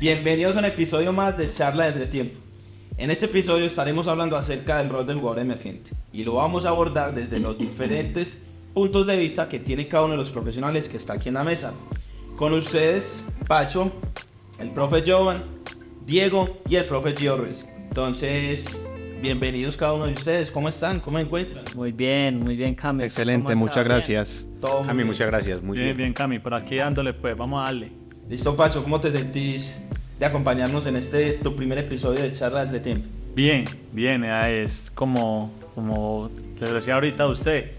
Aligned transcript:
Bienvenidos 0.00 0.54
a 0.54 0.60
un 0.60 0.64
episodio 0.64 1.12
más 1.12 1.36
de 1.36 1.50
Charla 1.50 1.84
de 1.86 1.90
Entretiempo. 1.90 2.38
En 2.98 3.10
este 3.10 3.26
episodio 3.26 3.66
estaremos 3.66 4.06
hablando 4.06 4.36
acerca 4.36 4.78
del 4.78 4.90
rol 4.90 5.04
del 5.04 5.18
jugador 5.18 5.40
emergente 5.40 5.90
y 6.12 6.22
lo 6.22 6.34
vamos 6.34 6.64
a 6.64 6.68
abordar 6.68 7.12
desde 7.16 7.40
los 7.40 7.58
diferentes 7.58 8.44
puntos 8.74 9.08
de 9.08 9.16
vista 9.16 9.48
que 9.48 9.58
tiene 9.58 9.88
cada 9.88 10.04
uno 10.04 10.12
de 10.12 10.18
los 10.18 10.30
profesionales 10.30 10.88
que 10.88 10.96
está 10.98 11.14
aquí 11.14 11.30
en 11.30 11.34
la 11.34 11.42
mesa. 11.42 11.72
Con 12.36 12.52
ustedes, 12.52 13.24
Pacho, 13.48 13.90
el 14.60 14.70
profe 14.70 15.02
Jovan, 15.04 15.42
Diego 16.06 16.60
y 16.68 16.76
el 16.76 16.84
profe 16.84 17.16
Gio 17.16 17.36
Ruiz. 17.36 17.66
Entonces, 17.88 18.80
bienvenidos 19.20 19.76
cada 19.76 19.94
uno 19.94 20.06
de 20.06 20.12
ustedes. 20.12 20.52
¿Cómo 20.52 20.68
están? 20.68 21.00
¿Cómo 21.00 21.18
se 21.18 21.24
encuentran? 21.24 21.64
Muy 21.74 21.90
bien, 21.90 22.38
muy 22.38 22.54
bien, 22.54 22.76
Cami. 22.76 23.02
Excelente, 23.02 23.52
¿Cómo 23.52 23.64
muchas 23.64 23.82
gracias. 23.82 24.46
Cami, 24.86 25.02
muchas 25.02 25.26
gracias. 25.26 25.60
Muy 25.60 25.76
Bien, 25.76 25.88
bien. 25.88 25.96
bien, 25.96 26.12
Cami, 26.12 26.38
por 26.38 26.54
aquí 26.54 26.76
dándole 26.76 27.14
pues, 27.14 27.36
vamos 27.36 27.60
a 27.60 27.64
darle. 27.64 28.07
Listo, 28.28 28.54
Pacho, 28.54 28.82
¿cómo 28.82 29.00
te 29.00 29.10
sentís 29.10 29.80
de 30.18 30.26
acompañarnos 30.26 30.84
en 30.84 30.96
este 30.96 31.32
tu 31.42 31.56
primer 31.56 31.78
episodio 31.78 32.20
de 32.20 32.30
Charla 32.30 32.58
de 32.58 32.64
Entretiempo? 32.64 33.08
Bien, 33.34 33.64
bien, 33.90 34.22
eh, 34.22 34.64
es 34.64 34.90
como, 34.90 35.50
como 35.74 36.30
le 36.60 36.70
decía 36.70 36.96
ahorita 36.96 37.22
a 37.22 37.28
usted, 37.28 37.70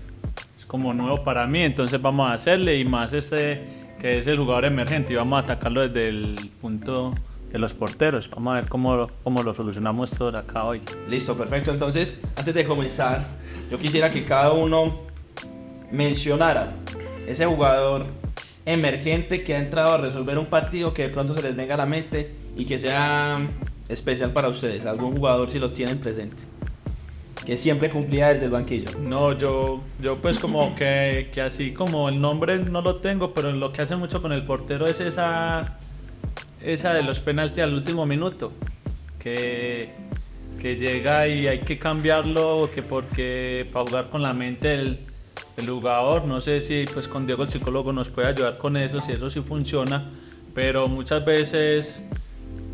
es 0.57 0.65
como 0.65 0.91
nuevo 0.91 1.23
para 1.23 1.45
mí, 1.45 1.61
entonces 1.61 2.01
vamos 2.01 2.31
a 2.31 2.33
hacerle 2.33 2.79
y 2.79 2.83
más 2.83 3.13
este 3.13 3.61
que 3.99 4.17
es 4.17 4.25
el 4.25 4.37
jugador 4.37 4.65
emergente 4.65 5.13
y 5.13 5.17
vamos 5.17 5.39
a 5.39 5.43
atacarlo 5.43 5.87
desde 5.87 6.09
el 6.09 6.49
punto 6.59 7.13
de 7.51 7.59
los 7.59 7.75
porteros. 7.75 8.27
Vamos 8.31 8.53
a 8.53 8.55
ver 8.61 8.69
cómo, 8.69 9.07
cómo 9.23 9.43
lo 9.43 9.53
solucionamos 9.53 10.17
todo 10.17 10.35
acá 10.35 10.63
hoy. 10.63 10.81
Listo, 11.07 11.37
perfecto. 11.37 11.71
Entonces, 11.71 12.21
antes 12.35 12.55
de 12.55 12.65
comenzar, 12.65 13.23
yo 13.69 13.77
quisiera 13.77 14.09
que 14.09 14.25
cada 14.25 14.53
uno 14.53 14.95
mencionara 15.91 16.71
ese 17.27 17.45
jugador 17.45 18.05
emergente 18.65 19.43
que 19.43 19.55
ha 19.55 19.59
entrado 19.59 19.93
a 19.93 19.97
resolver 19.97 20.37
un 20.37 20.47
partido 20.47 20.93
que 20.93 21.03
de 21.03 21.09
pronto 21.09 21.35
se 21.35 21.41
les 21.41 21.55
venga 21.55 21.73
a 21.75 21.77
la 21.77 21.85
mente 21.85 22.33
y 22.55 22.65
que 22.65 22.79
sea 22.79 23.47
especial 23.87 24.31
para 24.31 24.49
ustedes. 24.49 24.85
Algún 24.85 25.15
jugador 25.15 25.49
si 25.49 25.59
lo 25.59 25.71
tienen 25.71 25.99
presente. 25.99 26.43
Que 27.45 27.57
siempre 27.57 27.89
cumplía 27.89 28.33
desde 28.33 28.45
el 28.45 28.51
banquillo. 28.51 28.91
No, 28.99 29.35
yo, 29.35 29.81
yo 30.01 30.17
pues 30.17 30.37
como 30.37 30.75
que, 30.75 31.29
que 31.33 31.41
así 31.41 31.73
como 31.73 32.09
el 32.09 32.21
nombre 32.21 32.59
no 32.59 32.81
lo 32.81 32.97
tengo, 32.97 33.33
pero 33.33 33.51
lo 33.51 33.71
que 33.71 33.81
hace 33.81 33.95
mucho 33.95 34.21
con 34.21 34.31
el 34.31 34.45
portero 34.45 34.85
es 34.85 34.99
esa, 34.99 35.79
esa 36.61 36.93
de 36.93 37.01
los 37.01 37.21
penaltis 37.21 37.59
al 37.59 37.73
último 37.73 38.05
minuto, 38.05 38.51
que, 39.17 39.89
que 40.59 40.75
llega 40.75 41.27
y 41.27 41.47
hay 41.47 41.59
que 41.59 41.79
cambiarlo, 41.79 42.69
que 42.73 42.83
porque 42.83 43.67
para 43.71 43.85
jugar 43.85 44.09
con 44.09 44.21
la 44.21 44.33
mente 44.33 44.67
del, 44.67 44.99
del 45.55 45.69
jugador, 45.69 46.25
no 46.25 46.41
sé 46.41 46.61
si 46.61 46.85
pues 46.93 47.07
con 47.07 47.25
Diego 47.25 47.43
el 47.43 47.49
psicólogo 47.49 47.91
nos 47.93 48.09
puede 48.09 48.27
ayudar 48.27 48.57
con 48.57 48.77
eso, 48.77 49.01
si 49.01 49.11
eso 49.11 49.29
sí 49.29 49.41
funciona, 49.41 50.09
pero 50.53 50.87
muchas 50.87 51.23
veces 51.25 52.03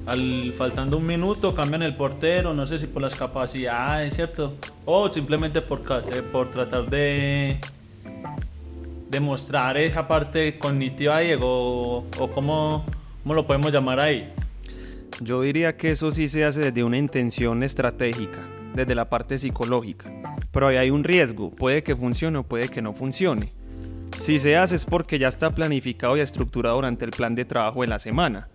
al 0.05 0.53
faltando 0.53 0.97
un 0.97 1.05
minuto 1.05 1.55
cambian 1.55 1.81
el 1.81 1.95
portero, 1.95 2.53
no 2.53 2.67
sé 2.67 2.79
si 2.79 2.87
por 2.87 3.01
las 3.01 3.15
capacidades, 3.15 4.13
¿cierto? 4.13 4.53
O 4.85 5.11
simplemente 5.11 5.61
por, 5.61 5.81
eh, 6.11 6.21
por 6.21 6.51
tratar 6.51 6.89
de 6.89 7.59
demostrar 9.09 9.77
esa 9.77 10.07
parte 10.07 10.59
cognitiva, 10.59 11.19
Diego, 11.19 11.47
o, 11.47 12.05
o 12.19 12.31
cómo, 12.31 12.85
cómo 13.23 13.33
lo 13.33 13.47
podemos 13.47 13.71
llamar 13.71 13.99
ahí. 13.99 14.31
Yo 15.21 15.41
diría 15.41 15.77
que 15.77 15.91
eso 15.91 16.11
sí 16.11 16.27
se 16.27 16.43
hace 16.43 16.59
desde 16.59 16.83
una 16.83 16.97
intención 16.97 17.63
estratégica, 17.63 18.39
desde 18.75 18.95
la 18.95 19.09
parte 19.09 19.37
psicológica. 19.37 20.11
Pero 20.51 20.67
ahí 20.67 20.77
hay 20.77 20.89
un 20.89 21.03
riesgo, 21.03 21.51
puede 21.51 21.83
que 21.83 21.95
funcione 21.95 22.37
o 22.39 22.43
puede 22.43 22.69
que 22.69 22.81
no 22.81 22.93
funcione. 22.93 23.47
Si 24.17 24.39
se 24.39 24.55
hace 24.57 24.75
es 24.75 24.85
porque 24.85 25.19
ya 25.19 25.27
está 25.27 25.53
planificado 25.53 26.15
y 26.17 26.21
estructurado 26.21 26.75
durante 26.75 27.05
el 27.05 27.11
plan 27.11 27.35
de 27.35 27.45
trabajo 27.45 27.81
de 27.81 27.87
la 27.87 27.99
semana. 27.99 28.49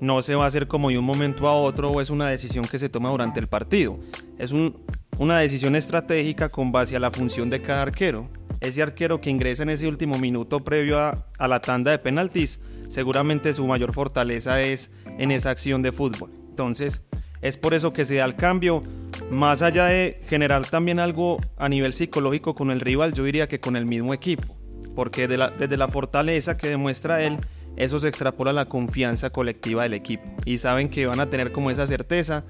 No 0.00 0.20
se 0.20 0.34
va 0.34 0.44
a 0.44 0.48
hacer 0.48 0.66
como 0.68 0.90
de 0.90 0.98
un 0.98 1.04
momento 1.06 1.48
a 1.48 1.54
otro 1.54 1.90
o 1.90 2.00
es 2.02 2.10
una 2.10 2.28
decisión 2.28 2.66
que 2.66 2.78
se 2.78 2.88
toma 2.90 3.08
durante 3.10 3.40
el 3.40 3.46
partido. 3.46 3.98
Es 4.38 4.52
un- 4.52 4.76
una 5.18 5.38
decisión 5.38 5.74
estratégica 5.74 6.50
con 6.50 6.70
base 6.70 6.96
a 6.96 7.00
la 7.00 7.10
función 7.10 7.48
de 7.48 7.62
cada 7.62 7.82
arquero. 7.82 8.28
Ese 8.60 8.82
arquero 8.82 9.20
que 9.22 9.30
ingresa 9.30 9.62
en 9.62 9.70
ese 9.70 9.88
último 9.88 10.18
minuto 10.18 10.60
previo 10.62 10.98
a, 10.98 11.26
a 11.38 11.48
la 11.48 11.60
tanda 11.62 11.90
de 11.92 11.98
penaltis, 11.98 12.60
seguramente 12.88 13.54
su 13.54 13.66
mayor 13.66 13.94
fortaleza 13.94 14.60
es 14.60 14.90
en 15.18 15.30
esa 15.30 15.48
acción 15.50 15.80
de 15.80 15.92
fútbol. 15.92 16.30
Entonces, 16.56 17.02
es 17.42 17.58
por 17.58 17.74
eso 17.74 17.92
que 17.92 18.06
se 18.06 18.16
da 18.16 18.24
el 18.24 18.34
cambio. 18.34 18.82
Más 19.30 19.60
allá 19.60 19.84
de 19.86 20.22
generar 20.26 20.66
también 20.66 20.98
algo 20.98 21.38
a 21.58 21.68
nivel 21.68 21.92
psicológico 21.92 22.54
con 22.54 22.70
el 22.70 22.80
rival, 22.80 23.12
yo 23.12 23.24
diría 23.24 23.46
que 23.46 23.60
con 23.60 23.76
el 23.76 23.84
mismo 23.84 24.14
equipo. 24.14 24.56
Porque 24.94 25.28
desde 25.28 25.76
la 25.76 25.88
fortaleza 25.88 26.56
que 26.56 26.70
demuestra 26.70 27.22
él, 27.22 27.36
eso 27.76 27.98
se 27.98 28.08
extrapola 28.08 28.52
a 28.52 28.54
la 28.54 28.64
confianza 28.64 29.28
colectiva 29.28 29.82
del 29.82 29.92
equipo. 29.92 30.24
Y 30.46 30.56
saben 30.56 30.88
que 30.88 31.04
van 31.04 31.20
a 31.20 31.28
tener 31.28 31.52
como 31.52 31.70
esa 31.70 31.86
certeza 31.86 32.46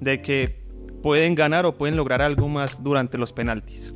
de 0.00 0.22
que 0.22 0.62
pueden 1.02 1.34
ganar 1.34 1.66
o 1.66 1.76
pueden 1.76 1.96
lograr 1.96 2.22
algo 2.22 2.48
más 2.48 2.82
durante 2.82 3.18
los 3.18 3.34
penaltis. 3.34 3.92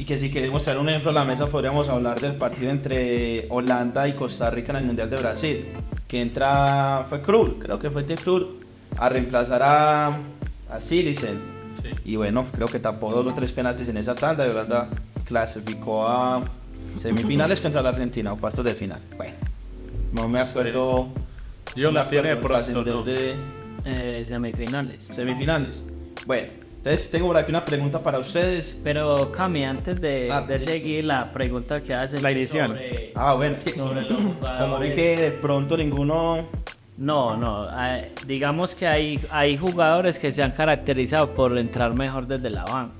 Y 0.00 0.04
que 0.06 0.16
si 0.18 0.30
queremos 0.30 0.62
traer 0.62 0.78
un 0.78 0.88
ejemplo 0.88 1.10
a 1.10 1.14
la 1.14 1.24
mesa, 1.26 1.46
podríamos 1.46 1.86
hablar 1.90 2.18
del 2.20 2.34
partido 2.36 2.70
entre 2.70 3.44
Holanda 3.50 4.08
y 4.08 4.14
Costa 4.14 4.48
Rica 4.48 4.72
en 4.72 4.76
el 4.78 4.84
Mundial 4.84 5.10
de 5.10 5.16
Brasil. 5.18 5.66
Que 6.08 6.22
entra, 6.22 7.04
fue 7.06 7.20
Krul, 7.20 7.58
creo 7.58 7.78
que 7.78 7.90
fue 7.90 8.06
Krul, 8.06 8.60
a 8.96 9.10
reemplazar 9.10 9.62
a, 9.62 10.06
a 10.70 10.80
Citizen. 10.80 11.38
Y 12.06 12.16
bueno, 12.16 12.46
creo 12.50 12.66
que 12.66 12.78
tapó 12.78 13.12
dos 13.12 13.26
o 13.26 13.34
tres 13.34 13.52
penaltis 13.52 13.90
en 13.90 13.98
esa 13.98 14.14
tanda 14.14 14.46
y 14.46 14.50
Holanda 14.50 14.88
clasificó 15.26 16.08
a 16.08 16.44
semifinales 16.96 17.60
contra 17.64 17.82
la 17.82 17.90
Argentina 17.90 18.32
o 18.32 18.38
cuartos 18.38 18.64
de 18.64 18.72
final. 18.72 19.00
Bueno, 19.18 19.34
no 20.14 20.28
me 20.30 20.40
acuerdo. 20.40 21.08
Yo 21.76 21.88
no 21.92 21.98
la 22.00 22.08
tiene 22.08 22.34
¿no? 22.34 22.40
trascender 22.40 23.04
de 23.04 23.34
Eh, 23.84 24.24
semifinales. 24.26 25.04
semifinales. 25.12 25.84
Bueno, 26.26 26.48
entonces 26.80 27.10
tengo 27.10 27.26
por 27.28 27.36
aquí 27.36 27.50
una 27.50 27.64
pregunta 27.64 28.02
para 28.02 28.18
ustedes. 28.18 28.78
Pero 28.82 29.30
Cami, 29.30 29.64
antes 29.64 30.00
de, 30.00 30.28
Ah, 30.32 30.42
de 30.42 30.58
seguir 30.60 31.04
la 31.04 31.30
pregunta 31.30 31.82
que 31.82 31.92
hacen 31.94 32.22
La 32.22 32.32
inicial. 32.32 32.68
sobre- 32.68 33.12
Ah, 33.14 33.34
bueno, 33.34 33.56
es 33.56 33.64
que 33.64 33.72
como 33.74 34.78
vi 34.78 34.94
que 34.94 35.16
de 35.16 35.30
pronto 35.32 35.76
ninguno 35.76 36.46
No, 36.96 37.36
no. 37.36 37.68
eh, 37.86 38.12
digamos 38.26 38.74
que 38.74 38.86
hay, 38.86 39.20
hay 39.30 39.56
jugadores 39.56 40.18
que 40.18 40.32
se 40.32 40.42
han 40.42 40.50
caracterizado 40.52 41.30
por 41.34 41.56
entrar 41.58 41.94
mejor 41.94 42.26
desde 42.26 42.50
la 42.50 42.64
banca. 42.64 42.94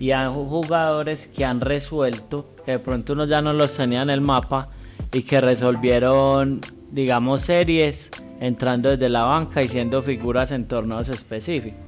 Y 0.00 0.10
hay 0.12 0.26
ju- 0.28 0.48
jugadores 0.48 1.26
que 1.26 1.44
han 1.44 1.60
resuelto, 1.60 2.54
que 2.64 2.72
de 2.72 2.78
pronto 2.78 3.12
uno 3.12 3.24
ya 3.26 3.42
no 3.42 3.52
los 3.52 3.76
tenía 3.76 4.02
en 4.02 4.10
el 4.10 4.20
mapa 4.20 4.68
y 5.12 5.22
que 5.22 5.40
resolvieron, 5.40 6.60
digamos, 6.90 7.42
series 7.42 8.10
entrando 8.40 8.88
desde 8.90 9.08
la 9.08 9.24
banca 9.24 9.62
y 9.62 9.68
siendo 9.68 10.02
figuras 10.02 10.50
en 10.50 10.66
torneos 10.66 11.08
específicos. 11.08 11.80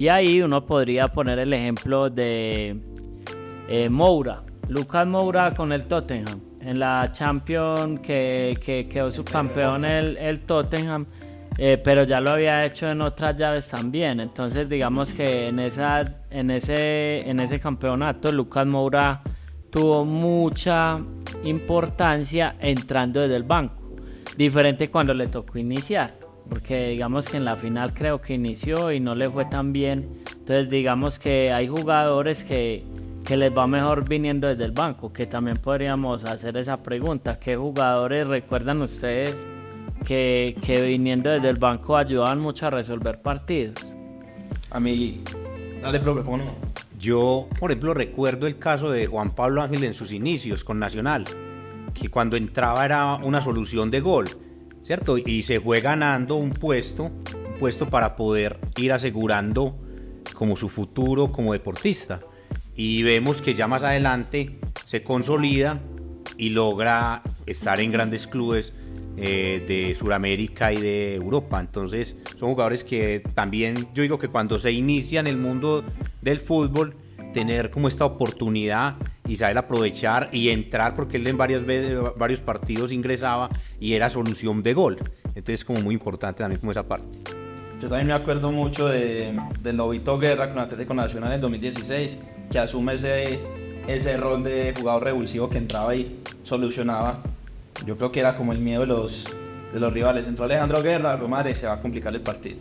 Y 0.00 0.08
ahí 0.08 0.40
uno 0.40 0.64
podría 0.64 1.08
poner 1.08 1.38
el 1.40 1.52
ejemplo 1.52 2.08
de 2.08 2.74
eh, 3.68 3.90
Moura, 3.90 4.42
Lucas 4.66 5.06
Moura 5.06 5.52
con 5.52 5.72
el 5.72 5.84
Tottenham. 5.84 6.40
En 6.62 6.78
la 6.78 7.10
Champions 7.12 8.00
que, 8.00 8.58
que 8.64 8.88
quedó 8.88 9.10
subcampeón 9.10 9.84
el, 9.84 10.16
el 10.16 10.40
Tottenham, 10.40 11.04
eh, 11.58 11.76
pero 11.76 12.04
ya 12.04 12.18
lo 12.18 12.30
había 12.30 12.64
hecho 12.64 12.88
en 12.88 13.02
otras 13.02 13.36
llaves 13.36 13.68
también. 13.68 14.20
Entonces 14.20 14.70
digamos 14.70 15.12
que 15.12 15.48
en, 15.48 15.58
esa, 15.58 16.02
en, 16.30 16.50
ese, 16.50 17.28
en 17.28 17.38
ese 17.38 17.60
campeonato 17.60 18.32
Lucas 18.32 18.66
Moura 18.66 19.20
tuvo 19.68 20.06
mucha 20.06 20.98
importancia 21.44 22.56
entrando 22.58 23.20
desde 23.20 23.36
el 23.36 23.42
banco. 23.42 23.96
Diferente 24.34 24.90
cuando 24.90 25.12
le 25.12 25.26
tocó 25.26 25.58
iniciar. 25.58 26.19
Porque 26.50 26.90
digamos 26.90 27.28
que 27.28 27.38
en 27.38 27.46
la 27.46 27.56
final 27.56 27.94
creo 27.94 28.20
que 28.20 28.34
inició 28.34 28.92
y 28.92 29.00
no 29.00 29.14
le 29.14 29.30
fue 29.30 29.46
tan 29.46 29.72
bien. 29.72 30.22
Entonces 30.30 30.68
digamos 30.68 31.18
que 31.18 31.52
hay 31.52 31.66
jugadores 31.66 32.44
que, 32.44 32.84
que 33.24 33.38
les 33.38 33.56
va 33.56 33.66
mejor 33.66 34.06
viniendo 34.06 34.48
desde 34.48 34.64
el 34.66 34.72
banco. 34.72 35.12
Que 35.12 35.26
también 35.26 35.56
podríamos 35.56 36.26
hacer 36.26 36.58
esa 36.58 36.82
pregunta. 36.82 37.38
¿Qué 37.38 37.56
jugadores 37.56 38.26
recuerdan 38.26 38.82
ustedes 38.82 39.46
que, 40.04 40.54
que 40.62 40.82
viniendo 40.82 41.30
desde 41.30 41.48
el 41.48 41.56
banco 41.56 41.96
ayudaban 41.96 42.40
mucho 42.40 42.66
a 42.66 42.70
resolver 42.70 43.22
partidos? 43.22 43.94
a 44.70 44.80
mí 44.80 45.22
dale 45.82 46.00
profe, 46.00 46.22
¿cómo 46.22 46.38
no? 46.38 46.54
Yo, 46.98 47.48
por 47.58 47.70
ejemplo, 47.70 47.94
recuerdo 47.94 48.46
el 48.46 48.58
caso 48.58 48.90
de 48.90 49.06
Juan 49.06 49.34
Pablo 49.34 49.62
Ángel 49.62 49.84
en 49.84 49.94
sus 49.94 50.12
inicios 50.12 50.64
con 50.64 50.78
Nacional, 50.78 51.24
que 51.94 52.08
cuando 52.08 52.36
entraba 52.36 52.84
era 52.84 53.14
una 53.16 53.40
solución 53.40 53.90
de 53.90 54.00
gol, 54.00 54.28
¿cierto? 54.80 55.18
Y 55.18 55.42
se 55.42 55.60
fue 55.60 55.80
ganando 55.80 56.36
un 56.36 56.50
puesto, 56.50 57.04
un 57.04 57.58
puesto 57.58 57.88
para 57.88 58.16
poder 58.16 58.58
ir 58.76 58.92
asegurando 58.92 59.78
como 60.34 60.56
su 60.56 60.68
futuro 60.68 61.32
como 61.32 61.52
deportista. 61.52 62.20
Y 62.74 63.02
vemos 63.02 63.42
que 63.42 63.54
ya 63.54 63.66
más 63.66 63.82
adelante 63.82 64.58
se 64.84 65.02
consolida 65.02 65.80
y 66.38 66.50
logra 66.50 67.22
estar 67.46 67.80
en 67.80 67.92
grandes 67.92 68.26
clubes 68.26 68.72
eh, 69.16 69.62
de 69.68 69.94
Sudamérica 69.94 70.72
y 70.72 70.76
de 70.78 71.14
Europa. 71.14 71.60
Entonces 71.60 72.16
son 72.38 72.50
jugadores 72.50 72.84
que 72.84 73.22
también 73.34 73.88
yo 73.92 74.02
digo 74.02 74.18
que 74.18 74.28
cuando 74.28 74.58
se 74.58 74.72
inicia 74.72 75.20
en 75.20 75.26
el 75.26 75.36
mundo 75.36 75.84
del 76.22 76.38
fútbol, 76.38 76.96
tener 77.32 77.70
como 77.70 77.88
esta 77.88 78.04
oportunidad 78.04 78.96
y 79.26 79.36
saber 79.36 79.58
aprovechar 79.58 80.28
y 80.32 80.50
entrar, 80.50 80.94
porque 80.94 81.16
él 81.16 81.26
en 81.26 81.36
varias 81.36 81.64
veces, 81.64 81.98
varios 82.16 82.40
partidos 82.40 82.92
ingresaba 82.92 83.48
y 83.78 83.94
era 83.94 84.10
solución 84.10 84.62
de 84.62 84.74
gol. 84.74 84.98
Entonces 85.28 85.60
es 85.60 85.64
como 85.64 85.80
muy 85.80 85.94
importante 85.94 86.38
también 86.42 86.60
como 86.60 86.72
esa 86.72 86.86
parte. 86.86 87.06
Yo 87.80 87.88
también 87.88 88.08
me 88.08 88.12
acuerdo 88.12 88.52
mucho 88.52 88.88
de, 88.88 89.38
de 89.62 89.72
Lobito 89.72 90.18
Guerra 90.18 90.50
con 90.50 90.58
Atlético 90.58 90.92
Nacional 90.92 91.32
en 91.32 91.40
2016, 91.40 92.18
que 92.50 92.58
asume 92.58 92.94
ese, 92.94 93.40
ese 93.86 94.16
rol 94.18 94.42
de 94.42 94.74
jugador 94.78 95.04
revulsivo 95.04 95.48
que 95.48 95.58
entraba 95.58 95.94
y 95.94 96.20
solucionaba. 96.42 97.20
Yo 97.86 97.96
creo 97.96 98.12
que 98.12 98.20
era 98.20 98.36
como 98.36 98.52
el 98.52 98.58
miedo 98.58 98.82
de 98.82 98.88
los, 98.88 99.24
de 99.72 99.80
los 99.80 99.92
rivales. 99.92 100.26
Entró 100.26 100.44
Alejandro 100.44 100.82
Guerra, 100.82 101.16
madre, 101.16 101.54
se 101.54 101.66
va 101.66 101.74
a 101.74 101.80
complicar 101.80 102.14
el 102.14 102.20
partido. 102.20 102.58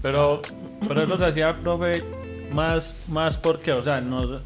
Pero, 0.00 0.40
pero 0.86 1.02
eso 1.02 1.18
se 1.18 1.26
hacía, 1.26 1.60
profe, 1.60 2.02
más, 2.52 3.04
más 3.08 3.36
porque, 3.36 3.72
o 3.72 3.82
sea, 3.82 4.00
no, 4.00 4.40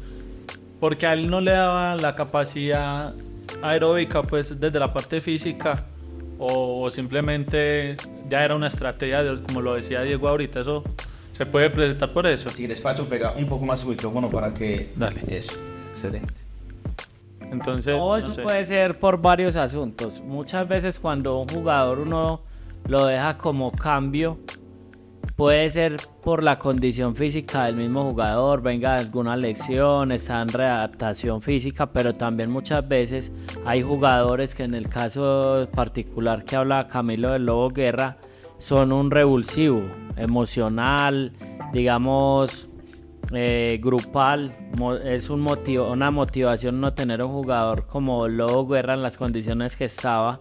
porque 0.79 1.05
a 1.07 1.13
él 1.13 1.29
no 1.29 1.41
le 1.41 1.51
daba 1.51 1.95
la 1.95 2.15
capacidad 2.15 3.13
aeróbica, 3.61 4.23
pues, 4.23 4.59
desde 4.59 4.79
la 4.79 4.91
parte 4.93 5.21
física, 5.21 5.85
o, 6.39 6.89
simplemente 6.89 7.95
ya 8.29 8.43
era 8.43 8.55
una 8.55 8.67
estrategia, 8.67 9.23
como 9.45 9.61
lo 9.61 9.75
decía 9.75 10.01
Diego 10.01 10.27
ahorita, 10.27 10.59
eso 10.59 10.83
se 11.31 11.45
puede 11.45 11.69
presentar 11.69 12.11
por 12.11 12.27
eso. 12.27 12.49
Si 12.49 12.57
quieres, 12.57 12.81
Pacho, 12.81 13.07
pega 13.07 13.31
un 13.31 13.47
poco 13.47 13.65
más 13.65 13.79
su 13.81 13.87
micrófono 13.87 14.29
para 14.29 14.53
que... 14.53 14.91
Dale. 14.95 15.21
Eso, 15.27 15.53
excelente. 15.91 16.33
Entonces, 17.51 17.95
no, 17.95 18.17
eso 18.17 18.41
puede 18.41 18.65
ser 18.65 18.99
por 18.99 19.21
varios 19.21 19.55
asuntos. 19.55 20.21
Muchas 20.21 20.67
veces 20.67 20.99
cuando 20.99 21.39
un 21.39 21.47
jugador 21.47 21.99
uno 21.99 22.41
lo 22.87 23.05
deja 23.05 23.37
como 23.37 23.71
cambio, 23.71 24.39
puede 25.35 25.69
ser 25.69 25.97
por 26.23 26.43
la 26.43 26.59
condición 26.59 27.15
física 27.15 27.65
del 27.65 27.75
mismo 27.75 28.03
jugador, 28.03 28.61
venga 28.61 28.97
alguna 28.97 29.35
lección, 29.35 30.11
está 30.11 30.41
en 30.41 30.49
readaptación 30.49 31.41
física, 31.41 31.91
pero 31.91 32.13
también 32.13 32.51
muchas 32.51 32.87
veces 32.87 33.31
hay 33.65 33.81
jugadores 33.81 34.53
que 34.53 34.63
en 34.63 34.75
el 34.75 34.89
caso 34.89 35.67
particular 35.73 36.45
que 36.45 36.55
habla 36.55 36.87
Camilo 36.87 37.31
del 37.31 37.45
Lobo 37.45 37.69
Guerra 37.69 38.17
son 38.57 38.91
un 38.91 39.11
revulsivo 39.11 39.83
emocional, 40.15 41.33
digamos 41.73 42.69
eh, 43.33 43.79
grupal, 43.81 44.51
es 45.05 45.29
una 45.29 46.11
motivación 46.11 46.79
no 46.79 46.93
tener 46.93 47.23
un 47.23 47.31
jugador 47.31 47.87
como 47.87 48.27
Lobo 48.27 48.67
Guerra 48.67 48.93
en 48.93 49.01
las 49.01 49.17
condiciones 49.17 49.75
que 49.75 49.85
estaba. 49.85 50.39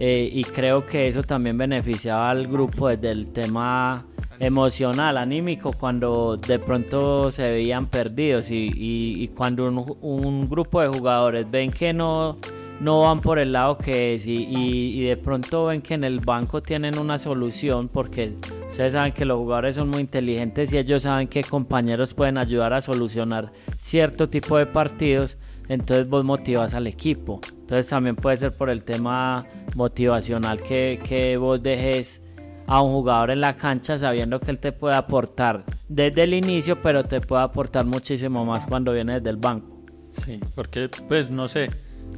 Eh, 0.00 0.30
y 0.32 0.44
creo 0.44 0.86
que 0.86 1.08
eso 1.08 1.24
también 1.24 1.58
beneficiaba 1.58 2.30
al 2.30 2.46
grupo 2.46 2.88
desde 2.88 3.10
el 3.10 3.32
tema 3.32 4.06
emocional, 4.38 5.18
anímico, 5.18 5.72
cuando 5.72 6.36
de 6.36 6.60
pronto 6.60 7.32
se 7.32 7.42
veían 7.42 7.86
perdidos 7.86 8.48
y, 8.52 9.28
cuando 9.36 9.66
un, 9.66 10.48
grupo 10.48 10.80
de 10.80 10.86
jugadores 10.86 11.50
ven 11.50 11.72
que 11.72 11.92
no, 11.92 12.38
no 12.80 13.00
van 13.00 13.20
por 13.20 13.40
el 13.40 13.50
lado 13.52 13.76
que 13.76 14.14
es 14.14 14.24
y, 14.24 15.02
de 15.02 15.16
pronto 15.16 15.66
ven 15.66 15.82
que 15.82 15.94
en 15.94 16.04
el 16.04 16.20
banco 16.20 16.62
tienen 16.62 16.96
una 16.96 17.18
solución 17.18 17.88
porque 17.88 18.34
ustedes 18.68 18.92
saben 18.92 19.12
que 19.12 19.24
los 19.24 19.38
jugadores 19.38 19.74
son 19.74 19.88
muy 19.88 19.98
inteligentes 19.98 20.72
y 20.72 20.78
ellos 20.78 21.02
saben 21.02 21.26
que 21.26 21.42
compañeros 21.42 22.14
pueden 22.14 22.38
ayudar 22.38 22.72
a 22.72 22.80
solucionar 22.80 23.52
cierto 23.76 24.28
tipo 24.28 24.56
de 24.58 24.66
partidos 24.66 25.36
entonces 25.68 26.08
vos 26.08 26.24
motivas 26.24 26.74
al 26.74 26.86
equipo. 26.86 27.40
Entonces 27.68 27.90
también 27.90 28.16
puede 28.16 28.38
ser 28.38 28.56
por 28.56 28.70
el 28.70 28.82
tema 28.82 29.44
motivacional 29.76 30.62
que, 30.62 31.02
que 31.06 31.36
vos 31.36 31.62
dejes 31.62 32.22
a 32.66 32.80
un 32.80 32.92
jugador 32.92 33.30
en 33.30 33.42
la 33.42 33.56
cancha 33.56 33.98
sabiendo 33.98 34.40
que 34.40 34.50
él 34.50 34.58
te 34.58 34.72
puede 34.72 34.96
aportar 34.96 35.66
desde 35.86 36.22
el 36.22 36.32
inicio, 36.32 36.80
pero 36.80 37.04
te 37.04 37.20
puede 37.20 37.42
aportar 37.42 37.84
muchísimo 37.84 38.46
más 38.46 38.64
cuando 38.64 38.94
viene 38.94 39.16
desde 39.16 39.28
el 39.28 39.36
banco. 39.36 39.84
Sí, 40.12 40.40
porque 40.54 40.88
pues 41.08 41.30
no 41.30 41.46
sé, 41.46 41.68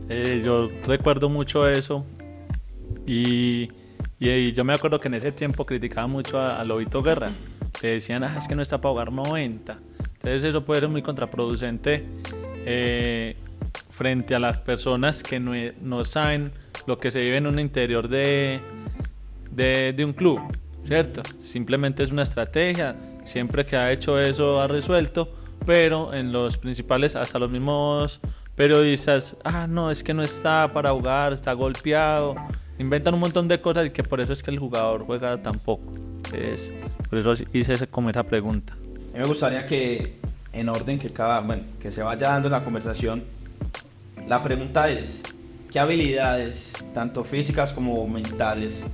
eh, 0.09 0.41
yo 0.45 0.69
recuerdo 0.85 1.29
mucho 1.29 1.69
eso 1.69 2.07
y, 3.05 3.69
y, 4.21 4.53
yo 4.53 4.63
me 4.63 4.73
acuerdo 4.73 5.01
que 5.01 5.09
en 5.09 5.15
ese 5.15 5.33
tiempo 5.33 5.67
criticaba 5.67 6.07
mucho 6.07 6.41
a, 6.41 6.65
Lobito 6.65 7.03
Guerra, 7.03 7.29
que 7.81 7.89
decían, 7.89 8.23
ah, 8.23 8.37
es 8.39 8.47
que 8.47 8.55
no 8.55 8.63
está 8.63 8.81
para 8.81 8.93
jugar 8.93 9.11
90. 9.11 9.81
Entonces 10.15 10.45
eso 10.45 10.65
puede 10.65 10.79
ser 10.79 10.91
muy 10.91 11.03
contraproducente 11.03 12.07
eh, 12.65 13.37
frente 13.91 14.35
a 14.35 14.39
las 14.39 14.59
personas 14.59 15.23
que 15.23 15.41
no, 15.41 15.53
no 15.81 16.05
saben 16.05 16.53
lo 16.87 16.99
que 16.99 17.11
se 17.11 17.21
vive 17.21 17.37
en 17.37 17.47
un 17.47 17.59
interior 17.59 18.09
de, 18.09 18.61
de, 19.51 20.05
un 20.05 20.13
club, 20.13 20.41
¿cierto? 20.85 21.23
Simplemente 21.39 22.03
es 22.03 22.13
una 22.13 22.23
estrategia, 22.23 22.97
siempre 23.25 23.65
que 23.67 23.77
ha 23.77 23.93
hecho 23.93 24.19
eso 24.19 24.61
ha 24.61 24.67
resuelto, 24.67 25.33
pero 25.67 26.15
en 26.15 26.33
los 26.33 26.57
principales, 26.57 27.15
hasta 27.15 27.39
los 27.39 27.51
mismos 27.51 28.21
periodistas, 28.55 29.37
ah, 29.45 29.67
no, 29.69 29.91
es 29.91 30.03
que 30.03 30.15
no 30.15 30.23
está 30.23 30.71
para 30.73 30.93
jugar, 30.93 31.33
está 31.33 31.53
golpeado, 31.53 32.35
inventan 32.79 33.15
un 33.15 33.21
montón 33.21 33.49
de 33.49 33.61
cosas 33.61 33.87
y 33.87 33.91
que 33.91 34.03
por 34.03 34.21
eso 34.21 34.33
es 34.33 34.43
que 34.43 34.51
el 34.51 34.59
jugador 34.59 35.05
juega 35.05 35.41
tan 35.43 35.59
poco. 35.59 35.93
Es, 36.35 36.73
por 37.09 37.19
eso 37.19 37.33
hice 37.53 37.87
como 37.89 38.11
esa 38.11 38.23
pregunta. 38.23 38.73
A 38.73 39.15
mí 39.15 39.19
me 39.19 39.25
gustaría 39.25 39.67
que, 39.67 40.19
en 40.53 40.69
orden 40.69 40.99
que 40.99 41.11
cada, 41.11 41.41
bueno, 41.41 41.63
que 41.81 41.91
se 41.91 42.03
vaya 42.03 42.29
dando 42.29 42.49
la 42.49 42.63
conversación, 42.63 43.25
la 44.31 44.41
pregunta 44.45 44.89
es, 44.89 45.25
¿qué 45.73 45.81
habilidades, 45.81 46.73
tanto 46.95 47.25
físicas 47.25 47.73
como 47.73 48.07
mentales, 48.07 48.85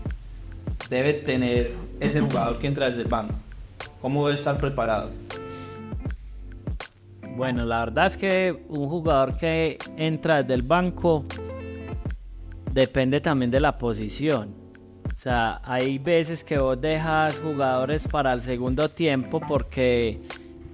debe 0.88 1.12
tener 1.12 1.74
ese 2.00 2.22
jugador 2.22 2.58
que 2.58 2.66
entra 2.66 2.88
desde 2.88 3.02
el 3.02 3.08
banco? 3.08 3.34
¿Cómo 4.00 4.24
debe 4.24 4.36
estar 4.36 4.56
preparado? 4.56 5.10
Bueno, 7.36 7.66
la 7.66 7.80
verdad 7.80 8.06
es 8.06 8.16
que 8.16 8.64
un 8.70 8.88
jugador 8.88 9.36
que 9.36 9.76
entra 9.98 10.40
desde 10.40 10.54
el 10.54 10.62
banco 10.62 11.26
depende 12.72 13.20
también 13.20 13.50
de 13.50 13.60
la 13.60 13.76
posición. 13.76 14.54
O 15.04 15.18
sea, 15.18 15.60
hay 15.64 15.98
veces 15.98 16.44
que 16.44 16.56
vos 16.56 16.80
dejas 16.80 17.40
jugadores 17.40 18.08
para 18.08 18.32
el 18.32 18.40
segundo 18.40 18.88
tiempo 18.88 19.38
porque 19.46 20.18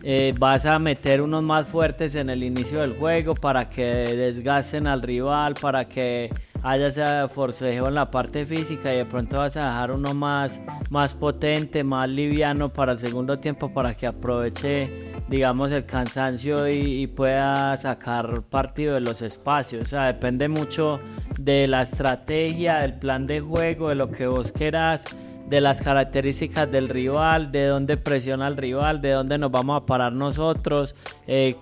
eh, 0.02 0.34
vas 0.38 0.66
a 0.66 0.78
meter 0.78 1.20
unos 1.20 1.42
más 1.42 1.66
fuertes 1.66 2.14
en 2.14 2.30
el 2.30 2.42
inicio 2.42 2.80
del 2.80 2.94
juego 2.94 3.34
para 3.34 3.68
que 3.68 3.84
desgasten 3.84 4.86
al 4.86 5.02
rival, 5.02 5.54
para 5.60 5.86
que 5.86 6.30
haya 6.62 6.86
ese 6.86 7.28
forcejeo 7.28 7.88
en 7.88 7.94
la 7.94 8.10
parte 8.10 8.46
física 8.46 8.92
y 8.94 8.98
de 8.98 9.04
pronto 9.04 9.38
vas 9.38 9.56
a 9.56 9.64
dejar 9.64 9.90
uno 9.90 10.14
más, 10.14 10.60
más 10.90 11.14
potente, 11.14 11.82
más 11.82 12.08
liviano 12.08 12.68
para 12.68 12.92
el 12.92 12.98
segundo 12.98 13.38
tiempo 13.38 13.72
para 13.72 13.94
que 13.94 14.06
aproveche 14.06 15.12
digamos 15.28 15.72
el 15.72 15.86
cansancio 15.86 16.68
y, 16.68 17.06
pueda 17.06 17.74
sacar 17.78 18.42
partido 18.42 18.94
de 18.94 19.00
los 19.00 19.22
espacios. 19.22 19.82
O 19.82 19.84
sea, 19.86 20.04
depende 20.04 20.46
mucho 20.46 21.00
de 21.38 21.66
la 21.66 21.82
estrategia, 21.82 22.80
del 22.80 22.94
plan 22.94 23.26
de 23.26 23.40
juego, 23.40 23.88
de 23.88 23.94
lo 23.94 24.10
que 24.10 24.26
vos 24.26 24.52
quieras 24.52 25.04
de 25.48 25.60
las 25.60 25.80
características 25.80 26.70
del 26.70 26.88
rival, 26.88 27.52
de 27.52 27.66
dónde 27.66 27.96
presiona 27.96 28.48
el 28.48 28.56
rival, 28.56 29.00
de 29.00 29.10
dónde 29.10 29.38
nos 29.38 29.50
vamos 29.50 29.82
a 29.82 29.86
parar 29.86 30.12
nosotros, 30.12 30.94
eh, 31.26 31.56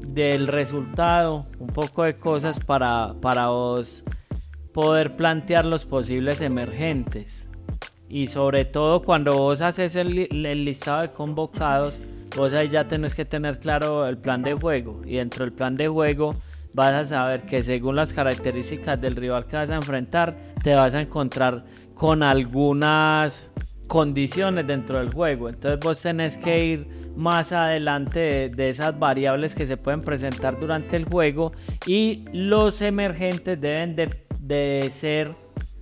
del 0.00 0.46
resultado, 0.46 1.46
un 1.58 1.68
poco 1.68 2.04
de 2.04 2.16
cosas 2.16 2.58
para, 2.60 3.14
para 3.20 3.48
vos 3.48 4.04
poder 4.72 5.16
plantear 5.16 5.64
los 5.64 5.84
posibles 5.84 6.40
emergentes. 6.40 7.48
Y 8.08 8.28
sobre 8.28 8.64
todo 8.64 9.02
cuando 9.02 9.36
vos 9.36 9.60
haces 9.60 9.96
el, 9.96 10.10
listado 10.64 11.02
de 11.02 11.12
convocados, 11.12 12.00
vos 12.36 12.54
ahí 12.54 12.68
ya 12.68 12.88
tenés 12.88 13.14
que 13.14 13.24
tener 13.24 13.58
claro 13.58 14.06
el 14.06 14.16
plan 14.16 14.42
de 14.42 14.54
juego. 14.54 15.02
Y 15.04 15.16
dentro 15.16 15.44
del 15.44 15.52
plan 15.52 15.76
de 15.76 15.88
juego 15.88 16.34
vas 16.72 16.94
a 16.94 17.04
saber 17.04 17.42
que 17.42 17.62
según 17.62 17.96
las 17.96 18.12
características 18.12 19.00
del 19.00 19.16
rival 19.16 19.46
que 19.46 19.56
vas 19.56 19.70
a 19.70 19.74
enfrentar, 19.74 20.36
te 20.62 20.74
vas 20.74 20.94
a 20.94 21.02
encontrar 21.02 21.64
con 21.98 22.22
algunas 22.22 23.52
condiciones 23.88 24.66
dentro 24.66 24.98
del 24.98 25.12
juego. 25.12 25.48
Entonces 25.48 25.80
vos 25.80 26.00
tenés 26.00 26.36
que 26.36 26.64
ir 26.64 27.12
más 27.16 27.50
adelante 27.52 28.48
de, 28.48 28.70
esas 28.70 28.96
variables 28.96 29.54
que 29.54 29.66
se 29.66 29.76
pueden 29.76 30.02
presentar 30.02 30.60
durante 30.60 30.94
el 30.96 31.04
juego 31.04 31.52
y 31.86 32.24
los 32.32 32.80
emergentes 32.80 33.60
deben 33.60 33.96
de 33.96 34.08
de 34.48 34.88
ser 34.90 35.34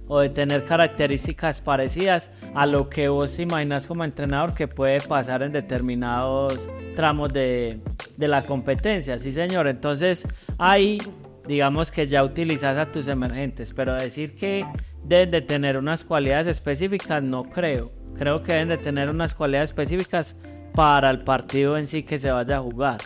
o 0.08 0.20
de 0.20 0.28
tener 0.28 0.64
características 0.64 1.60
parecidas 1.60 2.30
a 2.54 2.66
lo 2.66 2.88
que 2.88 3.08
vos 3.08 3.38
imaginas 3.38 3.86
como 3.86 4.04
entrenador 4.04 4.54
que 4.54 4.68
puede 4.68 5.00
pasar 5.00 5.42
en 5.42 5.52
determinados 5.52 6.68
tramos 6.94 7.32
de, 7.32 7.80
de 8.16 8.28
la 8.28 8.42
competencia. 8.44 9.18
Sí, 9.18 9.32
señor. 9.32 9.68
Entonces 9.68 10.26
ahí 10.58 10.98
digamos 11.46 11.90
que 11.90 12.06
ya 12.06 12.24
utilizas 12.24 12.76
a 12.76 12.90
tus 12.90 13.06
emergentes, 13.08 13.72
pero 13.72 13.94
decir 13.94 14.34
que 14.34 14.64
deben 15.06 15.30
de 15.30 15.40
tener 15.40 15.76
unas 15.76 16.04
cualidades 16.04 16.46
específicas 16.46 17.22
no 17.22 17.44
creo. 17.44 17.90
Creo 18.16 18.42
que 18.42 18.52
deben 18.52 18.68
de 18.68 18.78
tener 18.78 19.08
unas 19.08 19.34
cualidades 19.34 19.70
específicas 19.70 20.36
para 20.74 21.10
el 21.10 21.20
partido 21.20 21.76
en 21.78 21.86
sí 21.86 22.02
que 22.02 22.18
se 22.18 22.30
vaya 22.30 22.56
a 22.56 22.60
jugar. 22.60 22.98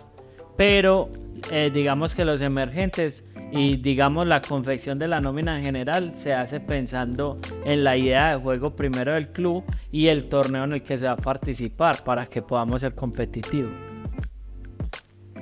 Pero 0.57 1.11
eh, 1.50 1.71
digamos 1.73 2.14
que 2.14 2.25
los 2.25 2.40
emergentes 2.40 3.25
y 3.52 3.76
digamos 3.76 4.26
la 4.26 4.40
confección 4.40 4.99
de 4.99 5.09
la 5.09 5.21
nómina 5.21 5.57
en 5.57 5.64
general 5.64 6.14
se 6.14 6.33
hace 6.33 6.61
pensando 6.61 7.38
en 7.64 7.83
la 7.83 7.97
idea 7.97 8.30
de 8.30 8.42
juego 8.42 8.76
primero 8.76 9.14
del 9.14 9.28
club 9.28 9.64
y 9.90 10.09
el 10.09 10.28
torneo 10.28 10.64
en 10.64 10.75
el 10.75 10.83
que 10.83 10.97
se 10.97 11.07
va 11.07 11.12
a 11.12 11.16
participar 11.16 12.04
para 12.04 12.26
que 12.26 12.42
podamos 12.42 12.80
ser 12.80 12.95
competitivos. 12.95 13.73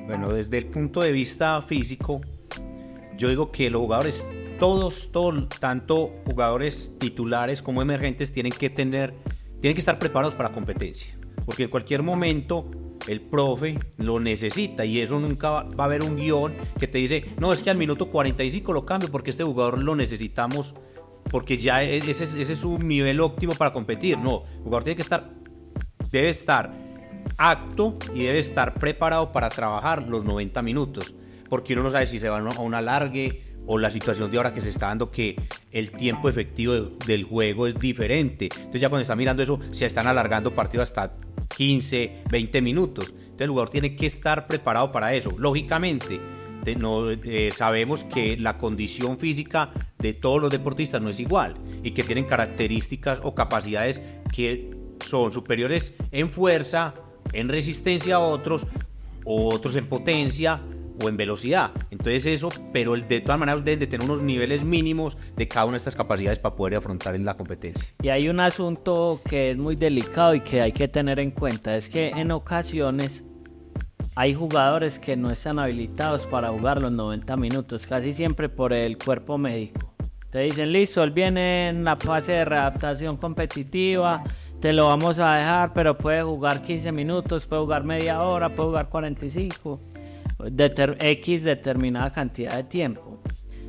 Bueno, 0.06 0.32
desde 0.32 0.58
el 0.58 0.66
punto 0.66 1.02
de 1.02 1.12
vista 1.12 1.60
físico, 1.60 2.22
yo 3.18 3.28
digo 3.28 3.52
que 3.52 3.68
los 3.68 3.82
jugadores 3.82 4.26
todos, 4.58 5.10
todos, 5.12 5.48
tanto 5.60 6.10
jugadores 6.26 6.92
titulares 6.98 7.62
como 7.62 7.82
emergentes, 7.82 8.32
tienen 8.32 8.52
que 8.52 8.70
tener, 8.70 9.14
tienen 9.60 9.74
que 9.74 9.80
estar 9.80 9.98
preparados 9.98 10.34
para 10.34 10.52
competencia. 10.52 11.16
Porque 11.46 11.64
en 11.64 11.70
cualquier 11.70 12.02
momento 12.02 12.70
el 13.06 13.20
profe 13.22 13.78
lo 13.96 14.20
necesita 14.20 14.84
y 14.84 15.00
eso 15.00 15.18
nunca 15.18 15.50
va, 15.50 15.60
a 15.78 15.84
haber 15.84 16.02
un 16.02 16.16
guion 16.16 16.52
que 16.78 16.86
te 16.88 16.98
dice, 16.98 17.24
no, 17.38 17.52
es 17.52 17.62
que 17.62 17.70
al 17.70 17.78
minuto 17.78 18.10
45 18.10 18.72
lo 18.72 18.84
cambio 18.84 19.10
porque 19.10 19.30
este 19.30 19.44
jugador 19.44 19.82
lo 19.82 19.94
necesitamos 19.96 20.74
porque 21.30 21.56
ya 21.56 21.82
ese, 21.82 22.10
es- 22.10 22.34
ese 22.34 22.52
es 22.52 22.58
su 22.58 22.78
nivel 22.78 23.20
óptimo 23.20 23.54
para 23.54 23.72
competir. 23.72 24.18
No, 24.18 24.44
el 24.56 24.62
jugador 24.62 24.84
tiene 24.84 24.96
que 24.96 25.02
estar, 25.02 25.30
debe 26.10 26.30
estar 26.30 26.72
apto 27.36 27.96
y 28.14 28.24
debe 28.24 28.38
estar 28.38 28.74
preparado 28.74 29.32
para 29.32 29.48
trabajar 29.50 30.06
los 30.08 30.24
90 30.24 30.62
minutos, 30.62 31.14
porque 31.48 31.74
uno 31.74 31.82
no 31.84 31.90
sabe 31.90 32.06
si 32.06 32.18
se 32.18 32.28
va 32.28 32.38
a 32.38 32.60
un 32.60 32.74
alargue 32.74 33.47
o 33.68 33.78
la 33.78 33.90
situación 33.90 34.30
de 34.30 34.38
ahora 34.38 34.52
que 34.52 34.60
se 34.60 34.70
está 34.70 34.86
dando 34.88 35.10
que 35.10 35.36
el 35.70 35.90
tiempo 35.92 36.28
efectivo 36.28 36.72
de- 36.74 36.88
del 37.06 37.24
juego 37.24 37.66
es 37.68 37.78
diferente. 37.78 38.46
Entonces 38.56 38.80
ya 38.80 38.88
cuando 38.88 39.02
está 39.02 39.14
mirando 39.14 39.42
eso, 39.42 39.60
se 39.70 39.86
están 39.86 40.06
alargando 40.08 40.52
partidos 40.54 40.88
hasta 40.88 41.12
15, 41.56 42.22
20 42.30 42.60
minutos. 42.62 43.10
Entonces 43.10 43.40
el 43.40 43.48
jugador 43.50 43.70
tiene 43.70 43.94
que 43.94 44.06
estar 44.06 44.46
preparado 44.46 44.90
para 44.90 45.14
eso. 45.14 45.30
Lógicamente, 45.38 46.18
no, 46.78 47.10
eh, 47.10 47.50
sabemos 47.54 48.04
que 48.04 48.36
la 48.36 48.58
condición 48.58 49.18
física 49.18 49.70
de 49.98 50.12
todos 50.14 50.40
los 50.40 50.50
deportistas 50.50 51.00
no 51.00 51.08
es 51.10 51.20
igual 51.20 51.54
y 51.82 51.92
que 51.92 52.02
tienen 52.02 52.24
características 52.24 53.20
o 53.22 53.34
capacidades 53.34 54.02
que 54.34 54.70
son 55.00 55.32
superiores 55.32 55.94
en 56.10 56.28
fuerza, 56.30 56.94
en 57.32 57.48
resistencia 57.48 58.16
a 58.16 58.18
otros, 58.20 58.66
otros 59.24 59.76
en 59.76 59.86
potencia 59.86 60.60
o 61.02 61.08
en 61.08 61.16
velocidad. 61.16 61.70
Entonces 61.90 62.26
eso, 62.26 62.48
pero 62.72 62.94
el- 62.94 63.06
de 63.08 63.20
todas 63.20 63.38
maneras 63.38 63.64
deben 63.64 63.80
de 63.80 63.86
tener 63.86 64.04
unos 64.08 64.22
niveles 64.22 64.62
mínimos 64.64 65.16
de 65.36 65.46
cada 65.48 65.64
una 65.66 65.72
de 65.74 65.78
estas 65.78 65.94
capacidades 65.96 66.38
para 66.38 66.54
poder 66.56 66.76
afrontar 66.76 67.14
en 67.14 67.24
la 67.24 67.36
competencia. 67.36 67.94
Y 68.02 68.08
hay 68.08 68.28
un 68.28 68.40
asunto 68.40 69.20
que 69.28 69.50
es 69.52 69.56
muy 69.58 69.76
delicado 69.76 70.34
y 70.34 70.40
que 70.40 70.60
hay 70.60 70.72
que 70.72 70.88
tener 70.88 71.18
en 71.20 71.30
cuenta, 71.30 71.76
es 71.76 71.88
que 71.88 72.08
en 72.08 72.30
ocasiones 72.32 73.24
hay 74.14 74.34
jugadores 74.34 74.98
que 74.98 75.16
no 75.16 75.30
están 75.30 75.58
habilitados 75.58 76.26
para 76.26 76.48
jugar 76.50 76.82
los 76.82 76.90
90 76.92 77.36
minutos, 77.36 77.86
casi 77.86 78.12
siempre 78.12 78.48
por 78.48 78.72
el 78.72 78.98
cuerpo 78.98 79.38
médico. 79.38 79.94
Te 80.30 80.40
dicen, 80.40 80.72
listo, 80.72 81.02
él 81.02 81.10
viene 81.12 81.68
en 81.70 81.84
la 81.84 81.96
fase 81.96 82.32
de 82.32 82.44
readaptación 82.44 83.16
competitiva, 83.16 84.22
te 84.60 84.72
lo 84.72 84.86
vamos 84.86 85.18
a 85.20 85.36
dejar, 85.36 85.72
pero 85.72 85.96
puede 85.96 86.22
jugar 86.22 86.62
15 86.62 86.90
minutos, 86.92 87.46
puede 87.46 87.62
jugar 87.62 87.84
media 87.84 88.22
hora, 88.22 88.48
puede 88.54 88.68
jugar 88.70 88.88
45, 88.88 89.80
deter- 90.38 90.96
X 91.00 91.44
determinada 91.44 92.12
cantidad 92.12 92.56
de 92.56 92.64
tiempo. 92.64 93.20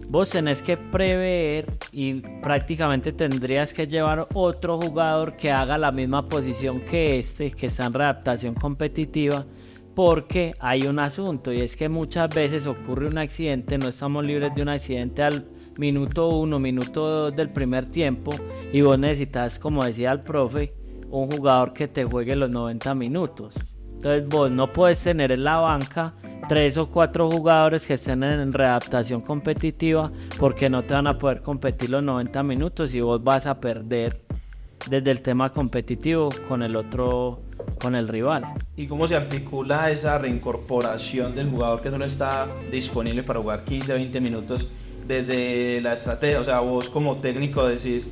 Vos 0.08 0.32
tenés 0.32 0.64
que 0.64 0.76
prever 0.76 1.68
y 1.92 2.16
prácticamente 2.42 3.12
tendrías 3.12 3.74
que 3.74 3.86
llevar 3.88 4.28
otro 4.34 4.82
jugador 4.82 5.38
que 5.38 5.52
haga 5.52 5.78
la 5.78 5.92
misma 5.92 6.28
posición 6.28 6.82
que 6.82 7.20
este, 7.20 7.52
que 7.52 7.68
está 7.68 7.86
en 7.86 7.94
readaptación 7.94 8.56
competitiva, 8.56 9.46
porque 9.94 10.56
hay 10.60 10.88
un 10.88 10.98
asunto 10.98 11.54
y 11.54 11.62
es 11.62 11.76
que 11.76 11.90
muchas 11.90 12.34
veces 12.34 12.66
ocurre 12.66 13.08
un 13.08 13.20
accidente, 13.20 13.78
no 13.78 13.88
estamos 13.88 14.26
libres 14.26 14.56
de 14.56 14.64
un 14.64 14.70
accidente 14.70 15.22
al 15.22 15.46
minuto 15.78 16.30
uno, 16.30 16.58
minuto 16.58 17.08
dos 17.08 17.36
del 17.36 17.52
primer 17.52 17.86
tiempo 17.92 18.32
y 18.74 18.82
vos 18.82 18.98
necesitas, 18.98 19.60
como 19.60 19.86
decía 19.86 20.12
el 20.12 20.22
profe, 20.22 20.74
un 21.12 21.30
jugador 21.32 21.72
que 21.74 21.88
te 21.88 22.04
juegue 22.04 22.36
los 22.36 22.50
90 22.50 22.96
minutos. 22.96 23.79
Entonces 24.00 24.29
vos 24.29 24.50
no 24.50 24.72
puedes 24.72 25.03
tener 25.03 25.29
en 25.34 25.44
la 25.44 25.58
banca 25.58 26.13
tres 26.48 26.77
o 26.77 26.88
cuatro 26.88 27.29
jugadores 27.29 27.86
que 27.86 27.96
estén 27.96 28.24
en 28.24 28.53
readaptación 28.53 29.20
competitiva 29.20 30.10
porque 30.39 30.70
no 30.70 30.84
te 30.84 30.94
van 30.94 31.08
a 31.08 31.18
poder 31.18 31.41
competir 31.41 31.89
los 31.89 32.01
90 32.01 32.41
minutos 32.44 32.96
y 32.96 33.01
vos 33.01 33.22
vas 33.22 33.46
a 33.46 33.60
perder 33.60 34.22
desde 34.89 35.12
el 35.12 35.20
tema 35.20 35.51
competitivo 35.51 36.29
con 36.48 36.63
el 36.63 36.77
otro, 36.77 37.41
con 37.82 37.94
el 37.94 38.08
rival. 38.08 38.46
¿Y 38.77 38.88
cómo 38.88 39.06
se 39.06 39.18
articula 39.18 39.91
esa 39.91 40.18
reincorporación 40.18 41.36
del 41.36 41.50
jugador 41.50 41.82
que 41.82 41.89
solo 41.89 42.06
está 42.06 42.48
disponible 42.72 43.24
para 43.24 43.41
jugar 43.41 43.65
15, 43.65 43.96
20 43.96 44.22
minutos 44.22 44.70
desde 45.06 45.82
la 45.82 45.96
estrategia? 45.96 46.39
O 46.39 46.46
sea, 46.46 46.62
vos 46.62 46.89
como 46.89 47.18
técnico 47.18 47.68
decís, 47.68 48.10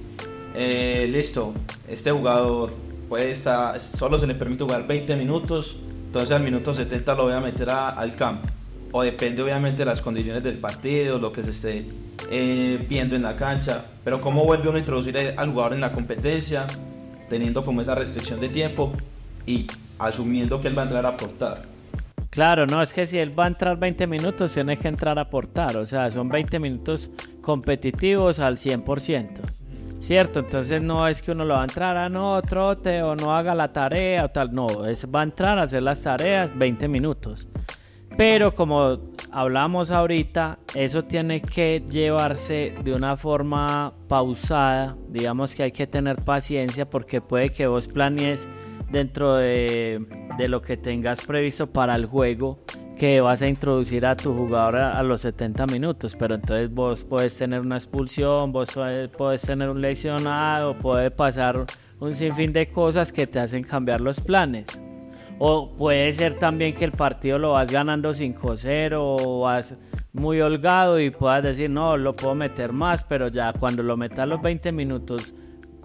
eh, 0.53 1.07
listo, 1.09 1.53
este 1.87 2.11
jugador 2.11 2.73
puede 3.07 3.31
estar, 3.31 3.79
solo 3.79 4.19
se 4.19 4.27
le 4.27 4.35
permite 4.35 4.63
jugar 4.63 4.85
20 4.87 5.15
minutos, 5.15 5.77
entonces 6.07 6.31
al 6.31 6.41
minuto 6.43 6.73
70 6.73 7.15
lo 7.15 7.23
voy 7.23 7.33
a 7.33 7.39
meter 7.39 7.69
a- 7.69 7.89
al 7.89 8.15
campo. 8.15 8.47
O 8.91 9.01
depende 9.03 9.41
obviamente 9.41 9.79
de 9.79 9.85
las 9.85 10.01
condiciones 10.01 10.43
del 10.43 10.57
partido, 10.59 11.19
lo 11.19 11.31
que 11.31 11.43
se 11.43 11.51
esté 11.51 11.85
eh, 12.31 12.83
viendo 12.89 13.15
en 13.15 13.21
la 13.23 13.35
cancha. 13.35 13.85
Pero 14.03 14.21
cómo 14.21 14.45
vuelve 14.45 14.69
uno 14.69 14.77
a 14.77 14.79
introducir 14.79 15.17
al 15.37 15.49
jugador 15.51 15.73
en 15.73 15.81
la 15.81 15.91
competencia, 15.91 16.65
teniendo 17.29 17.63
como 17.65 17.81
esa 17.81 17.93
restricción 17.95 18.39
de 18.39 18.49
tiempo 18.49 18.93
y 19.45 19.67
asumiendo 19.99 20.59
que 20.61 20.69
él 20.69 20.77
va 20.77 20.83
a 20.83 20.85
entrar 20.85 21.05
a 21.05 21.09
aportar. 21.09 21.63
Claro, 22.29 22.65
no, 22.65 22.81
es 22.81 22.93
que 22.93 23.05
si 23.05 23.17
él 23.17 23.37
va 23.37 23.45
a 23.45 23.47
entrar 23.49 23.77
20 23.77 24.07
minutos, 24.07 24.53
tiene 24.53 24.77
que 24.77 24.87
entrar 24.87 25.17
a 25.19 25.23
aportar. 25.23 25.75
O 25.77 25.85
sea, 25.85 26.09
son 26.09 26.29
20 26.29 26.59
minutos 26.59 27.09
competitivos 27.41 28.39
al 28.39 28.57
100%. 28.57 29.41
¿Cierto? 29.99 30.39
Entonces 30.39 30.81
no 30.81 31.07
es 31.07 31.21
que 31.21 31.31
uno 31.31 31.43
lo 31.43 31.55
va 31.55 31.61
a 31.61 31.65
entrar 31.65 31.97
a 31.97 32.07
no, 32.07 32.41
trote 32.41 33.01
o 33.01 33.15
no 33.15 33.35
haga 33.35 33.55
la 33.55 33.73
tarea 33.73 34.25
o 34.25 34.29
tal. 34.29 34.53
No, 34.53 34.85
es 34.85 35.07
va 35.13 35.21
a 35.21 35.23
entrar 35.23 35.59
a 35.59 35.63
hacer 35.63 35.83
las 35.83 36.03
tareas 36.03 36.55
20 36.57 36.87
minutos. 36.87 37.47
Pero 38.15 38.55
como 38.55 38.99
hablamos 39.31 39.91
ahorita, 39.91 40.59
eso 40.73 41.03
tiene 41.03 41.41
que 41.41 41.83
llevarse 41.89 42.73
de 42.83 42.93
una 42.93 43.17
forma 43.17 43.93
pausada. 44.07 44.95
Digamos 45.09 45.53
que 45.53 45.63
hay 45.63 45.71
que 45.71 45.87
tener 45.87 46.23
paciencia 46.23 46.89
porque 46.89 47.21
puede 47.21 47.49
que 47.49 47.67
vos 47.67 47.87
planees 47.87 48.47
dentro 48.89 49.35
de, 49.35 50.05
de 50.37 50.47
lo 50.47 50.61
que 50.61 50.77
tengas 50.77 51.21
previsto 51.21 51.67
para 51.67 51.95
el 51.95 52.05
juego 52.05 52.63
que 52.97 53.21
vas 53.21 53.41
a 53.41 53.47
introducir 53.47 54.05
a 54.05 54.15
tu 54.15 54.33
jugador 54.33 54.77
a, 54.77 55.03
los 55.03 55.21
70 55.21 55.67
minutos, 55.67 56.15
pero 56.17 56.35
entonces 56.35 56.73
vos 56.73 57.03
puedes 57.03 57.37
tener 57.37 57.61
una 57.61 57.75
expulsión, 57.75 58.51
vos 58.51 58.77
puedes 59.15 59.41
tener 59.41 59.69
un 59.69 59.81
lesionado, 59.81 60.77
puede 60.77 61.11
pasar 61.11 61.65
un 61.99 62.13
sinfín 62.13 62.53
de 62.53 62.69
cosas 62.69 63.11
que 63.11 63.27
te 63.27 63.39
hacen 63.39 63.63
cambiar 63.63 64.01
los 64.01 64.19
planes. 64.19 64.67
O 65.39 65.75
puede 65.77 66.11
ser 66.13 66.39
también 66.39 66.75
que 66.75 66.85
el 66.85 66.91
partido 66.91 67.37
lo 67.37 67.51
vas 67.51 67.71
ganando 67.71 68.09
5-0 68.09 68.93
o 68.97 69.41
vas 69.41 69.77
muy 70.11 70.41
holgado 70.41 70.99
y 70.99 71.11
puedas 71.11 71.43
decir, 71.43 71.69
no, 71.69 71.95
lo 71.95 72.15
puedo 72.15 72.33
meter 72.33 72.73
más, 72.73 73.03
pero 73.03 73.27
ya 73.27 73.53
cuando 73.53 73.83
lo 73.83 73.95
metas 73.95 74.27
los 74.27 74.41
20 74.41 74.71
minutos 74.71 75.35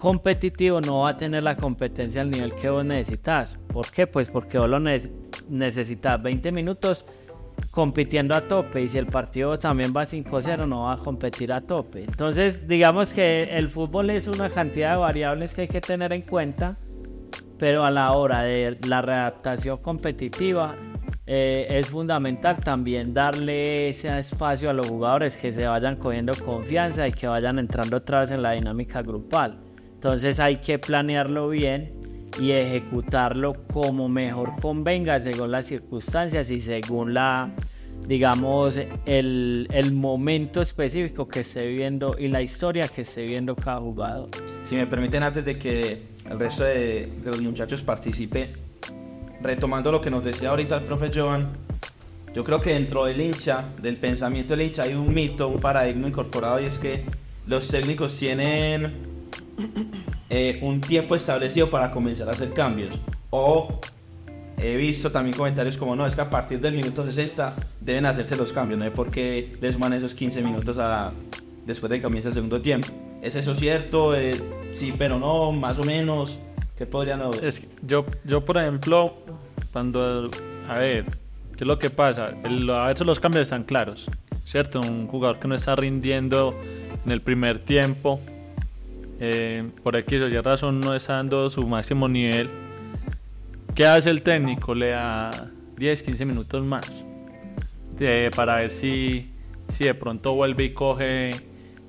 competitivo 0.03 0.81
no 0.81 1.03
va 1.03 1.11
a 1.11 1.17
tener 1.17 1.45
la 1.45 1.57
competencia 1.57 2.23
al 2.23 2.31
nivel 2.33 2.57
que 2.57 2.69
vos 2.69 2.85
necesitas. 2.85 3.61
¿Por 3.69 3.89
qué? 3.93 4.09
Pues 4.09 4.31
porque 4.31 4.59
vos 4.59 4.69
lo 4.69 4.81
ne- 4.81 4.99
necesitas 5.49 6.21
20 6.21 6.51
minutos 6.51 7.07
compitiendo 7.71 8.35
a 8.35 8.41
tope 8.41 8.83
y 8.83 8.89
si 8.89 8.99
el 8.99 9.07
partido 9.07 9.57
también 9.61 9.93
va 9.97 10.03
5-0 10.03 10.67
no 10.67 10.87
va 10.87 10.95
a 10.95 10.97
competir 10.97 11.53
a 11.53 11.61
tope. 11.61 12.03
Entonces 12.03 12.67
digamos 12.67 13.13
que 13.13 13.45
el 13.57 13.69
fútbol 13.69 14.11
es 14.11 14.27
una 14.27 14.51
cantidad 14.51 14.95
de 14.95 14.97
variables 14.97 15.55
que 15.55 15.61
hay 15.63 15.69
que 15.69 15.81
tener 15.81 16.13
en 16.13 16.23
cuenta 16.23 16.77
pero 17.57 17.85
a 17.85 17.93
la 17.93 18.11
hora 18.11 18.43
de 18.43 18.77
la 18.89 19.03
readaptación 19.03 19.77
competitiva 19.79 20.75
eh, 21.27 21.69
es 21.71 21.87
fundamental 21.87 22.59
también 22.59 23.15
darle 23.15 23.91
ese 23.91 24.19
espacio 24.19 24.69
a 24.69 24.73
los 24.73 24.89
jugadores 24.89 25.37
que 25.37 25.53
se 25.53 25.65
vayan 25.65 25.95
cogiendo 25.95 26.33
confianza 26.45 27.07
y 27.07 27.13
que 27.13 27.29
vayan 27.29 27.61
entrando 27.61 27.99
otra 27.99 28.23
vez 28.23 28.33
en 28.33 28.43
la 28.43 28.51
dinámica 28.51 29.01
grupal. 29.01 29.62
Entonces 30.03 30.41
hay 30.41 30.57
que 30.57 30.81
planearlo 30.81 31.49
bien 31.49 31.93
y 32.41 32.51
ejecutarlo 32.51 33.53
como 33.73 34.09
mejor 34.09 34.51
convenga 34.61 35.21
según 35.21 35.53
las 35.53 35.67
circunstancias 35.67 36.51
y 36.51 36.61
según 36.61 37.15
la 37.15 37.53
digamos 38.09 38.81
el, 39.07 39.69
el 39.71 39.93
momento 39.93 40.61
específico 40.61 41.29
que 41.29 41.41
esté 41.41 41.69
viviendo 41.69 42.17
y 42.19 42.27
la 42.27 42.43
historia 42.43 42.89
que 42.89 43.03
esté 43.03 43.23
viviendo 43.23 43.55
cada 43.55 43.79
jugador. 43.79 44.31
Si 44.65 44.75
me 44.75 44.89
permiten, 44.89 45.23
antes 45.23 45.45
de 45.45 45.57
que 45.57 46.03
el 46.29 46.37
resto 46.37 46.65
de, 46.65 47.07
de 47.23 47.31
los 47.31 47.41
muchachos 47.41 47.81
participe, 47.83 48.49
retomando 49.41 49.93
lo 49.93 50.01
que 50.01 50.11
nos 50.11 50.25
decía 50.25 50.49
ahorita 50.49 50.79
el 50.79 50.83
profe 50.83 51.13
Joan, 51.15 51.53
yo 52.35 52.43
creo 52.43 52.61
que 52.61 52.73
dentro 52.73 53.05
del 53.05 53.21
hincha, 53.21 53.67
del 53.81 53.99
pensamiento 53.99 54.57
del 54.57 54.67
hincha, 54.67 54.83
hay 54.83 54.95
un 54.95 55.15
mito, 55.15 55.47
un 55.47 55.61
paradigma 55.61 56.09
incorporado 56.09 56.61
y 56.61 56.65
es 56.65 56.77
que 56.77 57.05
los 57.47 57.69
técnicos 57.69 58.19
tienen 58.19 59.12
eh, 60.31 60.59
un 60.63 60.81
tiempo 60.81 61.15
establecido 61.15 61.69
para 61.69 61.91
comenzar 61.91 62.29
a 62.29 62.33
hacer 62.33 62.53
cambios. 62.53 63.01
O 63.31 63.81
he 64.59 64.77
visto 64.77 65.11
también 65.11 65.37
comentarios 65.37 65.77
como, 65.77 65.97
no, 65.97 66.07
es 66.07 66.15
que 66.15 66.21
a 66.21 66.31
partir 66.31 66.61
del 66.61 66.75
minuto 66.75 67.05
60 67.05 67.55
deben 67.81 68.07
hacerse 68.07 68.37
los 68.37 68.53
cambios, 68.53 68.79
no 68.79 68.85
es 68.87 68.93
porque 68.93 69.57
les 69.61 69.75
suman 69.75 69.93
esos 69.93 70.15
15 70.15 70.41
minutos 70.43 70.79
a, 70.79 71.13
después 71.67 71.91
de 71.91 71.97
que 71.99 72.03
comience 72.03 72.29
el 72.29 72.35
segundo 72.35 72.61
tiempo. 72.61 72.89
¿Es 73.23 73.35
eso 73.37 73.55
cierto? 73.55 74.17
Eh, 74.17 74.35
sí, 74.73 74.93
pero 74.97 75.19
no, 75.19 75.53
más 75.53 75.79
o 75.79 75.85
menos. 75.85 76.41
¿Qué 76.77 76.87
podrían 76.87 77.21
haber? 77.23 77.53
Yo, 77.87 78.05
yo, 78.25 78.45
por 78.45 78.59
ejemplo, 78.59 79.15
cuando. 79.73 80.29
A 80.69 80.79
ver, 80.79 81.05
¿qué 81.57 81.63
es 81.65 81.67
lo 81.67 81.79
que 81.79 81.91
pasa? 81.91 82.33
El- 82.43 82.69
a 82.71 82.87
veces 82.87 83.07
los 83.07 83.21
cambios 83.21 83.43
están 83.43 83.63
claros, 83.63 84.11
¿cierto? 84.45 84.81
Un 84.81 85.07
jugador 85.07 85.39
que 85.39 85.47
no 85.47 85.55
está 85.55 85.77
rindiendo 85.77 86.55
en 87.05 87.13
el 87.13 87.21
primer 87.21 87.61
tiempo, 87.61 88.19
eh, 89.25 89.71
por 89.85 89.95
X 89.95 90.21
o 90.23 90.29
Y 90.29 90.37
razón 90.41 90.81
no 90.81 90.97
está 90.97 91.13
dando 91.15 91.49
su 91.49 91.65
máximo 91.69 92.09
nivel, 92.09 92.51
¿qué 93.73 93.87
hace 93.87 94.11
el 94.11 94.23
técnico? 94.23 94.75
Le 94.75 94.89
da 94.89 95.31
10, 95.77 96.03
15 96.03 96.25
minutos 96.25 96.65
más 96.65 97.07
para 98.35 98.57
ver 98.57 98.71
si, 98.71 99.31
si 99.69 99.85
de 99.85 99.95
pronto 99.95 100.35
vuelve 100.35 100.65
y 100.65 100.71
coge 100.71 101.31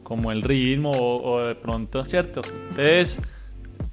como 0.04 0.32
el 0.32 0.44
ritmo 0.44 0.92
o, 0.92 1.42
de 1.42 1.56
pronto, 1.56 2.06
¿cierto? 2.06 2.42
Entonces, 2.70 3.20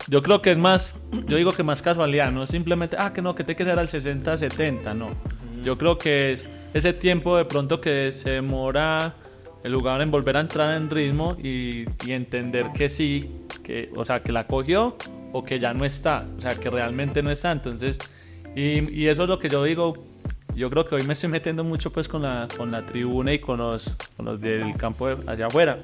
yo 0.07 0.23
creo 0.23 0.43
que 0.43 0.51
es 0.51 0.59
más, 0.59 0.97
yo 1.27 1.39
digo 1.39 1.53
que 1.53 1.63
más 1.63 1.81
casualidad, 1.81 2.31
no 2.33 2.47
simplemente, 2.47 2.97
ah, 2.99 3.15
que 3.15 3.23
no, 3.23 3.35
que 3.35 3.43
te 3.43 3.57
que 3.57 3.63
al 3.63 3.89
60, 3.89 4.37
70, 4.37 4.93
no. 4.93 5.15
Yo 5.65 5.79
creo 5.79 5.99
que 5.99 6.33
es 6.33 6.51
ese 6.75 6.93
tiempo 6.93 7.39
de 7.39 7.47
pronto 7.47 7.81
que 7.81 8.13
se 8.13 8.31
demora 8.33 9.15
el 9.63 9.75
jugador 9.75 10.03
en 10.03 10.11
volver 10.11 10.37
a 10.37 10.41
entrar 10.41 10.75
en 10.77 10.89
ritmo 10.89 11.37
y, 11.43 11.85
entender 12.07 12.67
que 12.73 12.89
sí, 12.89 13.31
que, 13.63 13.91
o 13.95 14.05
sea, 14.05 14.23
que 14.23 14.33
la 14.33 14.47
cogió 14.47 14.97
o 15.33 15.45
que 15.45 15.59
ya 15.59 15.75
no 15.75 15.85
está, 15.85 16.27
o 16.37 16.41
sea, 16.41 16.55
que 16.55 16.71
realmente 16.71 17.23
no 17.23 17.31
está. 17.31 17.53
Entonces, 17.53 17.99
y, 18.57 19.07
eso 19.07 19.25
es 19.25 19.29
lo 19.29 19.39
que 19.39 19.49
yo 19.49 19.63
digo, 19.65 20.07
yo 20.55 20.71
creo 20.71 20.87
que 20.87 20.95
hoy 20.95 21.03
me 21.03 21.13
estoy 21.13 21.29
metiendo 21.29 21.63
mucho 21.63 21.93
pues 21.93 22.09
con 22.09 22.23
la, 22.23 22.49
con 22.57 22.71
la 22.71 22.85
tribuna 22.87 23.33
y 23.35 23.39
con 23.39 23.59
los, 23.59 23.95
con 24.17 24.27
los 24.27 24.41
del 24.41 24.75
campo 24.77 25.09
allá 25.27 25.47
afuera. 25.47 25.79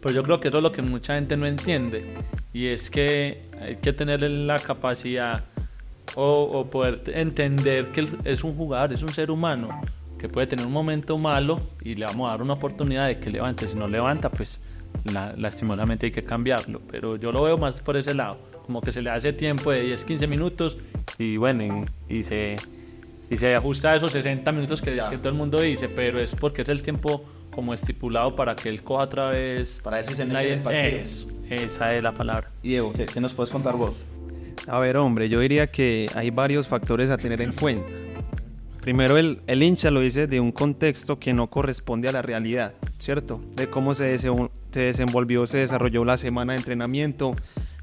Pero 0.00 0.14
yo 0.14 0.22
creo 0.22 0.38
que 0.38 0.48
eso 0.48 0.58
es 0.58 0.62
lo 0.62 0.70
que 0.70 0.82
mucha 0.82 1.14
gente 1.14 1.36
no 1.36 1.46
entiende. 1.46 2.14
Y 2.52 2.66
es 2.66 2.88
que 2.90 3.48
hay 3.60 3.76
que 3.76 3.92
tener 3.92 4.22
la 4.22 4.60
capacidad 4.60 5.44
o, 6.14 6.42
o 6.42 6.70
poder 6.70 7.02
entender 7.08 7.88
que 7.88 8.08
es 8.24 8.44
un 8.44 8.56
jugador, 8.56 8.92
es 8.92 9.02
un 9.02 9.08
ser 9.08 9.30
humano 9.30 9.80
que 10.18 10.28
puede 10.28 10.46
tener 10.46 10.66
un 10.66 10.72
momento 10.72 11.16
malo 11.16 11.60
y 11.82 11.94
le 11.94 12.04
vamos 12.04 12.28
a 12.28 12.32
dar 12.32 12.42
una 12.42 12.54
oportunidad 12.54 13.06
de 13.06 13.18
que 13.18 13.30
levante. 13.30 13.66
Si 13.68 13.76
no 13.76 13.86
levanta, 13.88 14.30
pues 14.30 14.60
la, 15.04 15.34
lastimosamente 15.36 16.06
hay 16.06 16.12
que 16.12 16.24
cambiarlo. 16.24 16.80
Pero 16.90 17.16
yo 17.16 17.32
lo 17.32 17.42
veo 17.42 17.56
más 17.56 17.80
por 17.80 17.96
ese 17.96 18.14
lado, 18.14 18.38
como 18.66 18.80
que 18.80 18.92
se 18.92 19.00
le 19.00 19.10
hace 19.10 19.32
tiempo 19.32 19.70
de 19.70 19.82
10, 19.82 20.04
15 20.04 20.26
minutos 20.26 20.78
y 21.18 21.36
bueno, 21.36 21.84
y, 22.08 22.22
se, 22.22 22.56
y 23.30 23.36
se 23.36 23.54
ajusta 23.54 23.92
a 23.92 23.96
esos 23.96 24.12
60 24.12 24.50
minutos 24.52 24.82
que, 24.82 24.90
que, 24.90 25.18
todo 25.18 25.28
el 25.28 25.34
mundo 25.34 25.60
dice, 25.60 25.88
pero 25.88 26.20
es 26.20 26.34
porque 26.34 26.62
es 26.62 26.68
el 26.68 26.82
tiempo 26.82 27.24
como 27.50 27.74
estipulado 27.74 28.36
para 28.36 28.54
que 28.54 28.68
él 28.68 28.82
coja 28.82 29.04
otra 29.04 29.30
vez. 29.30 29.80
Para 29.82 29.98
ver 29.98 30.06
si 30.06 30.14
se 30.14 30.24
mete 30.24 30.46
en 30.46 30.58
el 30.58 30.62
partido. 30.62 31.00
esa 31.50 31.92
es 31.92 32.02
la 32.02 32.12
palabra. 32.12 32.50
Y 32.62 32.70
Diego, 32.70 32.92
¿qué, 32.92 33.06
¿qué 33.06 33.20
nos 33.20 33.34
puedes 33.34 33.50
contar 33.50 33.76
vos? 33.76 33.94
A 34.66 34.80
ver, 34.80 34.96
hombre, 34.96 35.28
yo 35.28 35.40
diría 35.40 35.66
que 35.66 36.10
hay 36.14 36.30
varios 36.30 36.68
factores 36.68 37.10
a 37.10 37.16
tener 37.16 37.40
en 37.40 37.52
cuenta. 37.52 38.07
Primero 38.80 39.18
el, 39.18 39.62
hincha 39.62 39.90
lo 39.90 40.00
dice 40.00 40.26
de 40.26 40.40
un 40.40 40.52
contexto 40.52 41.18
que 41.18 41.34
no 41.34 41.50
corresponde 41.50 42.08
a 42.08 42.12
la 42.12 42.22
realidad, 42.22 42.74
¿cierto? 42.98 43.40
De 43.54 43.68
cómo 43.68 43.92
se, 43.92 44.18
desenvolvió, 44.72 45.46
se 45.46 45.58
desarrolló 45.58 46.04
la 46.04 46.16
semana 46.16 46.52
de 46.52 46.60
entrenamiento, 46.60 47.34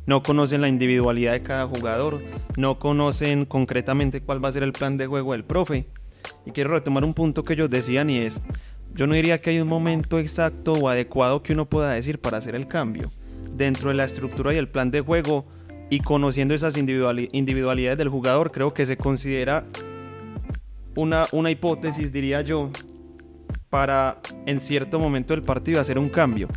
no 0.06 0.24
conocen 0.24 0.62
la 0.62 0.70
individualidad 0.70 1.34
de 1.34 1.44
cada 1.44 1.68
jugador, 1.68 2.22
no 2.58 2.80
conocen 2.80 3.46
concretamente 3.46 4.22
cuál 4.22 4.44
va 4.44 4.50
a 4.50 4.54
ser 4.54 4.64
el 4.64 4.74
plan 4.74 4.98
de 4.98 5.08
juego 5.08 5.34
del 5.34 5.44
profe. 5.44 5.86
Y 6.46 6.52
quiero 6.52 6.72
retomar 6.72 7.04
un 7.04 7.14
punto 7.14 7.44
que 7.44 7.54
ellos 7.54 7.70
decían 7.70 8.10
y 8.10 8.20
es, 8.20 8.42
yo 8.94 9.06
no 9.06 9.14
diría 9.14 9.42
que 9.42 9.50
hay 9.50 9.60
un 9.60 9.68
momento 9.68 10.18
exacto 10.18 10.74
o 10.74 10.90
adecuado 10.90 11.44
que 11.44 11.54
uno 11.54 11.66
pueda 11.66 11.92
decir 11.92 12.20
para 12.20 12.38
hacer 12.38 12.56
el 12.56 12.68
cambio. 12.68 13.12
Dentro 13.56 13.90
de 13.90 13.96
la 13.96 14.06
estructura 14.06 14.54
y 14.54 14.58
el 14.58 14.70
plan 14.70 14.90
de 14.90 15.02
juego 15.02 15.46
y 15.90 16.00
conociendo 16.00 16.56
esas 16.56 16.78
individualidades 16.78 17.98
del 17.98 18.10
jugador, 18.10 18.52
creo 18.52 18.74
que 18.74 18.86
se 18.86 18.98
considera 18.98 19.66
una, 20.96 21.28
una 21.32 21.52
hipótesis, 21.52 22.12
diría 22.12 22.42
yo, 22.42 22.72
para 23.70 24.20
en 24.46 24.60
cierto 24.60 25.00
momento 25.00 25.34
del 25.34 25.44
partido 25.44 25.82
hacer 25.82 26.00
un 26.00 26.10
cambio. 26.10 26.48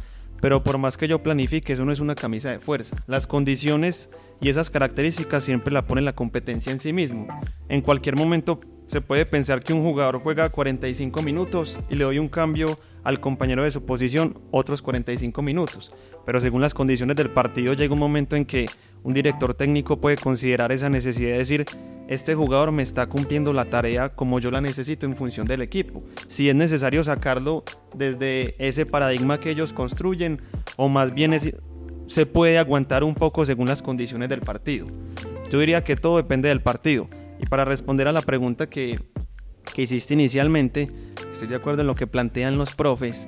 Pero 0.40 0.62
por 0.62 0.78
más 0.78 0.96
que 0.96 1.08
yo 1.08 1.22
planifique, 1.22 1.72
eso 1.72 1.84
no 1.84 1.92
es 1.92 2.00
una 2.00 2.14
camisa 2.14 2.50
de 2.50 2.60
fuerza. 2.60 2.96
Las 3.06 3.26
condiciones 3.26 4.08
y 4.40 4.48
esas 4.48 4.70
características 4.70 5.42
siempre 5.42 5.72
la 5.72 5.86
pone 5.86 6.00
la 6.00 6.14
competencia 6.14 6.70
en 6.70 6.78
sí 6.78 6.92
mismo. 6.92 7.26
En 7.68 7.80
cualquier 7.80 8.16
momento 8.16 8.60
se 8.88 9.02
puede 9.02 9.26
pensar 9.26 9.62
que 9.62 9.74
un 9.74 9.82
jugador 9.82 10.18
juega 10.18 10.48
45 10.48 11.20
minutos 11.20 11.78
y 11.90 11.94
le 11.94 12.04
doy 12.04 12.18
un 12.18 12.30
cambio 12.30 12.78
al 13.04 13.20
compañero 13.20 13.62
de 13.62 13.70
su 13.70 13.84
posición 13.84 14.40
otros 14.50 14.80
45 14.80 15.42
minutos. 15.42 15.92
Pero 16.24 16.40
según 16.40 16.62
las 16.62 16.72
condiciones 16.72 17.14
del 17.16 17.28
partido 17.28 17.74
llega 17.74 17.92
un 17.92 18.00
momento 18.00 18.34
en 18.34 18.46
que 18.46 18.66
un 19.02 19.12
director 19.12 19.52
técnico 19.52 20.00
puede 20.00 20.16
considerar 20.16 20.72
esa 20.72 20.88
necesidad 20.88 21.32
de 21.32 21.38
decir, 21.38 21.66
este 22.08 22.34
jugador 22.34 22.72
me 22.72 22.82
está 22.82 23.06
cumpliendo 23.06 23.52
la 23.52 23.66
tarea 23.66 24.08
como 24.08 24.40
yo 24.40 24.50
la 24.50 24.62
necesito 24.62 25.04
en 25.04 25.16
función 25.16 25.46
del 25.46 25.60
equipo. 25.60 26.02
Si 26.26 26.48
es 26.48 26.54
necesario 26.54 27.04
sacarlo 27.04 27.64
desde 27.94 28.54
ese 28.58 28.86
paradigma 28.86 29.38
que 29.38 29.50
ellos 29.50 29.74
construyen 29.74 30.40
o 30.76 30.88
más 30.88 31.12
bien 31.12 31.38
se 32.06 32.24
puede 32.24 32.56
aguantar 32.56 33.04
un 33.04 33.14
poco 33.14 33.44
según 33.44 33.68
las 33.68 33.82
condiciones 33.82 34.30
del 34.30 34.40
partido. 34.40 34.86
Yo 35.50 35.60
diría 35.60 35.84
que 35.84 35.94
todo 35.94 36.16
depende 36.16 36.48
del 36.48 36.62
partido. 36.62 37.06
Y 37.40 37.46
para 37.46 37.64
responder 37.64 38.08
a 38.08 38.12
la 38.12 38.22
pregunta 38.22 38.68
que, 38.68 38.98
que 39.74 39.82
hiciste 39.82 40.14
inicialmente, 40.14 40.90
estoy 41.30 41.48
de 41.48 41.56
acuerdo 41.56 41.82
en 41.82 41.86
lo 41.86 41.94
que 41.94 42.06
plantean 42.06 42.58
los 42.58 42.74
profes. 42.74 43.26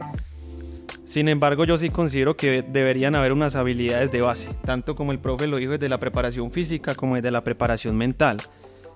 Sin 1.05 1.29
embargo, 1.29 1.65
yo 1.65 1.77
sí 1.77 1.91
considero 1.91 2.37
que 2.37 2.63
deberían 2.63 3.17
haber 3.17 3.33
unas 3.33 3.57
habilidades 3.57 4.13
de 4.13 4.21
base, 4.21 4.49
tanto 4.65 4.95
como 4.95 5.13
el 5.13 5.19
profe 5.19 5.49
lo 5.49 5.57
dijo 5.57 5.73
desde 5.73 5.89
la 5.89 5.99
preparación 5.99 6.53
física 6.53 6.95
como 6.95 7.17
desde 7.17 7.33
la 7.33 7.43
preparación 7.43 7.97
mental. 7.97 8.39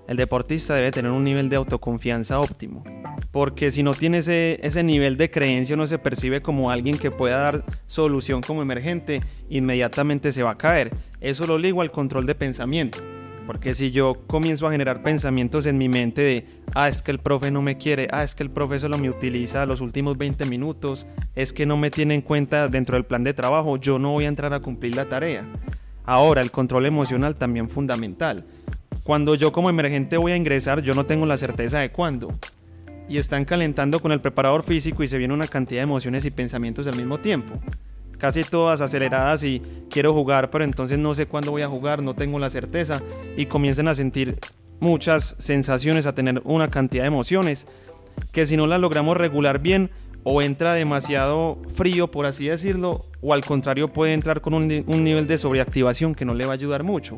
El 0.06 0.16
deportista 0.16 0.74
debe 0.74 0.92
tener 0.92 1.10
un 1.10 1.24
nivel 1.24 1.48
de 1.48 1.56
autoconfianza 1.56 2.38
óptimo, 2.38 2.84
porque 3.32 3.70
si 3.70 3.82
no 3.82 3.94
tiene 3.94 4.18
ese, 4.18 4.60
ese 4.62 4.82
nivel 4.82 5.16
de 5.16 5.30
creencia 5.30 5.76
no 5.76 5.86
se 5.86 5.98
percibe 5.98 6.42
como 6.42 6.70
alguien 6.70 6.98
que 6.98 7.10
pueda 7.10 7.38
dar 7.38 7.64
solución 7.86 8.42
como 8.42 8.62
emergente, 8.62 9.20
inmediatamente 9.48 10.32
se 10.32 10.42
va 10.42 10.52
a 10.52 10.58
caer. 10.58 10.92
Eso 11.20 11.46
lo 11.46 11.58
ligo 11.58 11.80
al 11.80 11.90
control 11.90 12.26
de 12.26 12.34
pensamiento. 12.34 12.98
Porque 13.46 13.74
si 13.74 13.90
yo 13.90 14.22
comienzo 14.26 14.66
a 14.66 14.70
generar 14.70 15.02
pensamientos 15.02 15.66
en 15.66 15.76
mi 15.76 15.88
mente 15.88 16.22
de, 16.22 16.46
ah, 16.74 16.88
es 16.88 17.02
que 17.02 17.10
el 17.10 17.18
profe 17.18 17.50
no 17.50 17.60
me 17.60 17.76
quiere, 17.76 18.08
ah, 18.10 18.22
es 18.22 18.34
que 18.34 18.42
el 18.42 18.50
profe 18.50 18.78
solo 18.78 18.96
me 18.96 19.10
utiliza 19.10 19.66
los 19.66 19.82
últimos 19.82 20.16
20 20.16 20.46
minutos, 20.46 21.06
es 21.34 21.52
que 21.52 21.66
no 21.66 21.76
me 21.76 21.90
tiene 21.90 22.14
en 22.14 22.22
cuenta 22.22 22.68
dentro 22.68 22.96
del 22.96 23.04
plan 23.04 23.22
de 23.22 23.34
trabajo, 23.34 23.76
yo 23.76 23.98
no 23.98 24.12
voy 24.12 24.24
a 24.24 24.28
entrar 24.28 24.54
a 24.54 24.60
cumplir 24.60 24.96
la 24.96 25.06
tarea. 25.06 25.46
Ahora, 26.06 26.40
el 26.40 26.50
control 26.50 26.86
emocional 26.86 27.36
también 27.36 27.68
fundamental. 27.68 28.44
Cuando 29.02 29.34
yo 29.34 29.52
como 29.52 29.68
emergente 29.68 30.16
voy 30.16 30.32
a 30.32 30.36
ingresar, 30.36 30.82
yo 30.82 30.94
no 30.94 31.04
tengo 31.04 31.26
la 31.26 31.36
certeza 31.36 31.80
de 31.80 31.92
cuándo. 31.92 32.32
Y 33.08 33.18
están 33.18 33.44
calentando 33.44 34.00
con 34.00 34.12
el 34.12 34.22
preparador 34.22 34.62
físico 34.62 35.02
y 35.02 35.08
se 35.08 35.18
viene 35.18 35.34
una 35.34 35.46
cantidad 35.46 35.80
de 35.80 35.84
emociones 35.84 36.24
y 36.24 36.30
pensamientos 36.30 36.86
al 36.86 36.96
mismo 36.96 37.18
tiempo 37.18 37.60
casi 38.24 38.42
todas 38.42 38.80
aceleradas 38.80 39.44
y 39.44 39.60
quiero 39.90 40.14
jugar, 40.14 40.48
pero 40.48 40.64
entonces 40.64 40.98
no 40.98 41.12
sé 41.12 41.26
cuándo 41.26 41.50
voy 41.50 41.60
a 41.60 41.68
jugar, 41.68 42.02
no 42.02 42.14
tengo 42.14 42.38
la 42.38 42.48
certeza 42.48 43.02
y 43.36 43.44
comiencen 43.44 43.86
a 43.86 43.94
sentir 43.94 44.38
muchas 44.80 45.36
sensaciones, 45.38 46.06
a 46.06 46.14
tener 46.14 46.40
una 46.44 46.70
cantidad 46.70 47.02
de 47.02 47.08
emociones 47.08 47.66
que 48.32 48.46
si 48.46 48.56
no 48.56 48.66
las 48.66 48.80
logramos 48.80 49.18
regular 49.18 49.58
bien 49.58 49.90
o 50.22 50.40
entra 50.40 50.72
demasiado 50.72 51.60
frío, 51.74 52.10
por 52.10 52.24
así 52.24 52.46
decirlo, 52.46 53.02
o 53.20 53.34
al 53.34 53.44
contrario 53.44 53.92
puede 53.92 54.14
entrar 54.14 54.40
con 54.40 54.54
un, 54.54 54.84
un 54.86 55.04
nivel 55.04 55.26
de 55.26 55.36
sobreactivación 55.36 56.14
que 56.14 56.24
no 56.24 56.32
le 56.32 56.46
va 56.46 56.52
a 56.52 56.54
ayudar 56.54 56.82
mucho. 56.82 57.16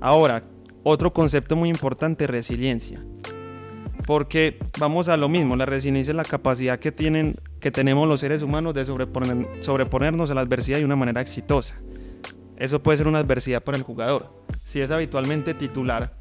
Ahora, 0.00 0.42
otro 0.84 1.12
concepto 1.12 1.54
muy 1.54 1.68
importante, 1.68 2.26
resiliencia 2.26 3.04
porque 4.06 4.58
vamos 4.78 5.08
a 5.08 5.16
lo 5.16 5.28
mismo, 5.28 5.56
la 5.56 5.66
resiliencia 5.66 6.12
es 6.12 6.16
la 6.16 6.24
capacidad 6.24 6.78
que, 6.78 6.92
tienen, 6.92 7.34
que 7.60 7.70
tenemos 7.70 8.08
los 8.08 8.20
seres 8.20 8.42
humanos 8.42 8.74
de 8.74 8.84
sobreponernos 8.84 10.30
a 10.30 10.34
la 10.34 10.40
adversidad 10.40 10.78
de 10.78 10.84
una 10.84 10.96
manera 10.96 11.20
exitosa. 11.20 11.76
Eso 12.56 12.82
puede 12.82 12.98
ser 12.98 13.08
una 13.08 13.18
adversidad 13.18 13.62
para 13.62 13.76
el 13.76 13.84
jugador. 13.84 14.32
Si 14.64 14.80
es 14.80 14.90
habitualmente 14.90 15.54
titular 15.54 16.14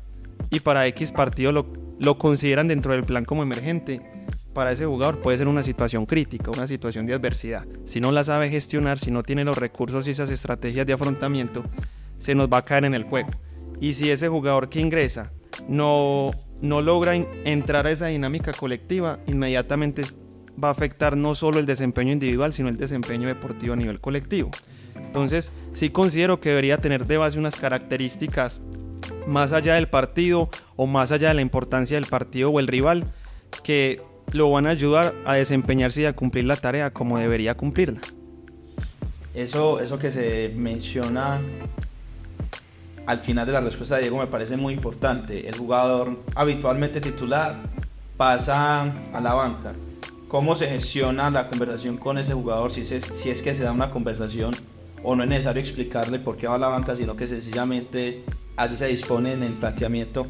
y 0.50 0.60
para 0.60 0.86
X 0.88 1.12
partido 1.12 1.52
lo, 1.52 1.68
lo 2.00 2.18
consideran 2.18 2.68
dentro 2.68 2.94
del 2.94 3.04
plan 3.04 3.26
como 3.26 3.44
emergente, 3.44 4.02
para 4.54 4.72
ese 4.72 4.86
jugador 4.86 5.22
puede 5.22 5.38
ser 5.38 5.48
una 5.48 5.64
situación 5.64 6.06
crítica, 6.06 6.52
una 6.52 6.68
situación 6.68 7.06
de 7.06 7.14
adversidad. 7.14 7.66
Si 7.84 8.02
no 8.02 8.12
la 8.12 8.24
sabe 8.24 8.50
gestionar, 8.50 9.00
si 9.00 9.12
no 9.12 9.24
tiene 9.24 9.44
los 9.44 9.58
recursos 9.58 10.08
y 10.08 10.12
esas 10.12 10.32
estrategias 10.32 10.86
de 10.86 10.94
afrontamiento, 10.94 11.64
se 12.18 12.36
nos 12.36 12.50
va 12.50 12.60
a 12.60 12.66
caer 12.66 12.86
en 12.86 12.94
el 12.94 13.04
juego. 13.04 13.30
Y 13.80 13.94
si 13.94 14.10
ese 14.10 14.30
jugador 14.30 14.70
que 14.70 14.80
ingresa 14.80 15.32
no, 15.68 16.32
no 16.62 16.82
logra 16.82 17.16
entrar 17.16 17.88
a 17.88 17.92
esa 17.92 18.08
dinámica 18.08 18.54
colectiva, 18.54 19.20
inmediatamente 19.28 20.04
va 20.62 20.70
a 20.70 20.72
afectar 20.72 21.18
no 21.18 21.36
solo 21.36 21.60
el 21.60 21.66
desempeño 21.66 22.14
individual, 22.14 22.54
sino 22.54 22.70
el 22.70 22.78
desempeño 22.78 23.28
deportivo 23.28 23.74
a 23.74 23.78
nivel 23.78 24.00
colectivo. 24.00 24.52
Entonces, 24.96 25.52
sí 25.74 25.90
considero 25.90 26.40
que 26.40 26.50
debería 26.50 26.78
tener 26.78 27.06
de 27.06 27.18
base 27.18 27.38
unas 27.38 27.56
características 27.56 28.62
más 29.28 29.54
allá 29.54 29.76
del 29.76 29.88
partido 29.88 30.50
o 30.76 30.88
más 30.88 31.12
allá 31.12 31.30
de 31.30 31.36
la 31.36 31.42
importancia 31.42 31.98
del 31.98 32.06
partido 32.06 32.50
o 32.50 32.60
el 32.60 32.68
rival 32.68 33.06
que 33.64 34.02
lo 34.32 34.50
van 34.50 34.66
a 34.66 34.70
ayudar 34.70 35.14
a 35.26 35.36
desempeñarse 35.36 36.02
y 36.02 36.06
a 36.06 36.14
cumplir 36.14 36.46
la 36.46 36.56
tarea 36.56 36.92
como 36.92 37.18
debería 37.18 37.56
cumplirla. 37.56 38.02
Eso, 39.34 39.82
eso 39.82 40.00
que 40.00 40.12
se 40.12 40.54
menciona 40.56 41.42
al 43.06 43.20
final 43.20 43.46
de 43.46 43.52
la 43.54 43.62
respuesta 43.62 43.96
de 43.96 44.02
Diego 44.04 44.18
me 44.20 44.28
parece 44.28 44.58
muy 44.58 44.74
importante. 44.74 45.48
El 45.48 45.58
jugador 45.58 46.18
habitualmente 46.36 47.02
titular 47.02 47.56
pasa 48.18 48.82
a 49.14 49.20
la 49.22 49.34
banca 49.34 49.74
cómo 50.28 50.56
se 50.56 50.68
gestiona 50.68 51.30
la 51.30 51.48
conversación 51.50 51.98
con 51.98 52.18
ese 52.18 52.34
jugador, 52.34 52.72
si, 52.72 52.84
se- 52.84 53.02
si 53.02 53.30
es 53.30 53.42
que 53.42 53.54
se 53.56 53.64
da 53.64 53.72
una 53.72 53.90
conversación 53.92 54.54
o 55.04 55.16
no 55.16 55.24
es 55.24 55.30
necesario 55.30 55.62
explicarle 55.62 56.18
por 56.20 56.36
qué 56.36 56.48
va 56.48 56.56
a 56.56 56.58
la 56.58 56.68
banca, 56.68 56.96
sino 56.96 57.16
que 57.16 57.28
sencillamente 57.28 58.24
así 58.58 58.76
se 58.76 58.88
dispone 58.88 59.34
en 59.34 59.44
el 59.44 59.54
planteamiento. 59.54 60.26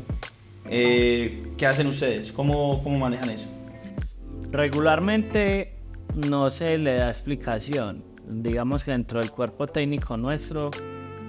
Eh, 0.69 1.53
¿Qué 1.57 1.65
hacen 1.65 1.87
ustedes? 1.87 2.31
¿Cómo, 2.33 2.83
¿Cómo 2.83 2.99
manejan 2.99 3.29
eso? 3.29 3.47
Regularmente 4.51 5.73
no 6.15 6.49
se 6.49 6.77
le 6.77 6.95
da 6.95 7.09
explicación. 7.09 8.03
Digamos 8.27 8.83
que 8.83 8.91
dentro 8.91 9.19
del 9.19 9.31
cuerpo 9.31 9.67
técnico 9.67 10.17
nuestro, 10.17 10.71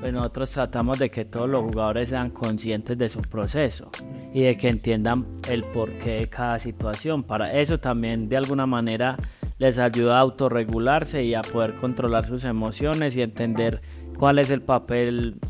pues 0.00 0.12
nosotros 0.12 0.50
tratamos 0.50 0.98
de 0.98 1.10
que 1.10 1.24
todos 1.24 1.48
los 1.48 1.64
jugadores 1.64 2.10
sean 2.10 2.30
conscientes 2.30 2.98
de 2.98 3.08
su 3.08 3.20
proceso 3.22 3.90
y 4.32 4.42
de 4.42 4.56
que 4.56 4.68
entiendan 4.68 5.26
el 5.48 5.64
porqué 5.64 6.20
de 6.20 6.28
cada 6.28 6.58
situación. 6.58 7.22
Para 7.22 7.52
eso 7.54 7.78
también 7.78 8.28
de 8.28 8.36
alguna 8.36 8.66
manera 8.66 9.16
les 9.58 9.78
ayuda 9.78 10.18
a 10.18 10.20
autorregularse 10.20 11.24
y 11.24 11.34
a 11.34 11.42
poder 11.42 11.74
controlar 11.76 12.26
sus 12.26 12.44
emociones 12.44 13.16
y 13.16 13.22
entender 13.22 13.80
cuál 14.18 14.38
es 14.38 14.50
el 14.50 14.62
papel 14.62 15.40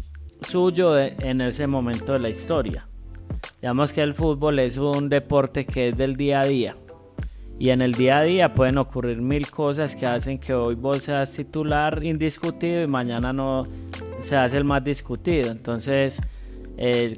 suyo 0.41 0.99
en 0.99 1.41
ese 1.41 1.67
momento 1.67 2.13
de 2.13 2.21
la 2.21 2.29
historia. 2.29 2.87
Digamos 3.61 3.93
que 3.93 4.03
el 4.03 4.15
fútbol 4.15 4.59
es 4.59 4.77
un 4.77 5.09
deporte 5.09 5.67
que 5.67 5.89
es 5.89 5.97
del 5.97 6.17
día 6.17 6.43
a 6.43 6.47
día. 6.47 6.77
Y 7.59 7.71
en 7.71 7.81
el 7.81 7.95
día 7.95 8.19
a 8.19 8.23
día 8.23 8.55
pueden 8.55 8.77
ocurrir 8.77 9.21
mil 9.23 9.51
cosas 9.51 9.97
que 9.97 10.07
hacen 10.07 10.39
que 10.39 10.53
hoy 10.53 10.75
vos 10.75 11.05
seas 11.05 11.35
titular 11.35 12.05
indiscutido 12.05 12.83
y 12.83 12.87
mañana 12.87 13.33
no 13.33 13.67
seas 14.27 14.53
el 14.55 14.65
más 14.65 14.85
discutido. 14.85 15.51
Entonces, 15.51 16.21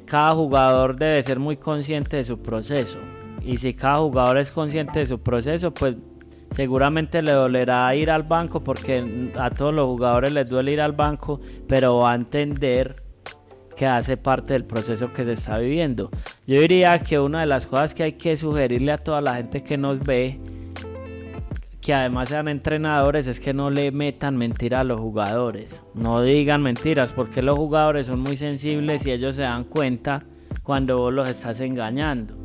cada 0.05 0.33
jugador 0.35 0.95
debe 0.95 1.21
ser 1.21 1.39
muy 1.39 1.57
consciente 1.57 2.17
de 2.17 2.23
su 2.23 2.39
proceso. 2.39 2.97
Y 3.43 3.57
si 3.57 3.73
cada 3.73 3.99
jugador 3.99 4.37
es 4.37 4.51
consciente 4.51 4.99
de 4.99 5.05
su 5.05 5.19
proceso, 5.19 5.73
pues 5.73 5.95
seguramente 6.51 7.21
le 7.21 7.31
dolerá 7.31 7.93
ir 7.95 8.09
al 8.09 8.23
banco 8.23 8.63
porque 8.63 9.31
a 9.37 9.49
todos 9.49 9.73
los 9.73 9.87
jugadores 9.87 10.33
les 10.33 10.49
duele 10.49 10.73
ir 10.73 10.81
al 10.81 10.93
banco, 10.93 11.39
pero 11.67 11.97
va 11.97 12.13
a 12.13 12.15
entender 12.15 13.03
que 13.75 13.85
hace 13.85 14.17
parte 14.17 14.53
del 14.53 14.65
proceso 14.65 15.13
que 15.13 15.23
se 15.23 15.33
está 15.33 15.59
viviendo. 15.59 16.09
Yo 16.45 16.59
diría 16.59 16.99
que 16.99 17.17
una 17.17 17.41
de 17.41 17.45
las 17.45 17.65
cosas 17.65 17.93
que 17.93 18.03
hay 18.03 18.13
que 18.13 18.35
sugerirle 18.35 18.91
a 18.91 18.97
toda 18.97 19.21
la 19.21 19.35
gente 19.35 19.63
que 19.63 19.77
nos 19.77 19.99
ve, 19.99 20.39
que 21.81 21.93
además 21.93 22.29
sean 22.29 22.47
entrenadores, 22.47 23.27
es 23.27 23.39
que 23.39 23.53
no 23.53 23.69
le 23.69 23.91
metan 23.91 24.37
mentira 24.37 24.81
a 24.81 24.83
los 24.83 24.99
jugadores. 24.99 25.81
No 25.93 26.21
digan 26.21 26.61
mentiras, 26.61 27.13
porque 27.13 27.41
los 27.41 27.57
jugadores 27.57 28.07
son 28.07 28.19
muy 28.19 28.35
sensibles 28.37 29.05
y 29.05 29.11
ellos 29.11 29.35
se 29.35 29.43
dan 29.43 29.63
cuenta 29.63 30.23
cuando 30.63 30.97
vos 30.97 31.13
los 31.13 31.29
estás 31.29 31.61
engañando. 31.61 32.35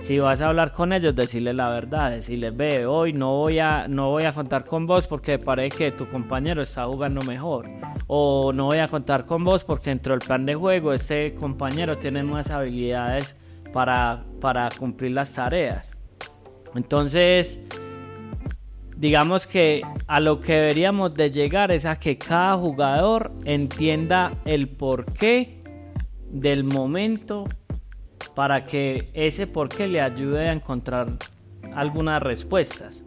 Si 0.00 0.18
vas 0.18 0.42
a 0.42 0.48
hablar 0.48 0.72
con 0.72 0.92
ellos, 0.92 1.14
decirles 1.14 1.54
la 1.54 1.70
verdad, 1.70 2.10
decirles, 2.10 2.54
ve, 2.54 2.84
hoy 2.84 3.14
no 3.14 3.36
voy 3.36 3.58
a, 3.58 3.88
no 3.88 4.10
voy 4.10 4.24
a 4.24 4.32
contar 4.32 4.66
con 4.66 4.86
vos 4.86 5.06
porque 5.06 5.38
parece 5.38 5.78
que 5.78 5.92
tu 5.92 6.06
compañero 6.10 6.60
está 6.60 6.84
jugando 6.84 7.22
mejor. 7.22 7.70
O 8.06 8.52
no 8.52 8.66
voy 8.66 8.78
a 8.78 8.88
contar 8.88 9.24
con 9.24 9.44
vos 9.44 9.64
porque 9.64 9.88
dentro 9.88 10.12
del 10.12 10.20
plan 10.20 10.44
de 10.44 10.54
juego 10.56 10.92
este 10.92 11.32
compañero 11.34 11.96
tiene 11.96 12.22
más 12.22 12.50
habilidades 12.50 13.34
para, 13.72 14.24
para 14.42 14.68
cumplir 14.78 15.12
las 15.12 15.32
tareas. 15.32 15.92
Entonces, 16.74 17.64
digamos 19.04 19.46
que 19.46 19.82
a 20.06 20.18
lo 20.18 20.40
que 20.40 20.54
deberíamos 20.54 21.12
de 21.12 21.30
llegar 21.30 21.70
es 21.70 21.84
a 21.84 21.96
que 21.96 22.16
cada 22.16 22.56
jugador 22.56 23.32
entienda 23.44 24.32
el 24.46 24.66
porqué 24.66 25.62
del 26.30 26.64
momento 26.64 27.44
para 28.34 28.64
que 28.64 29.04
ese 29.12 29.46
porqué 29.46 29.88
le 29.88 30.00
ayude 30.00 30.48
a 30.48 30.52
encontrar 30.54 31.18
algunas 31.74 32.22
respuestas. 32.22 33.04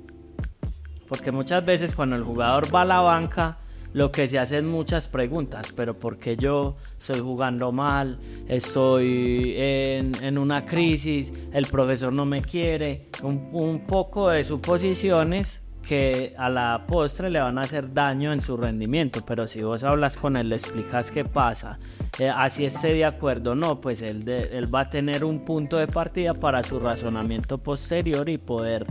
Porque 1.08 1.32
muchas 1.32 1.66
veces 1.66 1.96
cuando 1.96 2.16
el 2.16 2.22
jugador 2.22 2.72
va 2.74 2.84
a 2.84 2.86
la 2.86 3.00
banca, 3.00 3.58
lo 3.94 4.12
que 4.12 4.28
se 4.28 4.38
hacen 4.38 4.68
muchas 4.68 5.08
preguntas, 5.08 5.74
pero 5.76 5.98
¿por 5.98 6.20
qué 6.20 6.38
yo 6.38 6.78
estoy 7.00 7.22
jugando 7.22 7.72
mal? 7.72 8.20
Estoy 8.48 9.56
en, 9.58 10.12
en 10.24 10.38
una 10.38 10.64
crisis, 10.64 11.34
el 11.52 11.66
profesor 11.66 12.14
no 12.14 12.28
me 12.28 12.44
quiere, 12.44 13.10
un, 13.24 13.50
un 13.52 13.88
poco 13.88 14.30
de 14.30 14.44
suposiciones 14.44 15.64
que 15.88 16.34
a 16.38 16.50
la 16.50 16.84
postre 16.88 17.30
le 17.30 17.40
van 17.40 17.58
a 17.58 17.62
hacer 17.62 17.94
daño 17.94 18.34
en 18.34 18.42
su 18.42 18.58
rendimiento, 18.58 19.24
pero 19.26 19.48
si 19.48 19.62
vos 19.64 19.84
hablas 19.84 20.18
con 20.18 20.36
él, 20.36 20.50
le 20.50 20.56
explicas 20.56 21.10
qué 21.12 21.24
pasa, 21.24 21.80
eh, 22.20 22.30
así 22.30 22.66
esté 22.66 22.94
de 22.94 23.06
acuerdo, 23.06 23.56
no, 23.56 23.80
pues 23.80 24.02
él, 24.02 24.26
de- 24.26 24.58
él 24.58 24.74
va 24.74 24.82
a 24.82 24.90
tener 24.90 25.24
un 25.24 25.46
punto 25.46 25.78
de 25.78 25.88
partida 25.88 26.34
para 26.34 26.62
su 26.64 26.80
razonamiento 26.80 27.58
posterior 27.58 28.28
y 28.28 28.38
poder 28.38 28.86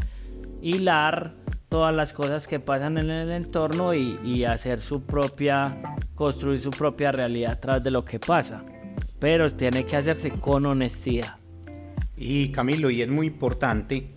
hilar 0.63 1.35
todas 1.69 1.95
las 1.95 2.13
cosas 2.13 2.47
que 2.47 2.61
pasan 2.61 2.97
en 2.99 3.11
el 3.11 3.31
entorno 3.31 3.93
y, 3.93 4.19
y 4.25 4.45
hacer 4.45 4.81
su 4.81 5.03
propia, 5.03 5.77
construir 6.15 6.61
su 6.61 6.71
propia 6.71 7.13
realidad 7.13 7.59
tras 7.61 7.85
de 7.85 7.91
lo 7.91 8.05
que 8.05 8.19
pasa. 8.19 8.65
Pero 9.19 9.51
tiene 9.51 9.85
que 9.85 9.97
hacerse 9.97 10.31
con 10.31 10.65
honestidad. 10.65 11.37
Y 12.17 12.49
Camilo, 12.53 12.89
y 12.89 13.03
es 13.03 13.09
muy 13.09 13.27
importante 13.27 14.15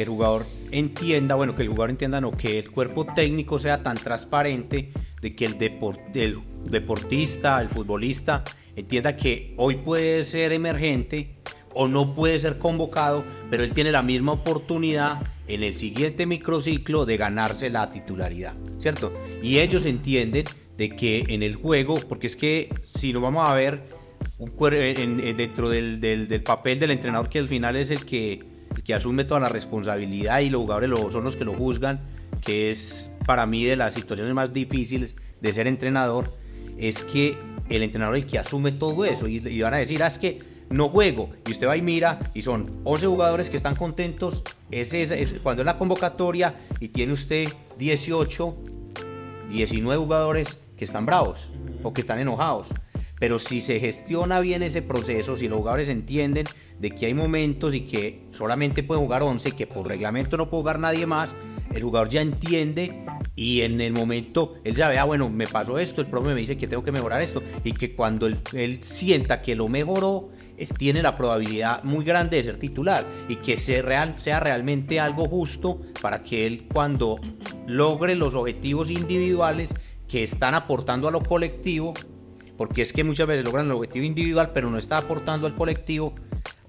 que 0.00 0.04
el 0.04 0.08
jugador 0.08 0.46
entienda, 0.70 1.34
bueno, 1.34 1.54
que 1.54 1.60
el 1.62 1.68
jugador 1.68 1.90
entienda, 1.90 2.22
no, 2.22 2.30
que 2.34 2.58
el 2.58 2.70
cuerpo 2.70 3.04
técnico 3.14 3.58
sea 3.58 3.82
tan 3.82 3.98
transparente 3.98 4.92
de 5.20 5.36
que 5.36 5.44
el, 5.44 5.58
depor- 5.58 6.00
el 6.14 6.38
deportista, 6.64 7.60
el 7.60 7.68
futbolista, 7.68 8.42
entienda 8.76 9.14
que 9.14 9.52
hoy 9.58 9.76
puede 9.76 10.24
ser 10.24 10.52
emergente 10.52 11.36
o 11.74 11.86
no 11.86 12.14
puede 12.14 12.38
ser 12.38 12.56
convocado, 12.58 13.24
pero 13.50 13.62
él 13.62 13.72
tiene 13.74 13.92
la 13.92 14.00
misma 14.02 14.32
oportunidad 14.32 15.20
en 15.48 15.62
el 15.64 15.74
siguiente 15.74 16.24
microciclo 16.24 17.04
de 17.04 17.18
ganarse 17.18 17.68
la 17.68 17.90
titularidad, 17.90 18.54
¿cierto? 18.78 19.12
Y 19.42 19.58
ellos 19.58 19.84
entienden 19.84 20.46
de 20.78 20.88
que 20.96 21.26
en 21.28 21.42
el 21.42 21.56
juego, 21.56 21.96
porque 22.08 22.26
es 22.26 22.36
que 22.36 22.72
si 22.84 23.12
nos 23.12 23.20
vamos 23.20 23.48
a 23.48 23.52
ver 23.54 23.82
un 24.38 24.50
dentro 25.36 25.68
del, 25.68 26.00
del- 26.00 26.42
papel 26.42 26.78
del 26.80 26.90
entrenador 26.90 27.28
que 27.28 27.38
al 27.38 27.48
final 27.48 27.76
es 27.76 27.90
el 27.90 28.06
que, 28.06 28.42
que 28.84 28.94
asume 28.94 29.24
toda 29.24 29.40
la 29.40 29.48
responsabilidad 29.48 30.40
y 30.40 30.50
los 30.50 30.60
jugadores 30.62 30.90
son 31.12 31.24
los 31.24 31.36
que 31.36 31.44
lo 31.44 31.54
juzgan, 31.54 32.00
que 32.44 32.70
es 32.70 33.10
para 33.26 33.46
mí 33.46 33.64
de 33.64 33.76
las 33.76 33.94
situaciones 33.94 34.34
más 34.34 34.52
difíciles 34.52 35.14
de 35.40 35.52
ser 35.52 35.66
entrenador, 35.66 36.26
es 36.78 37.04
que 37.04 37.36
el 37.68 37.82
entrenador 37.82 38.16
es 38.16 38.24
el 38.24 38.30
que 38.30 38.38
asume 38.38 38.72
todo 38.72 39.04
eso 39.04 39.26
y, 39.28 39.60
van 39.60 39.74
a 39.74 39.78
decir, 39.78 40.02
ah, 40.02 40.06
es 40.06 40.18
que 40.18 40.40
no 40.70 40.88
juego 40.88 41.30
y 41.46 41.50
usted 41.50 41.66
va 41.66 41.76
y 41.76 41.82
mira 41.82 42.20
y 42.32 42.42
son 42.42 42.80
11 42.84 43.06
jugadores 43.06 43.50
que 43.50 43.56
están 43.56 43.74
contentos, 43.74 44.42
es, 44.70 44.92
es- 44.94 45.34
cuando 45.42 45.62
es 45.62 45.66
la 45.66 45.78
convocatoria 45.78 46.54
y 46.78 46.88
tiene 46.88 47.12
usted 47.12 47.48
18 47.78 48.56
19 49.50 50.00
jugadores 50.02 50.58
que 50.76 50.84
están 50.84 51.06
bravos 51.06 51.50
o 51.82 51.92
que 51.92 52.00
están 52.02 52.18
enojados. 52.20 52.68
Pero 53.18 53.38
si 53.38 53.60
se 53.60 53.80
gestiona 53.80 54.40
bien 54.40 54.62
ese 54.62 54.80
proceso, 54.80 55.36
si 55.36 55.48
los 55.48 55.58
jugadores 55.58 55.88
entienden 55.88 56.46
de 56.80 56.90
que 56.90 57.06
hay 57.06 57.14
momentos 57.14 57.74
y 57.74 57.82
que 57.82 58.22
solamente 58.32 58.82
pueden 58.82 59.04
jugar 59.04 59.22
11, 59.22 59.52
que 59.52 59.66
por 59.66 59.86
reglamento 59.86 60.36
no 60.36 60.48
puede 60.48 60.62
jugar 60.62 60.78
nadie 60.78 61.06
más, 61.06 61.34
el 61.74 61.82
jugador 61.82 62.08
ya 62.08 62.22
entiende 62.22 63.04
y 63.36 63.60
en 63.60 63.80
el 63.80 63.92
momento 63.92 64.54
él 64.64 64.74
sabe, 64.74 64.98
ah, 64.98 65.04
bueno, 65.04 65.28
me 65.28 65.46
pasó 65.46 65.78
esto, 65.78 66.00
el 66.00 66.06
profe 66.06 66.30
me 66.34 66.40
dice 66.40 66.56
que 66.56 66.66
tengo 66.66 66.82
que 66.82 66.90
mejorar 66.90 67.20
esto 67.20 67.42
y 67.64 67.72
que 67.72 67.94
cuando 67.94 68.26
él, 68.26 68.40
él 68.54 68.82
sienta 68.82 69.42
que 69.42 69.54
lo 69.54 69.68
mejoró, 69.68 70.30
eh, 70.56 70.66
tiene 70.76 71.02
la 71.02 71.16
probabilidad 71.16 71.84
muy 71.84 72.04
grande 72.04 72.38
de 72.38 72.44
ser 72.44 72.58
titular 72.58 73.04
y 73.28 73.36
que 73.36 73.58
sea, 73.58 73.82
real, 73.82 74.14
sea 74.18 74.40
realmente 74.40 75.00
algo 75.00 75.26
justo 75.26 75.80
para 76.00 76.22
que 76.22 76.46
él 76.46 76.66
cuando 76.72 77.20
logre 77.66 78.14
los 78.14 78.34
objetivos 78.34 78.90
individuales 78.90 79.74
que 80.08 80.22
están 80.22 80.54
aportando 80.54 81.08
a 81.08 81.10
lo 81.10 81.22
colectivo, 81.22 81.94
porque 82.56 82.82
es 82.82 82.92
que 82.92 83.04
muchas 83.04 83.26
veces 83.26 83.44
logran 83.44 83.66
el 83.66 83.72
objetivo 83.72 84.04
individual, 84.04 84.50
pero 84.52 84.70
no 84.70 84.78
está 84.78 84.96
aportando 84.96 85.46
al 85.46 85.54
colectivo 85.54 86.14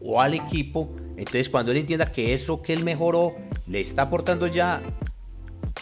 o 0.04 0.22
al 0.22 0.34
equipo. 0.34 0.96
Entonces, 1.18 1.50
cuando 1.50 1.72
él 1.72 1.78
entienda 1.78 2.06
que 2.06 2.34
eso 2.34 2.62
que 2.62 2.74
él 2.74 2.84
mejoró 2.84 3.36
le 3.68 3.82
está 3.82 4.04
aportando 4.04 4.48
ya, 4.48 4.82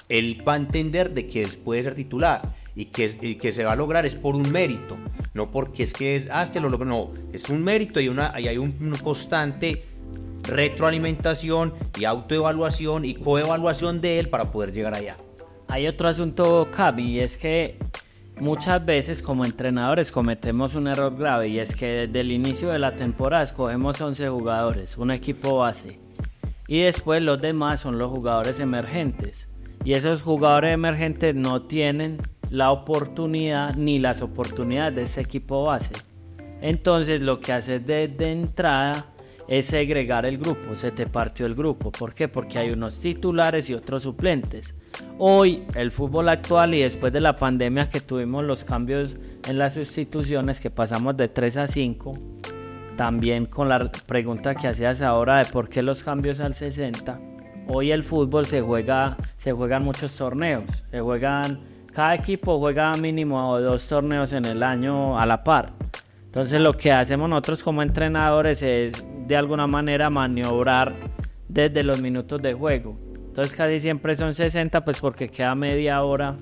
él 0.08 0.44
va 0.48 0.54
a 0.54 0.58
entender 0.58 1.12
de 1.12 1.28
que 1.28 1.42
él 1.44 1.50
puede 1.64 1.84
ser 1.84 1.96
titular 1.96 2.54
y 2.76 2.86
que, 2.86 3.18
y 3.22 3.36
que 3.36 3.52
se 3.52 3.64
va 3.64 3.74
a 3.74 3.76
lograr 3.76 4.06
es 4.06 4.16
por 4.16 4.36
un 4.36 4.52
mérito, 4.52 4.98
no 5.34 5.52
porque 5.52 5.84
es 5.84 5.94
que 5.94 6.16
es, 6.16 6.28
ah, 6.32 6.44
es 6.44 6.50
que 6.50 6.60
lo 6.60 6.70
logró, 6.70 6.86
no, 6.86 7.12
es 7.34 7.50
un 7.50 7.64
mérito 7.64 8.00
y, 8.00 8.08
una, 8.08 8.34
hay 8.34 8.58
un, 8.58 8.96
constante 9.04 9.84
retroalimentación 10.44 11.74
y 12.00 12.06
autoevaluación 12.06 13.06
y 13.06 13.14
coevaluación 13.16 14.02
de 14.02 14.20
él 14.20 14.30
para 14.30 14.50
poder 14.50 14.72
llegar 14.72 14.96
allá. 14.96 15.18
Hay 15.68 15.86
otro 15.88 16.08
asunto, 16.08 16.70
Cavi, 16.72 17.04
y 17.04 17.20
es 17.20 17.38
que 17.38 17.78
muchas 18.40 18.86
veces 18.86 19.22
como 19.22 19.46
entrenadores 19.46 20.12
cometemos 20.12 20.76
un 20.76 20.88
error 20.88 21.16
grave 21.16 21.50
y 21.50 21.60
es 21.60 21.76
que 21.76 22.08
desde 22.08 22.22
el 22.22 22.32
inicio 22.32 22.70
de 22.70 22.80
la 22.80 22.96
temporada 22.96 23.44
escogemos 23.44 24.00
11 24.00 24.30
jugadores, 24.30 24.98
un 24.98 25.12
equipo 25.12 25.58
base, 25.58 26.00
y 26.68 26.82
después 26.82 27.22
los 27.22 27.42
demás 27.42 27.80
son 27.80 27.98
los 27.98 28.12
jugadores 28.12 28.60
emergentes. 28.60 29.48
Y 29.84 29.94
esos 29.94 30.22
jugadores 30.22 30.74
emergentes 30.74 31.34
no 31.34 31.64
tienen 31.64 32.18
la 32.52 32.72
oportunidad 32.72 33.76
ni 33.76 33.98
las 33.98 34.22
oportunidades 34.22 34.96
de 34.96 35.04
ese 35.04 35.22
equipo 35.22 35.64
base. 35.64 35.94
Entonces 36.62 37.24
lo 37.24 37.40
que 37.40 37.54
haces 37.54 37.86
desde 37.86 38.32
entrada 38.32 39.06
es 39.48 39.66
segregar 39.66 40.26
el 40.26 40.38
grupo, 40.38 40.76
se 40.76 40.92
te 40.92 41.08
partió 41.08 41.46
el 41.46 41.56
grupo. 41.56 41.92
¿Por 41.92 42.14
qué? 42.14 42.28
Porque 42.28 42.60
hay 42.60 42.70
unos 42.72 43.00
titulares 43.00 43.70
y 43.70 43.74
otros 43.74 44.04
suplentes. 44.04 44.76
Hoy 45.18 45.66
el 45.76 45.92
fútbol 45.92 46.30
actual 46.30 46.74
y 46.74 46.82
después 46.82 47.12
de 47.12 47.20
la 47.20 47.36
pandemia 47.36 47.90
que 47.90 48.00
tuvimos 48.00 48.44
los 48.44 48.64
cambios 48.64 49.18
en 49.48 49.58
las 49.58 49.74
sustituciones 49.74 50.60
que 50.60 50.70
pasamos 50.70 51.18
de 51.18 51.28
3 51.28 51.58
a 51.58 51.68
5, 51.68 52.18
también 52.96 53.46
con 53.46 53.70
la 53.70 53.92
pregunta 54.06 54.56
que 54.56 54.68
hacías 54.68 55.02
ahora 55.02 55.38
de 55.38 55.46
por 55.46 55.70
qué 55.70 55.82
los 55.84 56.04
cambios 56.04 56.40
al 56.40 56.54
60, 56.54 57.20
hoy 57.68 57.92
el 57.92 58.04
fútbol 58.04 58.46
se 58.46 58.62
juega, 58.62 59.18
se 59.38 59.52
juegan 59.52 59.84
muchos 59.84 60.16
torneos, 60.16 60.84
se 60.90 61.00
juegan, 61.02 61.60
cada 61.94 62.16
equipo 62.16 62.60
juega 62.60 62.96
mínimo 62.96 63.60
dos 63.60 63.88
torneos 63.88 64.34
en 64.34 64.46
el 64.46 64.64
año 64.64 65.20
a 65.20 65.26
la 65.26 65.44
par. 65.44 65.74
Entonces 66.26 66.62
lo 66.62 66.74
que 66.74 66.92
hacemos 66.92 67.30
nosotros 67.30 67.64
como 67.64 67.82
entrenadores 67.82 68.62
es 68.62 68.94
de 69.28 69.36
alguna 69.36 69.68
manera 69.68 70.10
maniobrar 70.10 70.94
desde 71.48 71.84
los 71.84 72.02
minutos 72.02 72.42
de 72.42 72.54
juego. 72.54 73.09
Entonces 73.30 73.56
casi 73.56 73.80
siempre 73.80 74.16
son 74.16 74.34
60 74.34 74.84
pues 74.84 75.00
porque 75.00 75.30
queda 75.30 75.56
media 75.56 76.04
hora 76.04 76.36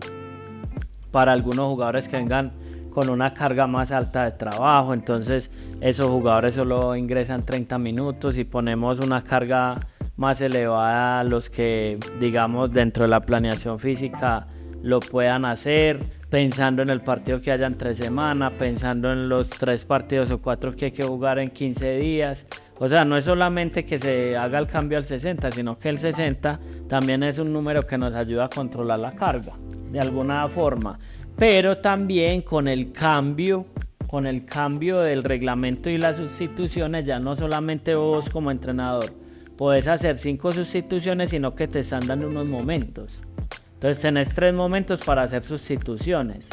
para 1.12 1.32
algunos 1.32 1.67
jugadores 1.67 2.08
que 2.08 2.17
vengan 2.17 2.52
con 2.89 3.10
una 3.10 3.34
carga 3.34 3.67
más 3.67 3.91
alta 3.91 4.23
de 4.23 4.32
trabajo. 4.32 4.93
Entonces 4.93 5.52
esos 5.82 6.10
jugadores 6.10 6.56
solo 6.56 6.95
ingresan 6.95 7.45
30 7.45 7.78
minutos 7.78 8.38
y 8.39 8.43
ponemos 8.43 9.00
una 9.00 9.23
carga 9.23 9.80
más 10.15 10.41
elevada 10.41 11.19
a 11.19 11.23
los 11.23 11.50
que 11.50 12.00
digamos 12.19 12.71
dentro 12.71 13.04
de 13.04 13.10
la 13.10 13.21
planeación 13.21 13.78
física 13.78 14.47
lo 14.82 15.00
puedan 15.00 15.45
hacer, 15.45 16.02
pensando 16.30 16.82
en 16.82 16.89
el 16.89 17.02
partido 17.02 17.41
que 17.41 17.52
haya 17.52 17.67
entre 17.67 17.95
semana, 17.95 18.52
pensando 18.52 19.12
en 19.12 19.28
los 19.28 19.50
tres 19.50 19.86
partidos 19.86 20.32
o 20.32 20.41
cuatro 20.41 20.76
que 20.76 20.86
hay 20.86 20.91
que 20.91 21.04
jugar 21.04 21.39
en 21.39 21.50
15 21.50 21.97
días. 21.97 22.45
O 22.80 22.88
sea, 22.88 23.06
no 23.06 23.18
es 23.18 23.26
solamente 23.26 23.86
que 23.86 23.98
se 23.98 24.38
haga 24.38 24.60
el 24.60 24.68
cambio 24.68 24.98
al 24.98 25.04
60, 25.04 25.52
sino 25.52 25.78
que 25.80 25.90
el 25.90 25.98
60 25.98 26.60
también 26.88 27.24
es 27.24 27.40
un 27.40 27.52
número 27.52 27.82
que 27.82 27.98
nos 27.98 28.13
ayuda 28.13 28.46
a 28.46 28.50
controlar 28.50 29.00
la 29.00 29.13
carga, 29.13 29.54
de 29.92 30.00
alguna 30.00 30.48
forma. 30.48 31.00
Pero 31.38 31.78
también 31.78 32.42
con 32.42 32.68
el 32.68 32.92
cambio, 32.92 33.66
con 34.08 34.28
el 34.28 34.46
cambio 34.46 35.00
del 35.00 35.24
reglamento 35.24 35.90
y 35.90 35.98
las 35.98 36.18
sustituciones, 36.18 37.06
ya 37.06 37.20
no 37.20 37.36
solamente 37.36 37.96
vos 37.96 38.30
como 38.30 38.52
entrenador 38.52 39.12
puedes 39.58 39.88
hacer 39.88 40.20
cinco 40.20 40.54
sustituciones, 40.54 41.32
sino 41.32 41.56
que 41.56 41.68
te 41.68 41.80
están 41.80 42.06
dando 42.08 42.28
unos 42.28 42.46
momentos. 42.46 43.24
Entonces 43.74 44.02
tenés 44.02 44.34
tres 44.34 44.54
momentos 44.54 45.02
para 45.02 45.24
hacer 45.24 45.44
sustituciones. 45.44 46.50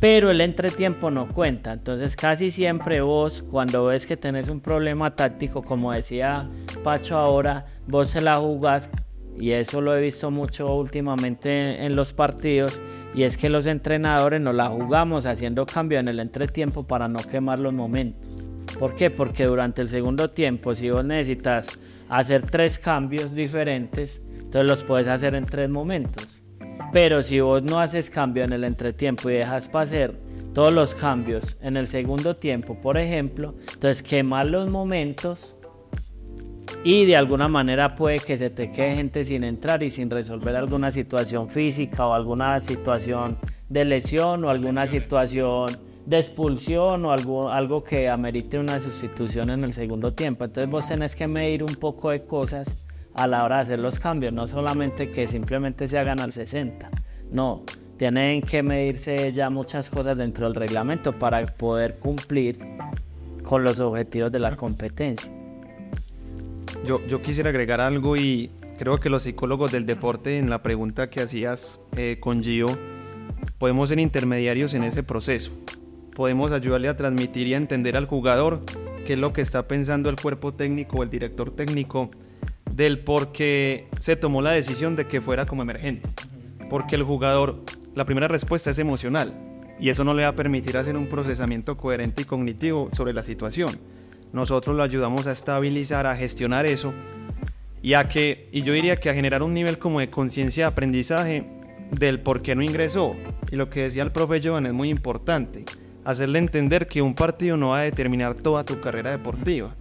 Pero 0.00 0.30
el 0.30 0.40
entretiempo 0.40 1.10
no 1.10 1.28
cuenta. 1.28 1.72
Entonces 1.72 2.16
casi 2.16 2.50
siempre 2.50 3.00
vos, 3.00 3.42
cuando 3.50 3.86
ves 3.86 4.06
que 4.06 4.16
tenés 4.16 4.48
un 4.48 4.60
problema 4.60 5.14
táctico, 5.14 5.62
como 5.62 5.92
decía 5.92 6.48
Pacho 6.82 7.16
ahora, 7.16 7.66
vos 7.86 8.08
se 8.08 8.20
la 8.20 8.38
jugás. 8.38 8.90
Y 9.36 9.50
eso 9.50 9.80
lo 9.80 9.96
he 9.96 10.00
visto 10.00 10.30
mucho 10.30 10.72
últimamente 10.74 11.84
en 11.84 11.96
los 11.96 12.12
partidos. 12.12 12.80
Y 13.14 13.24
es 13.24 13.36
que 13.36 13.48
los 13.48 13.66
entrenadores 13.66 14.40
nos 14.40 14.54
la 14.54 14.68
jugamos 14.68 15.26
haciendo 15.26 15.66
cambio 15.66 15.98
en 15.98 16.08
el 16.08 16.20
entretiempo 16.20 16.86
para 16.86 17.08
no 17.08 17.18
quemar 17.18 17.58
los 17.58 17.72
momentos. 17.72 18.28
¿Por 18.78 18.94
qué? 18.94 19.10
Porque 19.10 19.44
durante 19.44 19.82
el 19.82 19.88
segundo 19.88 20.30
tiempo, 20.30 20.74
si 20.74 20.90
vos 20.90 21.04
necesitas 21.04 21.68
hacer 22.08 22.42
tres 22.42 22.78
cambios 22.78 23.34
diferentes, 23.34 24.22
entonces 24.34 24.66
los 24.66 24.84
puedes 24.84 25.08
hacer 25.08 25.34
en 25.34 25.46
tres 25.46 25.68
momentos. 25.68 26.43
Pero 26.92 27.22
si 27.22 27.40
vos 27.40 27.62
no 27.62 27.80
haces 27.80 28.10
cambio 28.10 28.44
en 28.44 28.52
el 28.52 28.64
entretiempo 28.64 29.28
y 29.30 29.34
dejas 29.34 29.68
pasar 29.68 30.12
todos 30.52 30.72
los 30.72 30.94
cambios 30.94 31.56
en 31.60 31.76
el 31.76 31.86
segundo 31.86 32.36
tiempo, 32.36 32.80
por 32.80 32.96
ejemplo, 32.96 33.54
entonces 33.72 34.02
quemar 34.02 34.48
los 34.48 34.70
momentos 34.70 35.54
y 36.84 37.06
de 37.06 37.16
alguna 37.16 37.48
manera 37.48 37.94
puede 37.94 38.18
que 38.18 38.36
se 38.36 38.50
te 38.50 38.70
quede 38.70 38.94
gente 38.94 39.24
sin 39.24 39.42
entrar 39.42 39.82
y 39.82 39.90
sin 39.90 40.10
resolver 40.10 40.54
alguna 40.54 40.90
situación 40.90 41.48
física 41.48 42.06
o 42.06 42.12
alguna 42.12 42.60
situación 42.60 43.38
de 43.68 43.84
lesión 43.84 44.44
o 44.44 44.50
alguna 44.50 44.86
situación 44.86 45.78
de 46.04 46.18
expulsión 46.18 47.04
o 47.06 47.12
algo, 47.12 47.50
algo 47.50 47.82
que 47.82 48.08
amerite 48.08 48.58
una 48.58 48.78
sustitución 48.78 49.50
en 49.50 49.64
el 49.64 49.72
segundo 49.72 50.12
tiempo. 50.12 50.44
Entonces 50.44 50.70
vos 50.70 50.86
tenés 50.86 51.16
que 51.16 51.26
medir 51.26 51.64
un 51.64 51.74
poco 51.76 52.10
de 52.10 52.24
cosas 52.24 52.83
a 53.14 53.26
la 53.26 53.44
hora 53.44 53.56
de 53.56 53.62
hacer 53.62 53.78
los 53.78 53.98
cambios, 53.98 54.32
no 54.32 54.46
solamente 54.46 55.10
que 55.10 55.26
simplemente 55.26 55.88
se 55.88 55.98
hagan 55.98 56.20
al 56.20 56.32
60, 56.32 56.90
no, 57.30 57.62
tienen 57.96 58.42
que 58.42 58.62
medirse 58.62 59.32
ya 59.32 59.50
muchas 59.50 59.88
cosas 59.88 60.16
dentro 60.16 60.46
del 60.46 60.54
reglamento 60.54 61.12
para 61.12 61.46
poder 61.46 61.96
cumplir 61.98 62.58
con 63.42 63.62
los 63.62 63.78
objetivos 63.80 64.32
de 64.32 64.40
la 64.40 64.56
competencia. 64.56 65.32
Yo, 66.84 67.00
yo 67.06 67.22
quisiera 67.22 67.50
agregar 67.50 67.80
algo 67.80 68.16
y 68.16 68.50
creo 68.78 68.98
que 68.98 69.10
los 69.10 69.22
psicólogos 69.22 69.72
del 69.72 69.86
deporte 69.86 70.38
en 70.38 70.50
la 70.50 70.62
pregunta 70.62 71.08
que 71.08 71.20
hacías 71.20 71.80
eh, 71.96 72.18
con 72.20 72.42
Gio, 72.42 72.68
podemos 73.58 73.88
ser 73.88 74.00
intermediarios 74.00 74.74
en 74.74 74.84
ese 74.84 75.02
proceso. 75.02 75.52
Podemos 76.14 76.52
ayudarle 76.52 76.88
a 76.88 76.96
transmitir 76.96 77.46
y 77.46 77.54
a 77.54 77.56
entender 77.56 77.96
al 77.96 78.06
jugador 78.06 78.60
qué 79.06 79.14
es 79.14 79.18
lo 79.18 79.32
que 79.32 79.40
está 79.40 79.68
pensando 79.68 80.10
el 80.10 80.16
cuerpo 80.16 80.52
técnico 80.52 80.98
o 80.98 81.02
el 81.02 81.10
director 81.10 81.50
técnico 81.50 82.10
del 82.74 82.98
por 82.98 83.30
qué 83.30 83.86
se 84.00 84.16
tomó 84.16 84.42
la 84.42 84.50
decisión 84.50 84.96
de 84.96 85.06
que 85.06 85.20
fuera 85.20 85.46
como 85.46 85.62
emergente. 85.62 86.08
Porque 86.68 86.96
el 86.96 87.04
jugador, 87.04 87.62
la 87.94 88.04
primera 88.04 88.26
respuesta 88.26 88.70
es 88.70 88.78
emocional 88.78 89.34
y 89.78 89.90
eso 89.90 90.02
no 90.02 90.14
le 90.14 90.22
va 90.22 90.30
a 90.30 90.36
permitir 90.36 90.76
hacer 90.76 90.96
un 90.96 91.06
procesamiento 91.06 91.76
coherente 91.76 92.22
y 92.22 92.24
cognitivo 92.24 92.88
sobre 92.92 93.12
la 93.12 93.22
situación. 93.22 93.78
Nosotros 94.32 94.76
lo 94.76 94.82
ayudamos 94.82 95.26
a 95.26 95.32
estabilizar, 95.32 96.06
a 96.06 96.16
gestionar 96.16 96.66
eso 96.66 96.92
y 97.80 97.94
a 97.94 98.08
que, 98.08 98.48
y 98.50 98.62
yo 98.62 98.72
diría 98.72 98.96
que 98.96 99.10
a 99.10 99.14
generar 99.14 99.42
un 99.42 99.54
nivel 99.54 99.78
como 99.78 100.00
de 100.00 100.10
conciencia 100.10 100.64
de 100.64 100.72
aprendizaje 100.72 101.44
del 101.92 102.18
por 102.18 102.42
qué 102.42 102.56
no 102.56 102.62
ingresó. 102.62 103.14
Y 103.52 103.56
lo 103.56 103.70
que 103.70 103.82
decía 103.82 104.02
el 104.02 104.10
profe 104.10 104.40
Jovan 104.42 104.66
es 104.66 104.72
muy 104.72 104.90
importante, 104.90 105.64
hacerle 106.04 106.40
entender 106.40 106.88
que 106.88 107.02
un 107.02 107.14
partido 107.14 107.56
no 107.56 107.68
va 107.68 107.80
a 107.80 107.82
determinar 107.82 108.34
toda 108.34 108.64
tu 108.64 108.80
carrera 108.80 109.12
deportiva 109.12 109.76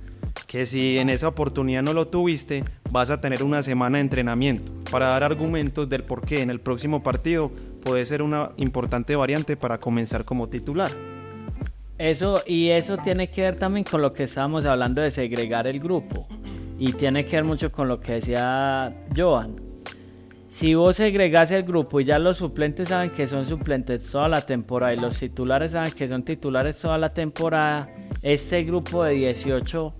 que 0.47 0.65
si 0.65 0.97
en 0.97 1.09
esa 1.09 1.27
oportunidad 1.27 1.83
no 1.83 1.93
lo 1.93 2.07
tuviste, 2.07 2.63
vas 2.91 3.09
a 3.09 3.21
tener 3.21 3.43
una 3.43 3.63
semana 3.63 3.97
de 3.97 4.01
entrenamiento 4.01 4.71
para 4.91 5.07
dar 5.07 5.23
argumentos 5.23 5.89
del 5.89 6.03
por 6.03 6.25
qué 6.25 6.41
en 6.41 6.49
el 6.49 6.59
próximo 6.59 7.01
partido 7.03 7.51
puede 7.83 8.05
ser 8.05 8.21
una 8.21 8.51
importante 8.57 9.15
variante 9.15 9.57
para 9.57 9.79
comenzar 9.79 10.25
como 10.25 10.49
titular. 10.49 10.91
Eso, 11.97 12.41
y 12.45 12.69
eso 12.69 12.97
tiene 12.97 13.29
que 13.29 13.43
ver 13.43 13.55
también 13.57 13.83
con 13.83 14.01
lo 14.01 14.13
que 14.13 14.23
estábamos 14.23 14.65
hablando 14.65 15.01
de 15.01 15.11
segregar 15.11 15.67
el 15.67 15.79
grupo. 15.79 16.27
Y 16.79 16.93
tiene 16.93 17.25
que 17.25 17.35
ver 17.35 17.45
mucho 17.45 17.71
con 17.71 17.87
lo 17.87 17.99
que 17.99 18.13
decía 18.13 18.93
Joan. 19.15 19.55
Si 20.47 20.75
vos 20.75 20.97
segregas 20.97 21.49
el 21.49 21.63
grupo 21.63 21.99
y 21.99 22.03
ya 22.03 22.19
los 22.19 22.37
suplentes 22.37 22.89
saben 22.89 23.09
que 23.09 23.25
son 23.25 23.45
suplentes 23.45 24.11
toda 24.11 24.27
la 24.27 24.41
temporada 24.41 24.93
y 24.93 24.97
los 24.97 25.17
titulares 25.17 25.71
saben 25.71 25.91
que 25.93 26.07
son 26.07 26.23
titulares 26.23 26.79
toda 26.79 26.97
la 26.99 27.11
temporada, 27.11 27.89
este 28.21 28.63
grupo 28.63 29.03
de 29.03 29.13
18 29.13 29.93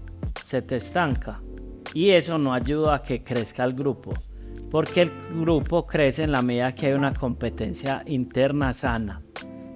se 0.44 0.62
te 0.62 0.78
estanca. 0.78 1.42
Y 1.94 2.10
eso 2.10 2.38
no 2.38 2.54
ayuda 2.54 2.96
a 2.96 3.04
que 3.04 3.24
crezca 3.24 3.64
el 3.64 3.74
grupo. 3.74 4.14
Porque 4.72 5.04
el 5.04 5.12
grupo 5.40 5.86
crece 5.86 6.24
en 6.24 6.32
la 6.32 6.42
medida 6.42 6.74
que 6.74 6.88
hay 6.88 6.94
una 6.94 7.14
competencia 7.14 8.04
interna 8.06 8.74
sana. 8.74 9.22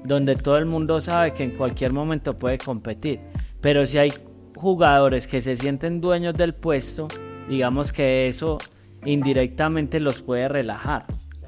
Donde 0.04 0.36
todo 0.36 0.58
el 0.58 0.66
mundo 0.66 1.00
sabe 1.00 1.34
que 1.34 1.44
en 1.44 1.52
cualquier 1.52 1.94
momento 1.94 2.38
puede 2.38 2.58
competir. 2.58 3.20
Pero 3.62 3.86
si 3.86 3.98
hay 3.98 4.14
jugadores 4.56 5.28
que 5.28 5.42
se 5.42 5.58
sienten 5.58 6.02
dueños 6.02 6.34
del 6.36 6.56
puesto, 6.56 7.08
digamos 7.48 7.92
que 7.92 8.28
eso 8.28 8.58
indirectamente 9.06 10.00
los 10.00 10.22
puede 10.22 10.48
relajar 10.48 11.06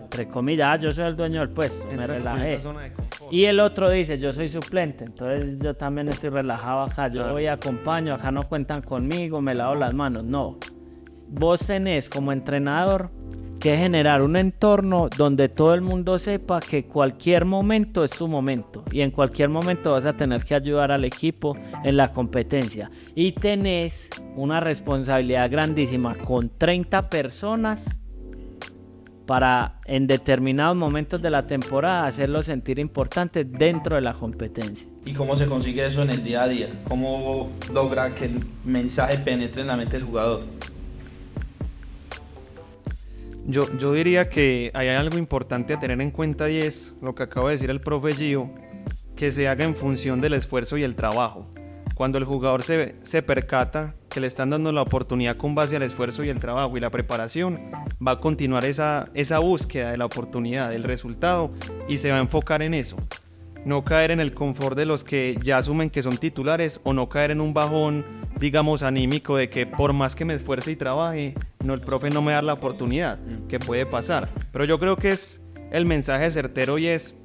entre 0.10 0.28
comillas, 0.28 0.70
ah, 0.72 0.78
yo 0.78 0.92
soy 0.92 1.04
el 1.04 1.16
dueño 1.16 1.40
del 1.42 1.50
puesto, 1.50 1.86
me 1.96 2.08
relajé. 2.08 2.58
Y 3.30 3.46
el 3.46 3.60
otro 3.60 3.92
dice, 3.92 4.18
yo 4.18 4.34
soy 4.34 4.48
suplente, 4.48 5.04
entonces 5.04 5.60
yo 5.60 5.76
también 5.76 6.10
estoy 6.10 6.32
relajado 6.32 6.82
acá, 6.82 7.10
yo 7.10 7.32
voy 7.32 7.46
acompaño, 7.46 8.16
acá 8.16 8.32
no 8.32 8.42
cuentan 8.42 8.82
conmigo, 8.82 9.40
me 9.40 9.54
lavo 9.54 9.76
las 9.76 9.94
manos. 9.94 10.24
No, 10.24 10.58
vos 11.30 11.60
tenés 11.60 12.10
como 12.10 12.32
entrenador 12.32 13.12
que 13.60 13.78
generar 13.78 14.24
un 14.24 14.36
entorno 14.36 15.10
donde 15.16 15.48
todo 15.48 15.76
el 15.76 15.82
mundo 15.82 16.18
sepa 16.18 16.60
que 16.60 16.86
cualquier 16.86 17.46
momento 17.46 18.04
es 18.04 18.10
su 18.10 18.28
momento 18.28 18.84
y 18.92 19.02
en 19.02 19.12
cualquier 19.12 19.50
momento 19.50 19.92
vas 19.92 20.06
a 20.06 20.18
tener 20.18 20.44
que 20.44 20.56
ayudar 20.56 20.92
al 20.92 21.06
equipo 21.06 21.56
en 21.84 21.98
la 21.98 22.12
competencia 22.12 22.90
y 23.14 23.34
tenés 23.34 24.10
una 24.36 24.60
responsabilidad 24.60 25.52
grandísima 25.52 26.16
con 26.16 26.50
30 26.50 27.10
personas 27.12 28.00
para 29.30 29.76
en 29.86 30.08
determinados 30.08 30.76
momentos 30.76 31.22
de 31.22 31.30
la 31.30 31.46
temporada 31.46 32.08
hacerlo 32.08 32.42
sentir 32.42 32.80
importante 32.80 33.44
dentro 33.44 33.96
de 33.96 34.02
la 34.02 34.16
competencia. 34.16 34.88
¿Y 35.06 35.14
cómo 35.14 35.38
se 35.38 35.46
consigue 35.46 35.86
eso 35.86 36.02
en 36.02 36.10
el 36.10 36.24
día 36.24 36.42
a 36.42 36.48
día? 36.48 36.70
¿Cómo 36.88 37.52
logra 37.72 38.16
que 38.16 38.26
el 38.26 38.40
mensaje 38.66 39.20
penetre 39.20 39.62
en 39.62 39.68
la 39.68 39.78
mente 39.78 39.98
del 39.98 40.08
jugador? 40.08 40.46
Yo, 43.46 43.72
yo 43.78 43.94
diría 43.94 44.30
que 44.30 44.72
hay 44.74 44.88
algo 44.88 45.20
importante 45.20 45.76
a 45.76 45.80
tener 45.80 46.02
en 46.02 46.10
cuenta 46.10 46.50
y 46.50 46.58
es 46.58 46.96
lo 47.00 47.14
que 47.14 47.22
acaba 47.22 47.50
de 47.50 47.52
decir 47.52 47.70
el 47.70 47.82
profe 47.82 48.16
Gio, 48.16 48.50
que 49.16 49.32
se 49.32 49.48
haga 49.48 49.64
en 49.64 49.76
función 49.76 50.22
del 50.22 50.34
esfuerzo 50.34 50.76
y 50.76 50.82
el 50.82 50.96
trabajo. 50.96 51.46
Cuando 52.00 52.18
el 52.18 52.24
jugador 52.24 52.64
se, 52.64 52.96
se 53.02 53.22
percata 53.22 53.94
que 54.08 54.22
le 54.22 54.28
están 54.28 54.52
dando 54.52 54.72
la 54.72 54.84
oportunidad 54.84 55.36
con 55.36 55.54
base 55.54 55.76
al 55.76 55.84
esfuerzo 55.84 56.24
y 56.24 56.30
el 56.30 56.40
trabajo 56.40 56.78
y 56.78 56.80
la 56.80 56.92
preparación, 56.92 57.60
va 58.02 58.14
a 58.14 58.20
continuar 58.22 58.64
esa, 58.64 59.10
esa 59.16 59.40
búsqueda 59.40 59.92
de 59.92 59.98
la 59.98 60.06
oportunidad, 60.06 60.70
del 60.70 60.84
resultado 60.84 61.52
y 61.90 61.98
se 61.98 62.10
va 62.10 62.16
a 62.16 62.22
enfocar 62.22 62.62
en 62.62 62.74
eso. 62.74 62.96
No 63.66 63.84
caer 63.84 64.12
en 64.12 64.22
el 64.22 64.34
confort 64.34 64.78
de 64.78 64.86
los 64.86 65.04
que 65.04 65.38
ya 65.44 65.58
asumen 65.58 65.90
que 65.90 66.02
son 66.02 66.16
titulares 66.16 66.80
o 66.86 66.94
no 66.94 67.10
caer 67.10 67.32
en 67.32 67.42
un 67.42 67.54
bajón, 67.54 68.06
digamos, 68.40 68.82
anímico 68.82 69.36
de 69.36 69.50
que 69.50 69.68
por 69.68 69.92
más 69.92 70.16
que 70.16 70.24
me 70.24 70.36
esfuerce 70.36 70.72
y 70.72 70.78
trabaje, 70.78 71.34
no, 71.66 71.74
el 71.74 71.82
profe 71.82 72.10
no 72.10 72.22
me 72.22 72.32
da 72.32 72.42
la 72.42 72.54
oportunidad, 72.54 73.20
que 73.50 73.60
puede 73.60 73.86
pasar. 73.86 74.30
Pero 74.54 74.64
yo 74.64 74.80
creo 74.80 74.96
que 74.96 75.12
es 75.12 75.44
el 75.74 75.86
mensaje 75.86 76.32
certero 76.32 76.78
y 76.78 76.88
es 76.88 77.18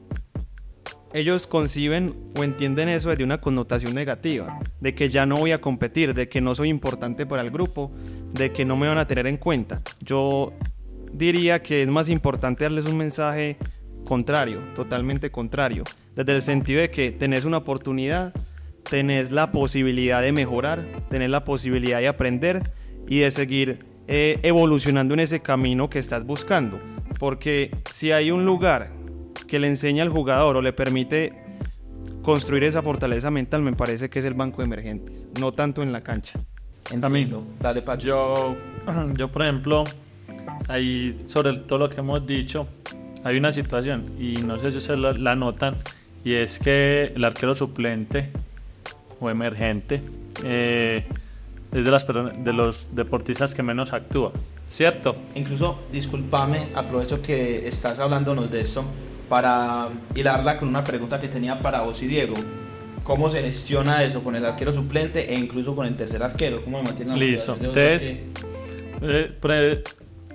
ellos 1.14 1.46
conciben 1.46 2.12
o 2.37 2.42
entienden 2.42 2.88
eso 2.88 3.09
desde 3.09 3.22
una 3.22 3.40
connotación 3.40 3.94
negativa, 3.94 4.59
de 4.81 4.96
que 4.96 5.09
ya 5.09 5.24
no 5.27 5.37
voy 5.37 5.53
a 5.53 5.61
competir, 5.61 6.12
de 6.12 6.29
que 6.29 6.40
no 6.40 6.57
soy 6.57 6.68
importante 6.68 7.24
para 7.24 7.42
el 7.42 7.53
grupo, 7.53 7.92
de 8.33 8.53
que 8.53 8.64
no 8.64 8.77
me 8.77 8.88
van 8.88 8.98
a 8.98 9.07
tener 9.07 9.29
en 9.29 9.37
cuenta. 9.37 9.81
Yo 10.00 10.53
diría 11.12 11.62
que 11.62 11.83
es 11.83 11.88
más 11.88 12.09
importante 12.09 12.64
darles 12.64 12.87
un 12.87 12.96
mensaje 12.96 13.57
contrario, 14.05 14.61
totalmente 14.74 15.31
contrario, 15.31 15.85
desde 16.16 16.35
el 16.35 16.42
sentido 16.42 16.81
de 16.81 16.90
que 16.90 17.12
tenés 17.12 17.44
una 17.44 17.59
oportunidad, 17.59 18.35
tenés 18.83 19.31
la 19.31 19.53
posibilidad 19.53 20.20
de 20.20 20.33
mejorar, 20.33 20.85
tenés 21.11 21.31
la 21.31 21.44
posibilidad 21.44 22.00
de 22.00 22.09
aprender 22.09 22.61
y 23.07 23.20
de 23.20 23.31
seguir 23.31 23.79
eh, 24.09 24.40
evolucionando 24.42 25.14
en 25.14 25.20
ese 25.20 25.40
camino 25.40 25.88
que 25.88 26.00
estás 26.00 26.27
buscando. 26.27 26.81
Porque 27.20 27.70
si 27.88 28.11
hay 28.11 28.33
un 28.33 28.44
lugar 28.44 28.90
que 29.46 29.58
le 29.58 29.68
enseña 29.68 30.02
al 30.02 30.08
jugador 30.08 30.56
o 30.56 30.62
le 30.62 30.72
permite 30.72 31.32
construir 32.22 32.64
esa 32.64 32.82
fortaleza 32.82 33.30
mental, 33.30 33.62
me 33.62 33.72
parece 33.72 34.08
que 34.08 34.18
es 34.18 34.24
el 34.24 34.34
banco 34.34 34.58
de 34.62 34.64
emergentes, 34.66 35.28
no 35.38 35.52
tanto 35.52 35.82
en 35.82 35.92
la 35.92 36.00
cancha. 36.02 36.38
Camilo, 37.00 37.42
Dale, 37.60 37.82
Pacho. 37.82 38.06
yo, 38.06 38.56
yo 39.16 39.28
por 39.28 39.42
ejemplo, 39.42 39.84
ahí 40.68 41.22
sobre 41.26 41.54
todo 41.58 41.78
lo 41.80 41.90
que 41.90 42.00
hemos 42.00 42.26
dicho, 42.26 42.66
hay 43.24 43.36
una 43.38 43.52
situación 43.52 44.04
y 44.18 44.34
no 44.42 44.58
sé 44.58 44.70
si 44.70 44.78
ustedes 44.78 45.00
la, 45.00 45.12
la 45.12 45.34
notan 45.34 45.76
y 46.24 46.34
es 46.34 46.58
que 46.58 47.12
el 47.14 47.24
arquero 47.24 47.54
suplente 47.54 48.30
o 49.20 49.30
emergente 49.30 50.02
eh, 50.42 51.04
es 51.72 51.84
de, 51.84 51.90
las, 51.90 52.04
personas- 52.04 52.42
de 52.44 52.52
los 52.52 52.86
deportistas 52.92 53.54
que 53.54 53.62
menos 53.62 53.92
actúa, 53.92 54.32
¿cierto? 54.68 55.16
Incluso, 55.34 55.82
discúlpame, 55.92 56.68
aprovecho 56.74 57.20
que 57.22 57.66
estás 57.66 57.98
hablándonos 57.98 58.50
de 58.50 58.60
esto 58.60 58.84
para 59.28 59.88
hilarla 60.14 60.58
con 60.58 60.68
una 60.68 60.84
pregunta 60.84 61.20
que 61.20 61.28
tenía 61.28 61.58
para 61.58 61.80
vos 61.82 62.00
y 62.02 62.06
Diego. 62.06 62.34
¿Cómo 63.02 63.28
se 63.28 63.42
gestiona 63.42 64.02
eso 64.02 64.22
con 64.22 64.34
el 64.34 64.44
arquero 64.46 64.72
suplente 64.72 65.32
e 65.32 65.38
incluso 65.38 65.74
con 65.76 65.87
el 65.87 65.94
tercer 65.96 66.22
arquero? 66.22 66.64
¿Cómo 66.64 66.78
se 66.78 66.84
mantiene 66.84 67.10
la 67.12 67.16
Listo. 67.18 67.54
Entonces, 67.58 68.02
que- 69.00 69.34
eh, 69.42 69.84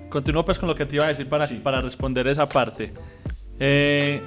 continúo 0.09 0.45
pues 0.45 0.59
con 0.59 0.69
lo 0.69 0.75
que 0.75 0.85
te 0.85 0.95
iba 0.97 1.05
a 1.05 1.07
decir 1.07 1.27
para, 1.27 1.47
para 1.63 1.81
responder 1.81 2.27
esa 2.27 2.47
parte. 2.47 2.91
Eh, 3.59 4.21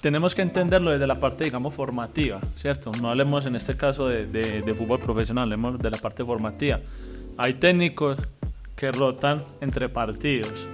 tenemos 0.00 0.34
que 0.34 0.42
entenderlo 0.42 0.90
desde 0.90 1.06
la 1.06 1.16
parte, 1.20 1.44
digamos, 1.44 1.74
formativa, 1.74 2.40
¿cierto? 2.56 2.90
No 3.00 3.10
hablemos 3.10 3.46
en 3.46 3.56
este 3.56 3.76
caso 3.76 4.08
de, 4.08 4.26
de- 4.26 4.62
de 4.62 4.74
fútbol 4.74 4.98
profesional, 5.00 5.44
hablemos 5.44 5.78
de 5.78 5.90
la 5.90 5.98
parte 5.98 6.24
formativa. 6.24 6.80
Hay 7.36 7.54
técnicos 7.54 8.18
que 8.74 8.90
rotan 8.90 9.44
entre 9.60 9.88
partidos, 9.88 10.66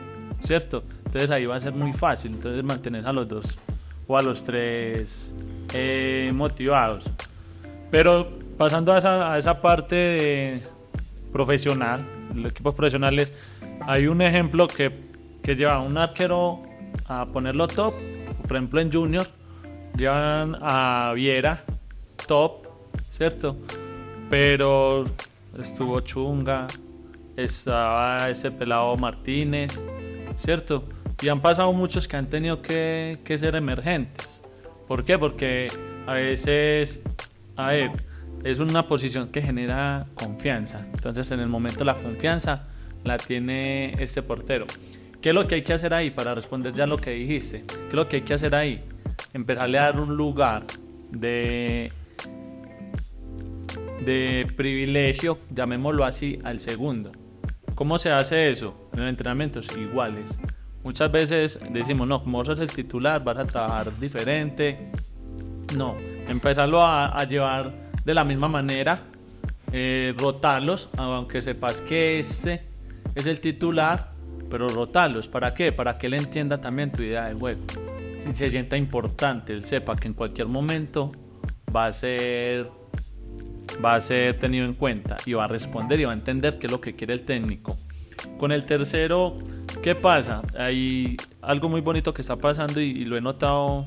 ¿cierto? 0.42 0.83
Entonces 1.09 1.31
ahí 1.31 1.47
va 1.47 1.57
a 1.57 1.61
ser 1.61 1.73
muy 1.73 1.94
fácil, 1.94 2.33
entonces 2.33 2.62
mantener 2.62 3.07
a 3.07 3.14
los 3.14 3.27
dos 3.27 3.59
o 4.07 4.18
a 4.18 4.21
los 4.21 4.44
tres 4.44 5.35
eh, 5.73 6.31
motivados. 6.35 7.11
Pero 7.90 8.29
pasando 8.59 8.92
a 8.92 8.99
esa, 8.99 9.33
a 9.33 9.38
esa 9.38 9.59
parte 9.62 10.62
profesional, 11.33 12.07
los 12.35 12.53
equipos 12.53 12.75
profesionales, 12.75 13.33
hay 13.87 14.07
un 14.07 14.21
ejemplo 14.21 14.68
que, 14.68 14.92
que 15.42 15.57
lleva 15.57 15.77
a 15.77 15.81
un 15.81 15.97
arquero 15.97 16.62
a 17.09 17.25
ponerlo 17.25 17.68
top, 17.68 17.94
por 18.47 18.57
ejemplo 18.59 18.79
en 18.79 18.92
Junior, 18.92 19.27
llevan 19.97 20.59
a 20.61 21.12
Viera 21.14 21.64
top, 22.27 22.66
¿cierto? 23.11 23.57
Pero 24.29 25.07
estuvo 25.59 26.01
Chunga, 26.01 26.66
estaba 27.35 28.29
ese 28.29 28.51
pelado 28.51 28.94
Martínez, 28.99 29.83
¿cierto? 30.37 30.85
Y 31.20 31.28
han 31.28 31.40
pasado 31.40 31.72
muchos 31.72 32.07
que 32.07 32.16
han 32.16 32.28
tenido 32.28 32.62
que, 32.62 33.18
que 33.24 33.38
ser 33.38 33.57
emergentes. 33.57 34.42
¿Por 34.87 35.04
qué? 35.04 35.18
Porque 35.18 35.68
a 36.07 36.14
veces, 36.14 37.02
es 38.44 38.59
una 38.59 38.88
posición 38.88 39.28
que 39.28 39.42
genera 39.42 40.07
confianza. 40.14 40.87
Entonces, 40.94 41.31
en 41.33 41.40
el 41.40 41.48
momento 41.48 41.85
la 41.85 41.94
confianza 41.94 42.66
la 43.04 43.18
tiene 43.18 43.92
este 44.02 44.22
portero. 44.22 44.66
¿Qué 45.20 45.31
es 45.31 45.35
lo 45.35 45.46
que 45.46 45.57
hay 45.57 45.62
que 45.62 45.74
hacer 45.74 45.92
ahí 45.92 46.11
para 46.11 46.35
responder 46.35 46.72
ya 46.72 46.87
lo 46.87 46.96
que 46.96 47.11
dijiste? 47.11 47.64
¿Qué 47.66 47.88
es 47.88 47.94
lo 47.94 48.09
que 48.09 48.16
hay 48.16 48.22
que 48.22 48.35
hacer 48.35 48.54
ahí? 48.54 48.83
Empezarle 49.35 49.78
a 49.78 49.83
dar 49.83 50.00
un 50.00 50.16
lugar 50.16 50.64
de, 51.11 51.92
de 54.07 54.46
privilegio, 54.57 55.40
llamémoslo 55.50 56.04
así, 56.04 56.38
al 56.44 56.61
segundo. 56.61 57.12
¿Cómo 57.74 57.98
se 57.98 58.11
hace 58.11 58.50
eso? 58.50 58.88
En 58.94 59.02
entrenamientos 59.02 59.68
iguales. 59.76 60.40
Muchas 60.88 61.12
veces 61.12 61.59
decimos, 61.70 62.09
no, 62.09 62.24
como 62.24 62.42
sos 62.46 62.59
el 62.61 62.70
titular, 62.70 63.22
vas 63.22 63.37
a 63.37 63.44
trabajar 63.44 63.92
diferente. 64.01 64.90
No, 65.77 65.98
empezarlo 66.27 66.83
a, 66.83 67.09
a 67.09 67.24
llevar 67.24 67.90
de 68.07 68.14
la 68.14 68.24
misma 68.24 68.48
manera, 68.48 69.03
eh, 69.70 70.14
rotarlos, 70.16 70.88
aunque 70.96 71.42
sepas 71.42 71.83
que 71.83 72.20
este 72.20 72.62
es 73.14 73.27
el 73.27 73.38
titular, 73.38 74.12
pero 74.48 74.70
rotarlos. 74.70 75.29
¿Para 75.29 75.53
qué? 75.53 75.72
Para 75.72 75.98
que 75.98 76.07
él 76.07 76.14
entienda 76.14 76.59
también 76.59 76.90
tu 76.90 77.03
idea 77.03 77.27
de 77.27 77.35
juego. 77.35 77.61
Si 78.24 78.35
se 78.35 78.48
sienta 78.48 78.79
importante, 78.79 79.53
él 79.53 79.66
sepa 79.66 79.94
que 79.94 80.09
en 80.09 80.14
cualquier 80.14 80.48
momento 80.48 81.12
va 81.77 81.85
a 81.85 81.92
ser 81.92 82.70
va 83.85 83.94
a 83.94 84.01
ser 84.01 84.38
tenido 84.38 84.64
en 84.64 84.72
cuenta 84.72 85.18
y 85.27 85.35
va 85.35 85.44
a 85.44 85.48
responder 85.48 86.01
y 86.01 86.05
va 86.05 86.12
a 86.12 86.14
entender 86.14 86.59
qué 86.59 86.66
es 86.66 86.72
lo 86.72 86.81
que 86.81 86.96
quiere 86.96 87.12
el 87.12 87.27
técnico. 87.27 87.77
Con 88.38 88.52
el 88.52 88.64
tercero, 88.64 89.37
¿qué 89.83 89.94
pasa? 89.94 90.42
Hay 90.57 91.16
algo 91.42 91.68
muy 91.68 91.81
bonito 91.81 92.12
que 92.14 92.22
está 92.22 92.37
pasando 92.37 92.81
y, 92.81 93.04
lo 93.04 93.16
he 93.16 93.20
notado 93.20 93.87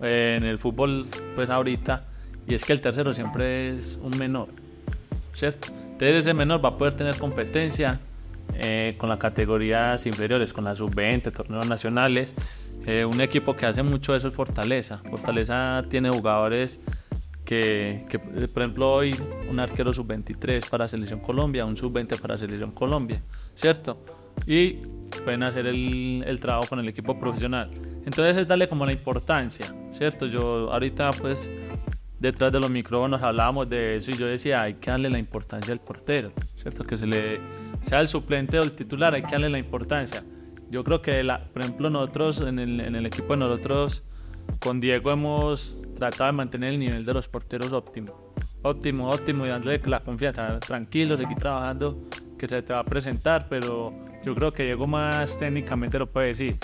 eh, 0.00 0.38
en 0.38 0.44
el 0.44 0.58
fútbol 0.58 1.06
pues 1.34 1.50
ahorita 1.50 2.04
y 2.46 2.54
es 2.54 2.64
que 2.64 2.72
el 2.72 2.80
tercero 2.80 3.12
siempre 3.12 3.76
es 3.76 3.98
un 4.02 4.16
menor, 4.18 4.48
¿cierto? 5.32 5.68
Entonces 5.92 6.16
ese 6.16 6.34
menor 6.34 6.64
va 6.64 6.70
a 6.70 6.76
poder 6.78 6.94
tener 6.94 7.16
competencia 7.16 8.00
eh, 8.54 8.96
con 8.98 9.08
las 9.08 9.18
categorías 9.18 10.04
inferiores, 10.06 10.52
con 10.52 10.64
la 10.64 10.74
sub-20, 10.74 11.32
torneos 11.32 11.68
nacionales. 11.68 12.34
Eh, 12.86 13.04
un 13.04 13.20
equipo 13.20 13.54
que 13.54 13.66
hace 13.66 13.82
mucho 13.82 14.14
eso 14.14 14.28
es 14.28 14.34
Fortaleza. 14.34 14.98
Fortaleza 15.08 15.84
tiene 15.88 16.10
jugadores 16.10 16.80
que, 17.52 18.06
que, 18.08 18.18
por 18.18 18.62
ejemplo, 18.62 18.90
hoy 18.90 19.14
un 19.50 19.60
arquero 19.60 19.92
sub-23 19.92 20.70
para 20.70 20.88
Selección 20.88 21.20
Colombia, 21.20 21.66
un 21.66 21.76
sub-20 21.76 22.18
para 22.18 22.38
Selección 22.38 22.70
Colombia, 22.72 23.22
¿cierto? 23.54 24.02
Y 24.46 24.78
pueden 25.22 25.42
hacer 25.42 25.66
el, 25.66 26.24
el, 26.26 26.40
trabajo 26.40 26.70
con 26.70 26.78
el 26.78 26.88
equipo 26.88 27.18
profesional. 27.20 27.70
Entonces 28.06 28.38
es 28.38 28.48
darle 28.48 28.70
como 28.70 28.86
la 28.86 28.92
importancia, 28.92 29.66
¿cierto? 29.90 30.24
Yo 30.26 30.72
ahorita 30.72 31.10
pues 31.10 31.50
detrás 32.18 32.50
de 32.52 32.58
los 32.58 32.70
micrófonos 32.70 33.22
hablábamos 33.22 33.68
de 33.68 33.96
eso 33.96 34.12
y 34.12 34.14
yo 34.14 34.26
decía, 34.26 34.62
hay 34.62 34.74
que 34.74 34.90
darle 34.90 35.10
la 35.10 35.18
importancia 35.18 35.74
al 35.74 35.80
portero, 35.80 36.32
¿cierto? 36.56 36.84
Que 36.84 36.96
se 36.96 37.06
le 37.06 37.38
sea 37.82 38.00
el 38.00 38.08
suplente 38.08 38.58
o 38.58 38.62
el 38.62 38.72
titular, 38.72 39.12
hay 39.12 39.24
que 39.24 39.32
darle 39.32 39.50
la 39.50 39.58
importancia. 39.58 40.24
Yo 40.70 40.84
creo 40.84 41.02
que, 41.02 41.22
la, 41.22 41.44
por 41.52 41.60
ejemplo, 41.60 41.90
nosotros 41.90 42.40
en 42.40 42.58
el, 42.58 42.80
en 42.80 42.96
el 42.96 43.04
equipo 43.04 43.34
de 43.34 43.40
nosotros, 43.40 44.04
con 44.58 44.80
Diego 44.80 45.10
hemos 45.10 45.76
tratado 45.94 46.26
de 46.26 46.32
mantener 46.32 46.74
el 46.74 46.78
nivel 46.78 47.04
de 47.04 47.14
los 47.14 47.28
porteros 47.28 47.72
óptimo. 47.72 48.32
Óptimo, 48.62 49.10
óptimo 49.10 49.46
y 49.46 49.48
dándole 49.48 49.80
la 49.86 50.00
confianza. 50.00 50.60
Tranquilo, 50.60 51.16
seguir 51.16 51.36
trabajando, 51.36 52.08
que 52.38 52.48
se 52.48 52.62
te 52.62 52.72
va 52.72 52.80
a 52.80 52.84
presentar, 52.84 53.46
pero 53.48 53.92
yo 54.24 54.34
creo 54.34 54.52
que 54.52 54.64
Diego 54.64 54.86
más 54.86 55.36
técnicamente 55.36 55.98
lo 55.98 56.06
puede 56.06 56.28
decir. 56.28 56.58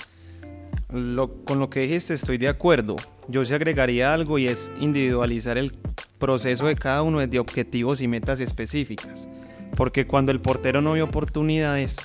Lo, 0.92 1.44
con 1.44 1.58
lo 1.58 1.68
que 1.68 1.80
dijiste 1.80 2.14
estoy 2.14 2.38
de 2.38 2.48
acuerdo. 2.48 2.96
Yo 3.28 3.44
se 3.44 3.54
agregaría 3.54 4.14
algo 4.14 4.38
y 4.38 4.46
es 4.46 4.72
individualizar 4.80 5.58
el 5.58 5.76
proceso 6.18 6.66
de 6.66 6.76
cada 6.76 7.02
uno 7.02 7.20
desde 7.20 7.38
objetivos 7.38 8.00
y 8.00 8.08
metas 8.08 8.40
específicas. 8.40 9.28
Porque 9.76 10.06
cuando 10.06 10.32
el 10.32 10.40
portero 10.40 10.80
no 10.80 10.92
ve 10.92 11.02
oportunidades, 11.02 11.96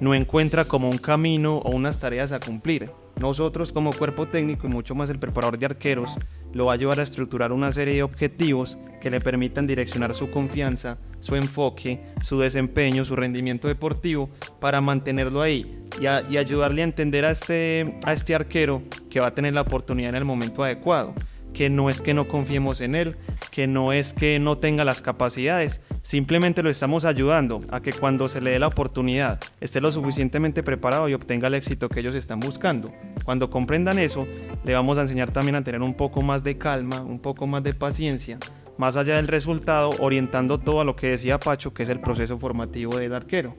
no 0.00 0.14
encuentra 0.14 0.64
como 0.64 0.90
un 0.90 0.98
camino 0.98 1.58
o 1.58 1.70
unas 1.70 1.98
tareas 1.98 2.32
a 2.32 2.40
cumplir. 2.40 2.90
Nosotros 3.20 3.72
como 3.72 3.92
cuerpo 3.92 4.26
técnico 4.26 4.66
y 4.66 4.70
mucho 4.70 4.94
más 4.94 5.10
el 5.10 5.18
preparador 5.18 5.58
de 5.58 5.66
arqueros 5.66 6.16
lo 6.52 6.66
va 6.66 6.72
a 6.72 6.74
ayudar 6.74 7.00
a 7.00 7.02
estructurar 7.02 7.52
una 7.52 7.70
serie 7.72 7.94
de 7.94 8.02
objetivos 8.02 8.78
que 9.00 9.10
le 9.10 9.20
permitan 9.20 9.66
direccionar 9.66 10.14
su 10.14 10.30
confianza, 10.30 10.98
su 11.20 11.36
enfoque, 11.36 12.00
su 12.20 12.40
desempeño, 12.40 13.04
su 13.04 13.16
rendimiento 13.16 13.68
deportivo 13.68 14.30
para 14.60 14.80
mantenerlo 14.80 15.42
ahí 15.42 15.78
y 16.00 16.36
ayudarle 16.36 16.82
a 16.82 16.84
entender 16.84 17.24
a 17.24 17.30
este, 17.30 17.98
a 18.04 18.12
este 18.12 18.34
arquero 18.34 18.82
que 19.10 19.20
va 19.20 19.28
a 19.28 19.34
tener 19.34 19.54
la 19.54 19.62
oportunidad 19.62 20.10
en 20.10 20.16
el 20.16 20.24
momento 20.24 20.64
adecuado. 20.64 21.14
que 21.52 21.68
no 21.68 21.90
es 21.90 22.00
que 22.00 22.14
no 22.14 22.28
confiemos 22.28 22.80
en 22.80 22.94
él, 22.94 23.16
que 23.50 23.66
no 23.66 23.92
es 23.92 24.14
que 24.14 24.38
no 24.38 24.56
tenga 24.56 24.84
las 24.84 25.02
capacidades, 25.02 25.82
simplemente 26.02 26.62
lo 26.62 26.70
estamos 26.70 27.04
ayudando 27.04 27.60
a 27.70 27.80
que 27.80 27.92
cuando 27.92 28.28
se 28.28 28.40
le 28.40 28.50
dé 28.50 28.58
la 28.58 28.66
oportunidad 28.66 29.40
esté 29.60 29.80
lo 29.80 29.90
suficientemente 29.90 30.62
preparado 30.62 31.08
y 31.08 31.14
obtenga 31.14 31.48
el 31.48 31.54
éxito 31.54 31.88
que 31.88 32.00
ellos 32.00 32.14
están 32.14 32.40
buscando. 32.40 32.92
Cuando 33.24 33.48
comprendan 33.48 33.98
eso, 33.98 34.26
le 34.64 34.74
vamos 34.74 34.98
a 34.98 35.02
enseñar 35.02 35.30
también 35.30 35.54
a 35.54 35.64
tener 35.64 35.80
un 35.80 35.94
poco 35.94 36.22
más 36.22 36.44
de 36.44 36.58
calma, 36.58 37.00
un 37.00 37.20
poco 37.20 37.46
más 37.46 37.62
de 37.62 37.72
paciencia, 37.72 38.38
más 38.78 38.96
allá 38.96 39.16
del 39.16 39.28
resultado, 39.28 39.90
orientando 40.00 40.58
todo 40.58 40.80
a 40.80 40.84
lo 40.84 40.96
que 40.96 41.08
decía 41.08 41.38
Pacho, 41.38 41.72
que 41.72 41.84
es 41.84 41.88
el 41.88 42.00
proceso 42.00 42.38
formativo 42.38 42.96
del 42.96 43.14
arquero. 43.14 43.56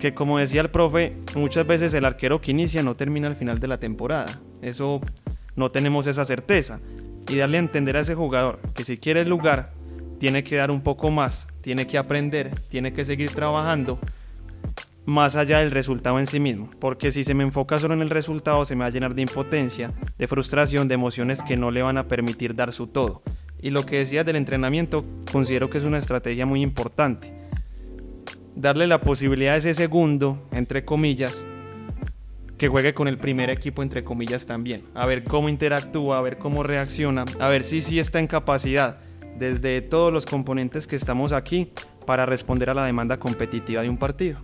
Que 0.00 0.14
como 0.14 0.38
decía 0.38 0.60
el 0.60 0.70
profe, 0.70 1.16
muchas 1.36 1.66
veces 1.66 1.94
el 1.94 2.04
arquero 2.04 2.40
que 2.40 2.50
inicia 2.50 2.82
no 2.82 2.96
termina 2.96 3.28
al 3.28 3.36
final 3.36 3.60
de 3.60 3.68
la 3.68 3.78
temporada. 3.78 4.40
Eso 4.60 5.00
no 5.56 5.70
tenemos 5.70 6.06
esa 6.06 6.24
certeza. 6.24 6.80
Y 7.28 7.36
darle 7.36 7.58
a 7.58 7.60
entender 7.60 7.96
a 7.96 8.00
ese 8.00 8.14
jugador 8.14 8.58
que 8.74 8.84
si 8.84 8.96
quiere 8.96 9.20
el 9.20 9.28
lugar, 9.28 9.72
tiene 10.18 10.44
que 10.44 10.56
dar 10.56 10.70
un 10.70 10.82
poco 10.82 11.10
más, 11.10 11.46
tiene 11.60 11.86
que 11.86 11.98
aprender, 11.98 12.52
tiene 12.68 12.92
que 12.92 13.04
seguir 13.04 13.30
trabajando 13.30 13.98
más 15.08 15.36
allá 15.36 15.60
del 15.60 15.70
resultado 15.70 16.18
en 16.18 16.26
sí 16.26 16.38
mismo, 16.38 16.68
porque 16.80 17.10
si 17.12 17.24
se 17.24 17.32
me 17.32 17.42
enfoca 17.42 17.78
solo 17.78 17.94
en 17.94 18.02
el 18.02 18.10
resultado 18.10 18.66
se 18.66 18.76
me 18.76 18.80
va 18.80 18.86
a 18.86 18.90
llenar 18.90 19.14
de 19.14 19.22
impotencia, 19.22 19.94
de 20.18 20.26
frustración, 20.26 20.86
de 20.86 20.94
emociones 20.94 21.42
que 21.42 21.56
no 21.56 21.70
le 21.70 21.80
van 21.80 21.96
a 21.96 22.08
permitir 22.08 22.54
dar 22.54 22.72
su 22.72 22.88
todo. 22.88 23.22
Y 23.62 23.70
lo 23.70 23.86
que 23.86 23.98
decías 23.98 24.26
del 24.26 24.36
entrenamiento, 24.36 25.06
considero 25.32 25.70
que 25.70 25.78
es 25.78 25.84
una 25.84 25.98
estrategia 25.98 26.44
muy 26.44 26.62
importante. 26.62 27.32
Darle 28.54 28.86
la 28.86 29.00
posibilidad 29.00 29.54
a 29.54 29.58
ese 29.58 29.72
segundo, 29.72 30.46
entre 30.52 30.84
comillas, 30.84 31.46
que 32.58 32.68
juegue 32.68 32.92
con 32.92 33.08
el 33.08 33.16
primer 33.16 33.48
equipo 33.48 33.82
entre 33.82 34.04
comillas 34.04 34.44
también, 34.44 34.82
a 34.92 35.06
ver 35.06 35.24
cómo 35.24 35.48
interactúa, 35.48 36.18
a 36.18 36.22
ver 36.22 36.36
cómo 36.36 36.64
reacciona, 36.64 37.24
a 37.38 37.48
ver 37.48 37.64
si 37.64 37.80
sí 37.80 37.98
está 37.98 38.18
en 38.18 38.26
capacidad 38.26 38.98
desde 39.36 39.80
todos 39.82 40.12
los 40.12 40.26
componentes 40.26 40.86
que 40.86 40.96
estamos 40.96 41.32
aquí 41.32 41.72
para 42.06 42.26
responder 42.26 42.70
a 42.70 42.74
la 42.74 42.84
demanda 42.84 43.18
competitiva 43.18 43.82
de 43.82 43.88
un 43.88 43.98
partido. 43.98 44.38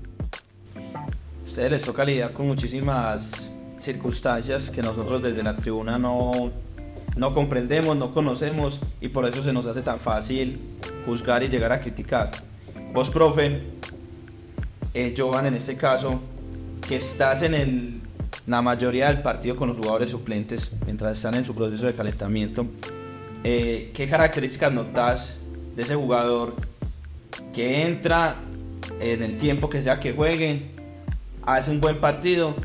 ustedes 1.44 1.70
les 1.70 1.82
toca 1.82 2.04
lidiar 2.04 2.32
con 2.32 2.46
muchísimas 2.46 3.50
circunstancias 3.78 4.70
que 4.70 4.82
nosotros 4.82 5.22
desde 5.22 5.42
la 5.42 5.56
tribuna 5.56 5.98
no, 5.98 6.50
no 7.16 7.34
comprendemos, 7.34 7.96
no 7.96 8.12
conocemos 8.12 8.80
y 9.00 9.08
por 9.08 9.26
eso 9.26 9.42
se 9.42 9.52
nos 9.52 9.66
hace 9.66 9.82
tan 9.82 10.00
fácil 10.00 10.60
juzgar 11.06 11.42
y 11.42 11.48
llegar 11.48 11.72
a 11.72 11.80
criticar. 11.80 12.30
Vos, 12.92 13.10
profe, 13.10 13.62
eh, 14.94 15.14
Jovan 15.16 15.46
en 15.46 15.54
este 15.54 15.76
caso, 15.76 16.20
que 16.86 16.96
estás 16.96 17.42
en 17.42 17.54
el 17.54 18.04
la 18.46 18.60
mayoría 18.60 19.08
del 19.08 19.22
partido 19.22 19.56
con 19.56 19.68
los 19.68 19.78
jugadores 19.78 20.10
suplentes 20.10 20.70
mientras 20.84 21.16
están 21.16 21.34
en 21.34 21.44
su 21.44 21.54
proceso 21.54 21.86
de 21.86 21.94
calentamiento. 21.94 22.66
Eh, 23.44 23.90
¿Qué 23.94 24.08
características 24.08 24.72
notas 24.72 25.38
de 25.76 25.82
ese 25.82 25.94
jugador 25.94 26.54
que 27.52 27.86
entra 27.86 28.36
en 29.00 29.22
el 29.22 29.36
tiempo 29.36 29.68
que 29.68 29.82
sea 29.82 30.00
que 30.00 30.12
juegue, 30.12 30.70
hace 31.42 31.70
un 31.70 31.80
buen 31.80 32.00
partido 32.00 32.56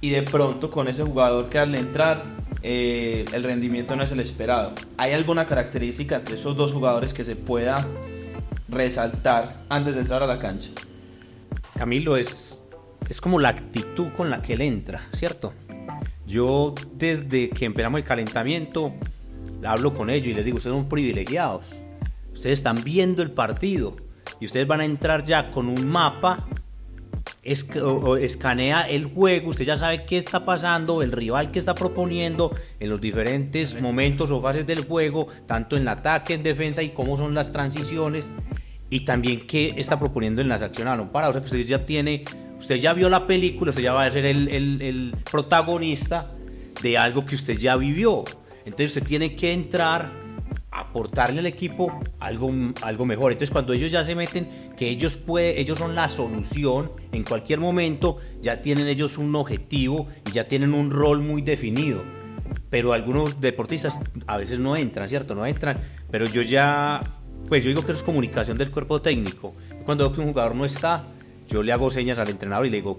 y 0.00 0.10
de 0.10 0.22
pronto 0.22 0.70
con 0.70 0.86
ese 0.86 1.02
jugador 1.02 1.48
que 1.48 1.58
al 1.58 1.74
entrar 1.74 2.22
eh, 2.62 3.24
el 3.32 3.42
rendimiento 3.42 3.96
no 3.96 4.04
es 4.04 4.12
el 4.12 4.20
esperado? 4.20 4.74
¿Hay 4.96 5.12
alguna 5.12 5.46
característica 5.46 6.16
entre 6.16 6.36
esos 6.36 6.56
dos 6.56 6.72
jugadores 6.72 7.12
que 7.12 7.24
se 7.24 7.34
pueda 7.34 7.84
resaltar 8.68 9.64
antes 9.68 9.94
de 9.94 10.00
entrar 10.00 10.22
a 10.22 10.26
la 10.26 10.38
cancha? 10.38 10.70
Camilo, 11.76 12.16
es 12.16 12.58
es 13.08 13.20
como 13.20 13.38
la 13.38 13.48
actitud 13.48 14.08
con 14.16 14.30
la 14.30 14.42
que 14.42 14.54
él 14.54 14.60
entra, 14.60 15.08
¿cierto? 15.12 15.54
Yo 16.26 16.74
desde 16.94 17.48
que 17.48 17.64
empezamos 17.64 18.00
el 18.00 18.06
calentamiento, 18.06 18.92
hablo 19.64 19.94
con 19.94 20.10
ellos 20.10 20.28
y 20.28 20.34
les 20.34 20.44
digo, 20.44 20.56
ustedes 20.56 20.74
son 20.74 20.88
privilegiados, 20.88 21.66
ustedes 22.32 22.58
están 22.58 22.82
viendo 22.82 23.22
el 23.22 23.30
partido 23.30 23.96
y 24.40 24.46
ustedes 24.46 24.66
van 24.66 24.80
a 24.80 24.84
entrar 24.84 25.24
ya 25.24 25.50
con 25.50 25.68
un 25.68 25.86
mapa, 25.86 26.46
escanea 27.42 28.82
el 28.82 29.06
juego, 29.06 29.50
usted 29.50 29.64
ya 29.64 29.76
sabe 29.76 30.04
qué 30.04 30.18
está 30.18 30.44
pasando, 30.44 31.02
el 31.02 31.12
rival 31.12 31.50
que 31.50 31.58
está 31.58 31.74
proponiendo 31.74 32.54
en 32.78 32.90
los 32.90 33.00
diferentes 33.00 33.80
momentos 33.80 34.30
o 34.30 34.40
fases 34.40 34.66
del 34.66 34.84
juego, 34.84 35.28
tanto 35.46 35.76
en 35.76 35.88
ataque, 35.88 36.34
en 36.34 36.42
defensa 36.42 36.82
y 36.82 36.90
cómo 36.90 37.16
son 37.16 37.34
las 37.34 37.52
transiciones 37.52 38.30
y 38.90 39.00
también 39.00 39.46
qué 39.46 39.74
está 39.76 39.98
proponiendo 39.98 40.40
en 40.40 40.48
las 40.48 40.62
acciones 40.62 40.96
no 40.96 41.12
para, 41.12 41.28
o 41.28 41.32
sea 41.32 41.40
que 41.42 41.46
usted 41.46 41.66
ya 41.66 41.78
tiene 41.78 42.24
Usted 42.58 42.76
ya 42.76 42.92
vio 42.92 43.08
la 43.08 43.26
película, 43.26 43.70
usted 43.70 43.82
ya 43.82 43.92
va 43.92 44.04
a 44.04 44.10
ser 44.10 44.24
el, 44.24 44.48
el, 44.48 45.14
protagonista 45.30 46.32
de 46.82 46.98
algo 46.98 47.24
que 47.24 47.36
usted 47.36 47.56
ya 47.56 47.76
vivió. 47.76 48.24
Entonces 48.68 48.96
usted 48.96 49.08
tiene 49.08 49.34
que 49.34 49.52
entrar, 49.52 50.12
aportarle 50.70 51.40
al 51.40 51.46
equipo 51.46 51.98
algo, 52.20 52.52
algo 52.82 53.06
mejor. 53.06 53.32
Entonces 53.32 53.50
cuando 53.50 53.72
ellos 53.72 53.90
ya 53.90 54.04
se 54.04 54.14
meten, 54.14 54.46
que 54.76 54.88
ellos, 54.90 55.16
puede, 55.16 55.58
ellos 55.58 55.78
son 55.78 55.94
la 55.94 56.08
solución 56.10 56.92
en 57.12 57.24
cualquier 57.24 57.60
momento, 57.60 58.18
ya 58.42 58.60
tienen 58.60 58.86
ellos 58.86 59.16
un 59.16 59.34
objetivo 59.34 60.06
y 60.26 60.32
ya 60.32 60.46
tienen 60.46 60.74
un 60.74 60.90
rol 60.90 61.20
muy 61.20 61.40
definido. 61.40 62.02
Pero 62.68 62.92
algunos 62.92 63.40
deportistas 63.40 63.98
a 64.26 64.36
veces 64.36 64.58
no 64.58 64.76
entran, 64.76 65.08
¿cierto? 65.08 65.34
No 65.34 65.46
entran. 65.46 65.78
Pero 66.10 66.26
yo 66.26 66.42
ya, 66.42 67.02
pues 67.48 67.64
yo 67.64 67.70
digo 67.70 67.82
que 67.82 67.92
eso 67.92 68.00
es 68.00 68.04
comunicación 68.04 68.58
del 68.58 68.70
cuerpo 68.70 69.00
técnico. 69.00 69.54
Cuando 69.86 70.04
veo 70.04 70.14
que 70.14 70.20
un 70.20 70.28
jugador 70.28 70.54
no 70.54 70.66
está, 70.66 71.04
yo 71.48 71.62
le 71.62 71.72
hago 71.72 71.90
señas 71.90 72.18
al 72.18 72.28
entrenador 72.28 72.66
y 72.66 72.70
le 72.70 72.76
digo, 72.76 72.98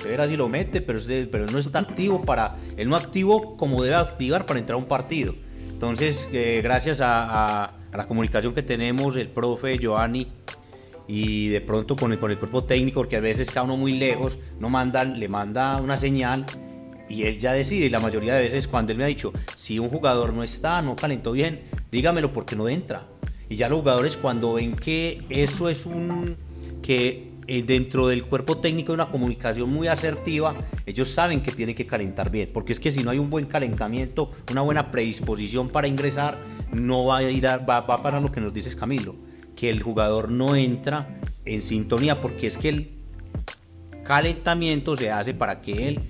usted 0.00 0.10
verá 0.10 0.26
si 0.26 0.36
lo 0.36 0.48
mete, 0.48 0.80
pero, 0.80 0.98
pero 1.30 1.46
no 1.46 1.58
está 1.58 1.78
activo 1.78 2.22
para, 2.22 2.56
él 2.78 2.88
no 2.88 2.96
activo 2.96 3.58
como 3.58 3.82
debe 3.82 3.96
activar 3.96 4.46
para 4.46 4.58
entrar 4.58 4.74
a 4.74 4.78
un 4.78 4.86
partido. 4.86 5.34
Entonces, 5.70 6.26
eh, 6.32 6.60
gracias 6.62 7.00
a, 7.02 7.72
la 7.92 8.06
comunicación 8.06 8.54
que 8.54 8.62
tenemos, 8.62 9.16
el 9.16 9.28
profe 9.28 9.76
Giovanni, 9.76 10.28
y 11.06 11.48
de 11.48 11.60
pronto 11.60 11.96
con 11.96 12.12
el, 12.12 12.18
con 12.18 12.30
el 12.30 12.38
cuerpo 12.38 12.64
técnico, 12.64 13.00
porque 13.00 13.16
a 13.16 13.20
veces 13.20 13.50
cada 13.50 13.64
uno 13.64 13.76
muy 13.76 13.98
lejos, 13.98 14.38
no 14.58 14.70
mandan, 14.70 15.18
le 15.18 15.28
manda 15.28 15.78
una 15.80 15.98
señal 15.98 16.46
y 17.08 17.24
él 17.24 17.38
ya 17.38 17.52
decide. 17.52 17.86
Y 17.86 17.90
la 17.90 17.98
mayoría 17.98 18.34
de 18.36 18.42
veces 18.42 18.68
cuando 18.68 18.92
él 18.92 18.98
me 18.98 19.04
ha 19.04 19.08
dicho, 19.08 19.32
si 19.56 19.78
un 19.78 19.90
jugador 19.90 20.32
no 20.32 20.42
está, 20.42 20.80
no 20.80 20.96
calentó 20.96 21.32
bien, 21.32 21.62
dígamelo 21.90 22.32
porque 22.32 22.56
no 22.56 22.68
entra. 22.68 23.06
Y 23.50 23.56
ya 23.56 23.68
los 23.68 23.80
jugadores 23.80 24.16
cuando 24.16 24.54
ven 24.54 24.76
que 24.76 25.22
eso 25.28 25.68
es 25.68 25.84
un, 25.84 26.36
que 26.80 27.29
eh, 27.52 27.64
dentro 27.64 28.06
del 28.06 28.22
cuerpo 28.26 28.58
técnico 28.58 28.92
hay 28.92 28.94
una 28.94 29.10
comunicación 29.10 29.68
muy 29.70 29.88
asertiva, 29.88 30.54
ellos 30.86 31.10
saben 31.10 31.42
que 31.42 31.50
tienen 31.50 31.74
que 31.74 31.84
calentar 31.84 32.30
bien, 32.30 32.48
porque 32.54 32.72
es 32.72 32.78
que 32.78 32.92
si 32.92 33.02
no 33.02 33.10
hay 33.10 33.18
un 33.18 33.28
buen 33.28 33.46
calentamiento, 33.46 34.30
una 34.52 34.60
buena 34.60 34.92
predisposición 34.92 35.68
para 35.68 35.88
ingresar, 35.88 36.38
no 36.72 37.06
va 37.06 37.16
a 37.16 37.22
ir 37.24 37.48
a, 37.48 37.56
va, 37.56 37.80
va 37.80 38.20
lo 38.20 38.30
que 38.30 38.40
nos 38.40 38.54
dices 38.54 38.76
Camilo, 38.76 39.16
que 39.56 39.68
el 39.68 39.82
jugador 39.82 40.30
no 40.30 40.54
entra 40.54 41.20
en 41.44 41.62
sintonía, 41.62 42.20
porque 42.20 42.46
es 42.46 42.56
que 42.56 42.68
el 42.68 42.90
calentamiento 44.04 44.96
se 44.96 45.10
hace 45.10 45.34
para 45.34 45.60
que 45.60 45.88
él 45.88 46.00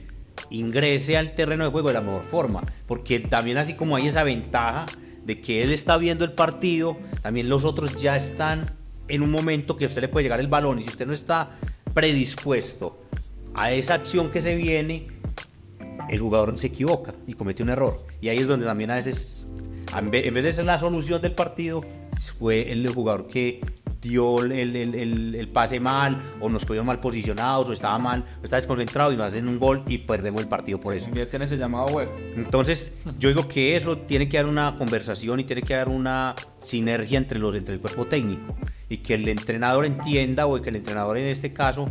ingrese 0.50 1.16
al 1.16 1.34
terreno 1.34 1.64
de 1.64 1.70
juego 1.70 1.88
de 1.88 1.94
la 1.94 2.02
mejor 2.02 2.24
forma, 2.24 2.64
porque 2.86 3.18
también 3.18 3.56
así 3.56 3.72
como 3.72 3.96
hay 3.96 4.08
esa 4.08 4.24
ventaja 4.24 4.84
de 5.24 5.40
que 5.40 5.62
él 5.62 5.72
está 5.72 5.96
viendo 5.96 6.26
el 6.26 6.32
partido, 6.32 6.98
también 7.22 7.48
los 7.48 7.64
otros 7.64 7.96
ya 7.96 8.14
están 8.14 8.66
en 9.10 9.22
un 9.22 9.30
momento 9.30 9.76
que 9.76 9.86
usted 9.86 10.00
le 10.00 10.08
puede 10.08 10.24
llegar 10.24 10.40
el 10.40 10.48
balón 10.48 10.78
y 10.78 10.82
si 10.82 10.88
usted 10.88 11.06
no 11.06 11.12
está 11.12 11.58
predispuesto 11.92 12.98
a 13.54 13.72
esa 13.72 13.94
acción 13.94 14.30
que 14.30 14.40
se 14.40 14.54
viene, 14.54 15.08
el 16.08 16.20
jugador 16.20 16.58
se 16.58 16.68
equivoca 16.68 17.14
y 17.26 17.34
comete 17.34 17.62
un 17.62 17.70
error. 17.70 17.94
Y 18.20 18.28
ahí 18.28 18.38
es 18.38 18.48
donde 18.48 18.66
también 18.66 18.90
a 18.90 18.96
veces, 18.96 19.48
en 19.94 20.10
vez 20.10 20.44
de 20.44 20.52
ser 20.52 20.64
la 20.64 20.78
solución 20.78 21.20
del 21.20 21.34
partido, 21.34 21.84
fue 22.38 22.70
el 22.70 22.88
jugador 22.88 23.26
que 23.28 23.60
dio 24.00 24.42
el, 24.42 24.52
el, 24.52 25.34
el, 25.34 25.48
pase 25.48 25.78
mal, 25.78 26.20
o 26.40 26.48
nos 26.48 26.64
cogió 26.64 26.82
mal 26.82 27.00
posicionados, 27.00 27.68
o 27.68 27.72
estaba 27.72 27.98
mal, 27.98 28.24
o 28.40 28.44
estaba 28.44 28.60
desconcentrado 28.60 29.12
y 29.12 29.16
nos 29.16 29.26
hacen 29.26 29.46
un 29.46 29.58
gol 29.58 29.82
y 29.86 29.98
perdemos 29.98 30.42
el 30.42 30.48
partido 30.48 30.80
por 30.80 30.94
eso. 30.94 31.08
tiene 31.28 31.44
ese 31.44 31.56
llamado 31.56 31.86
web. 31.88 32.08
Entonces, 32.36 32.92
yo 33.18 33.28
digo 33.28 33.46
que 33.46 33.76
eso 33.76 33.98
tiene 33.98 34.28
que 34.28 34.38
haber 34.38 34.50
una 34.50 34.76
conversación 34.78 35.40
y 35.40 35.44
tiene 35.44 35.62
que 35.62 35.74
haber 35.74 35.88
una 35.88 36.34
sinergia 36.62 37.18
entre, 37.18 37.38
los, 37.38 37.54
entre 37.54 37.74
el 37.74 37.80
cuerpo 37.80 38.06
técnico 38.06 38.56
y 38.88 38.98
que 38.98 39.14
el 39.14 39.28
entrenador 39.28 39.84
entienda, 39.84 40.46
o 40.46 40.60
que 40.60 40.70
el 40.70 40.76
entrenador 40.76 41.18
en 41.18 41.26
este 41.26 41.52
caso 41.52 41.88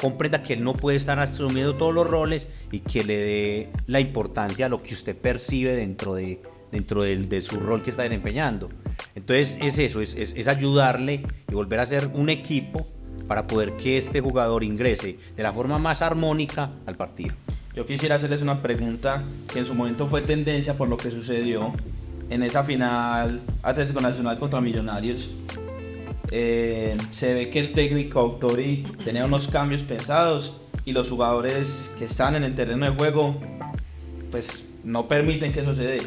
comprenda 0.00 0.42
que 0.42 0.54
él 0.54 0.64
no 0.64 0.74
puede 0.74 0.96
estar 0.96 1.20
asumiendo 1.20 1.76
todos 1.76 1.94
los 1.94 2.06
roles 2.06 2.48
y 2.72 2.80
que 2.80 3.04
le 3.04 3.16
dé 3.16 3.72
la 3.86 4.00
importancia 4.00 4.66
a 4.66 4.68
lo 4.68 4.82
que 4.82 4.94
usted 4.94 5.16
percibe 5.16 5.74
dentro 5.74 6.14
de, 6.14 6.40
dentro 6.72 7.02
de 7.02 7.42
su 7.42 7.60
rol 7.60 7.82
que 7.82 7.90
está 7.90 8.02
desempeñando. 8.02 8.68
Entonces 9.14 9.58
es 9.60 9.78
eso, 9.78 10.00
es, 10.00 10.14
es, 10.14 10.48
ayudarle 10.48 11.22
y 11.48 11.54
volver 11.54 11.78
a 11.80 11.86
ser 11.86 12.10
un 12.14 12.30
equipo 12.30 12.86
para 13.28 13.46
poder 13.46 13.76
que 13.76 13.98
este 13.98 14.20
jugador 14.20 14.64
ingrese 14.64 15.18
de 15.36 15.42
la 15.42 15.52
forma 15.52 15.78
más 15.78 16.02
armónica 16.02 16.70
al 16.86 16.96
partido. 16.96 17.34
Yo 17.74 17.86
quisiera 17.86 18.16
hacerles 18.16 18.42
una 18.42 18.60
pregunta 18.60 19.22
que 19.52 19.60
en 19.60 19.66
su 19.66 19.74
momento 19.74 20.06
fue 20.06 20.22
tendencia 20.22 20.74
por 20.74 20.88
lo 20.88 20.96
que 20.96 21.10
sucedió 21.10 21.72
en 22.30 22.42
esa 22.42 22.64
final 22.64 23.42
Atlético 23.62 24.00
Nacional 24.00 24.38
contra 24.38 24.60
Millonarios. 24.60 25.30
Eh, 26.30 26.96
se 27.10 27.34
ve 27.34 27.50
que 27.50 27.58
el 27.60 27.72
técnico 27.72 28.18
Autori 28.18 28.82
tenía 29.04 29.26
unos 29.26 29.48
cambios 29.48 29.82
pensados 29.82 30.54
y 30.86 30.92
los 30.92 31.10
jugadores 31.10 31.90
que 31.98 32.06
están 32.06 32.34
en 32.34 32.44
el 32.44 32.54
terreno 32.54 32.86
de 32.86 32.96
juego 32.96 33.38
pues 34.30 34.64
no 34.82 35.08
permiten 35.08 35.52
que 35.52 35.62
dé 35.62 36.00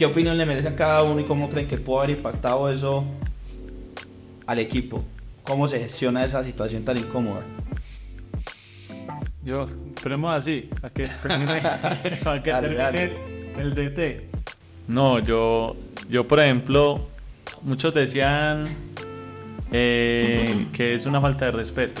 ¿Qué 0.00 0.06
opinión 0.06 0.38
le 0.38 0.46
merece 0.46 0.68
a 0.68 0.74
cada 0.74 1.02
uno 1.02 1.20
y 1.20 1.24
cómo 1.24 1.50
creen 1.50 1.68
que 1.68 1.76
pudo 1.76 1.98
haber 1.98 2.16
impactado 2.16 2.70
eso 2.70 3.04
al 4.46 4.58
equipo? 4.58 5.04
¿Cómo 5.44 5.68
se 5.68 5.78
gestiona 5.78 6.24
esa 6.24 6.42
situación 6.42 6.86
tan 6.86 6.96
incómoda? 6.96 7.42
Yo, 9.44 9.66
esperemos 9.94 10.32
así, 10.32 10.70
para 10.80 10.94
que 10.94 11.06
para 11.22 11.42
que 12.42 12.50
Dale, 12.50 12.68
termine 12.68 12.76
dale. 12.76 13.12
el 13.58 13.74
DT. 13.74 14.30
No, 14.88 15.18
yo, 15.18 15.76
yo 16.08 16.26
por 16.26 16.40
ejemplo, 16.40 17.06
muchos 17.60 17.92
decían 17.92 18.74
eh, 19.70 20.66
que 20.72 20.94
es 20.94 21.04
una 21.04 21.20
falta 21.20 21.44
de 21.44 21.50
respeto. 21.50 22.00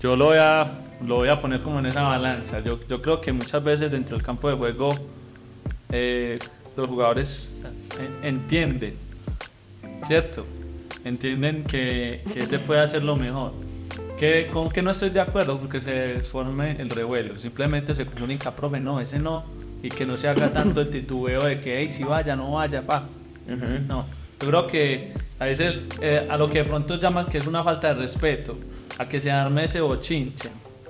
Yo 0.00 0.14
lo 0.14 0.26
voy 0.26 0.38
a, 0.38 0.78
lo 1.04 1.16
voy 1.16 1.28
a 1.28 1.40
poner 1.40 1.60
como 1.60 1.80
en 1.80 1.86
esa 1.86 2.04
balanza. 2.04 2.60
Yo, 2.60 2.78
yo 2.88 3.02
creo 3.02 3.20
que 3.20 3.32
muchas 3.32 3.64
veces 3.64 3.90
dentro 3.90 4.16
del 4.16 4.24
campo 4.24 4.48
de 4.48 4.54
juego 4.54 4.94
eh, 5.90 6.38
los 6.76 6.88
jugadores 6.88 7.50
en- 8.22 8.26
entienden, 8.26 8.94
¿cierto? 10.06 10.44
Entienden 11.04 11.64
que, 11.64 12.22
que 12.32 12.46
se 12.46 12.58
puede 12.58 12.80
hacer 12.80 13.02
lo 13.02 13.16
mejor. 13.16 13.52
Que, 14.18 14.48
con 14.52 14.68
que 14.70 14.80
no 14.80 14.90
estoy 14.92 15.10
de 15.10 15.20
acuerdo 15.20 15.58
porque 15.58 15.80
se 15.80 16.20
forme 16.20 16.80
el 16.80 16.88
revuelo. 16.90 17.36
Simplemente 17.36 17.94
se 17.94 18.06
comunica, 18.06 18.52
profe, 18.54 18.80
no, 18.80 19.00
ese 19.00 19.18
no. 19.18 19.44
Y 19.82 19.88
que 19.90 20.06
no 20.06 20.16
se 20.16 20.28
haga 20.28 20.50
tanto 20.52 20.80
el 20.80 20.88
titubeo 20.90 21.44
de 21.44 21.60
que, 21.60 21.80
hey, 21.80 21.90
si 21.90 22.04
vaya, 22.04 22.34
no 22.36 22.52
vaya, 22.52 22.80
pa. 22.82 23.06
No. 23.86 24.06
Yo 24.40 24.48
creo 24.48 24.66
que 24.66 25.12
a 25.38 25.44
veces 25.46 25.82
eh, 26.00 26.26
a 26.30 26.36
lo 26.38 26.48
que 26.48 26.58
de 26.58 26.64
pronto 26.64 26.96
llaman 26.98 27.26
que 27.26 27.38
es 27.38 27.46
una 27.46 27.62
falta 27.62 27.92
de 27.92 28.00
respeto, 28.00 28.56
a 28.98 29.06
que 29.08 29.20
se 29.20 29.30
arme 29.30 29.64
ese 29.64 29.80
bochinche, 29.80 30.48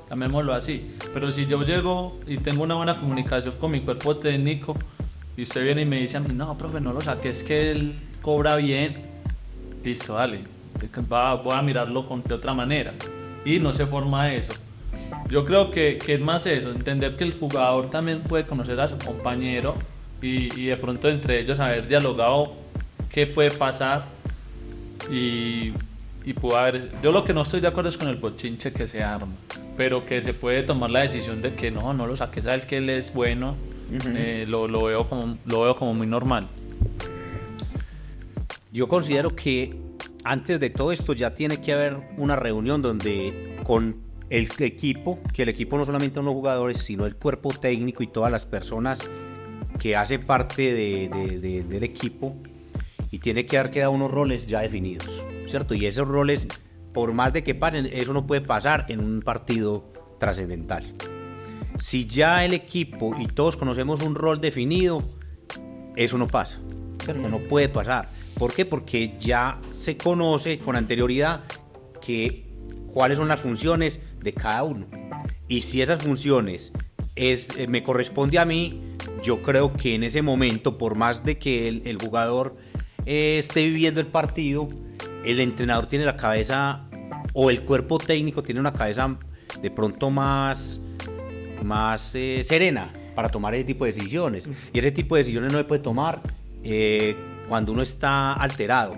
llamémoslo 0.09 0.55
así. 0.55 0.95
Pero 1.12 1.30
si 1.32 1.47
yo 1.47 1.62
llego 1.64 2.20
y 2.26 2.37
tengo 2.39 2.62
una 2.62 2.74
buena 2.76 2.99
comunicación 3.01 3.55
con 3.59 3.72
mi 3.72 3.80
cuerpo 3.80 4.16
técnico 4.16 4.76
y 5.37 5.43
usted 5.43 5.62
viene 5.64 5.82
y 5.82 5.85
me 5.87 6.01
dice 6.01 6.16
a 6.16 6.20
mí, 6.20 6.28
no, 6.35 6.57
profe, 6.57 6.80
no 6.80 6.93
lo 6.93 7.01
saque, 7.01 7.30
es 7.30 7.43
que 7.45 7.70
él 7.70 7.95
cobra 8.22 8.57
bien, 8.57 8.97
listo, 9.85 10.14
dale, 10.14 10.41
va- 11.12 11.35
voy 11.35 11.55
a 11.55 11.62
mirarlo 11.62 12.07
con, 12.07 12.22
de 12.22 12.35
otra 12.35 12.55
manera. 12.55 12.93
Y 13.45 13.59
no 13.59 13.72
se 13.72 13.87
forma 13.87 14.32
eso. 14.32 14.53
Yo 15.28 15.45
creo 15.45 15.70
que, 15.70 15.99
que 15.99 16.14
es 16.14 16.20
más 16.20 16.47
eso, 16.47 16.70
entender 16.70 17.16
que 17.16 17.24
el 17.24 17.35
jugador 17.35 17.91
también 17.91 18.20
puede 18.22 18.45
conocer 18.47 18.80
a 18.80 18.89
su 18.89 18.97
compañero 18.99 19.74
y, 20.22 20.66
de 20.66 20.76
pronto 20.78 21.09
entre 21.11 21.41
ellos 21.41 21.61
haber 21.61 21.87
dialogado 21.89 22.55
qué 23.11 23.26
puede 23.26 23.51
pasar 23.51 24.05
y, 25.11 25.72
y 26.24 26.32
pudo 26.32 26.57
haber... 26.57 26.91
Yo 27.03 27.12
lo 27.12 27.24
que 27.24 27.35
no 27.35 27.43
estoy 27.43 27.61
de 27.61 27.68
acuerdo 27.68 27.91
es 27.91 27.99
con 27.99 28.09
el 28.09 28.16
bochinche 28.16 28.72
que 28.72 28.87
se 28.87 29.03
arma, 29.03 29.32
pero 29.76 30.07
que 30.07 30.22
se 30.22 30.32
puede 30.32 30.62
tomar 30.62 30.91
la 30.91 31.01
decisión 31.01 31.43
de 31.43 31.55
que 31.55 31.70
no, 31.70 31.93
no 31.93 32.07
lo 32.07 32.16
saques 32.16 32.47
a 32.47 32.55
él 32.55 32.62
que 32.62 32.78
él 32.78 32.89
es 32.89 33.12
bueno, 33.12 33.57
eh, 33.91 34.45
lo, 34.49 34.66
lo, 34.68 34.85
veo 34.85 35.07
como, 35.09 35.39
lo 35.47 35.62
veo 35.62 35.76
como 35.76 35.95
muy 35.95 36.07
normal. 36.07 36.49
Yo 38.72 38.89
considero 38.89 39.35
que 39.37 39.76
antes 40.24 40.59
de 40.59 40.70
todo 40.70 40.91
esto 40.93 41.12
ya 41.12 41.35
tiene 41.35 41.61
que 41.61 41.72
haber 41.72 41.99
una 42.16 42.37
reunión 42.37 42.82
donde 42.82 43.59
con 43.62 43.97
el 44.30 44.49
equipo, 44.59 45.20
que 45.32 45.43
el 45.43 45.49
equipo 45.51 45.76
no 45.78 45.85
solamente 45.85 46.16
son 46.16 46.24
los 46.24 46.35
jugadores, 46.35 46.78
sino 46.78 47.07
el 47.07 47.14
cuerpo 47.14 47.51
técnico 47.53 48.03
y 48.03 48.09
todas 48.09 48.32
las 48.32 48.47
personas 48.47 49.09
que 49.78 49.95
hacen 49.97 50.24
parte 50.24 50.72
de- 50.72 51.09
de- 51.09 51.39
de- 51.41 51.62
del 51.64 51.85
equipo, 51.85 52.35
y 53.11 53.18
tiene 53.18 53.47
que 53.47 53.59
haber 53.59 53.70
quedado 53.70 53.93
unos 53.93 54.11
roles 54.11 54.47
ya 54.49 54.61
definidos, 54.61 55.24
¿cierto? 55.47 55.74
Y 55.74 55.87
esos 55.87 56.09
roles, 56.09 56.49
por 56.93 57.12
más 57.12 57.32
de 57.32 57.45
que 57.45 57.55
pasen, 57.55 57.87
eso 57.93 58.12
no 58.12 58.26
puede 58.26 58.41
pasar 58.41 58.87
en 58.89 58.99
un 58.99 59.20
partido 59.22 59.85
trascendental. 60.18 60.85
Si 61.79 62.07
ya 62.07 62.45
el 62.45 62.55
equipo 62.55 63.14
y 63.18 63.27
todos 63.27 63.57
conocemos 63.57 64.03
un 64.03 64.14
rol 64.14 64.41
definido, 64.41 65.03
eso 65.97 66.18
no 66.18 66.27
pasa. 66.27 66.61
No 67.14 67.39
puede 67.41 67.68
pasar. 67.68 68.09
¿Por 68.39 68.55
qué? 68.55 68.64
Porque 68.64 69.14
ya 69.18 69.61
se 69.72 69.97
conoce 69.97 70.59
con 70.59 70.77
anterioridad 70.77 71.43
cuáles 72.93 73.18
son 73.18 73.29
las 73.29 73.41
funciones 73.41 74.01
de 74.20 74.33
cada 74.33 74.62
uno. 74.64 74.87
Y 75.49 75.62
si 75.62 75.83
esas 75.83 76.03
funciones 76.03 76.72
es, 77.16 77.57
eh, 77.57 77.66
me 77.66 77.83
corresponde 77.83 78.39
a 78.39 78.45
mí, 78.45 78.97
yo 79.22 79.43
creo 79.43 79.72
que 79.72 79.95
en 79.95 80.03
ese 80.03 80.22
momento, 80.22 80.79
por 80.79 80.97
más 80.97 81.25
de 81.25 81.39
que 81.39 81.68
el, 81.68 81.83
el 81.85 81.99
jugador 81.99 82.57
eh, 83.07 83.37
esté 83.39 83.64
viviendo 83.64 84.01
el 84.01 84.07
partido, 84.07 84.68
el 85.25 85.41
entrenador 85.41 85.87
tiene 85.87 86.05
la 86.05 86.16
cabeza 86.16 86.89
o 87.33 87.51
el 87.51 87.62
cuerpo 87.62 87.99
técnico 87.99 88.43
tiene 88.43 88.61
una 88.61 88.72
cabeza 88.72 89.16
de 89.61 89.70
pronto 89.70 90.11
más 90.11 90.81
más 91.64 92.14
eh, 92.14 92.42
serena 92.44 92.92
para 93.14 93.28
tomar 93.28 93.54
ese 93.54 93.64
tipo 93.64 93.84
de 93.84 93.92
decisiones. 93.92 94.48
Y 94.72 94.78
ese 94.78 94.92
tipo 94.92 95.16
de 95.16 95.22
decisiones 95.22 95.52
no 95.52 95.58
se 95.58 95.64
puede 95.64 95.82
tomar 95.82 96.22
eh, 96.62 97.16
cuando 97.48 97.72
uno 97.72 97.82
está 97.82 98.34
alterado. 98.34 98.94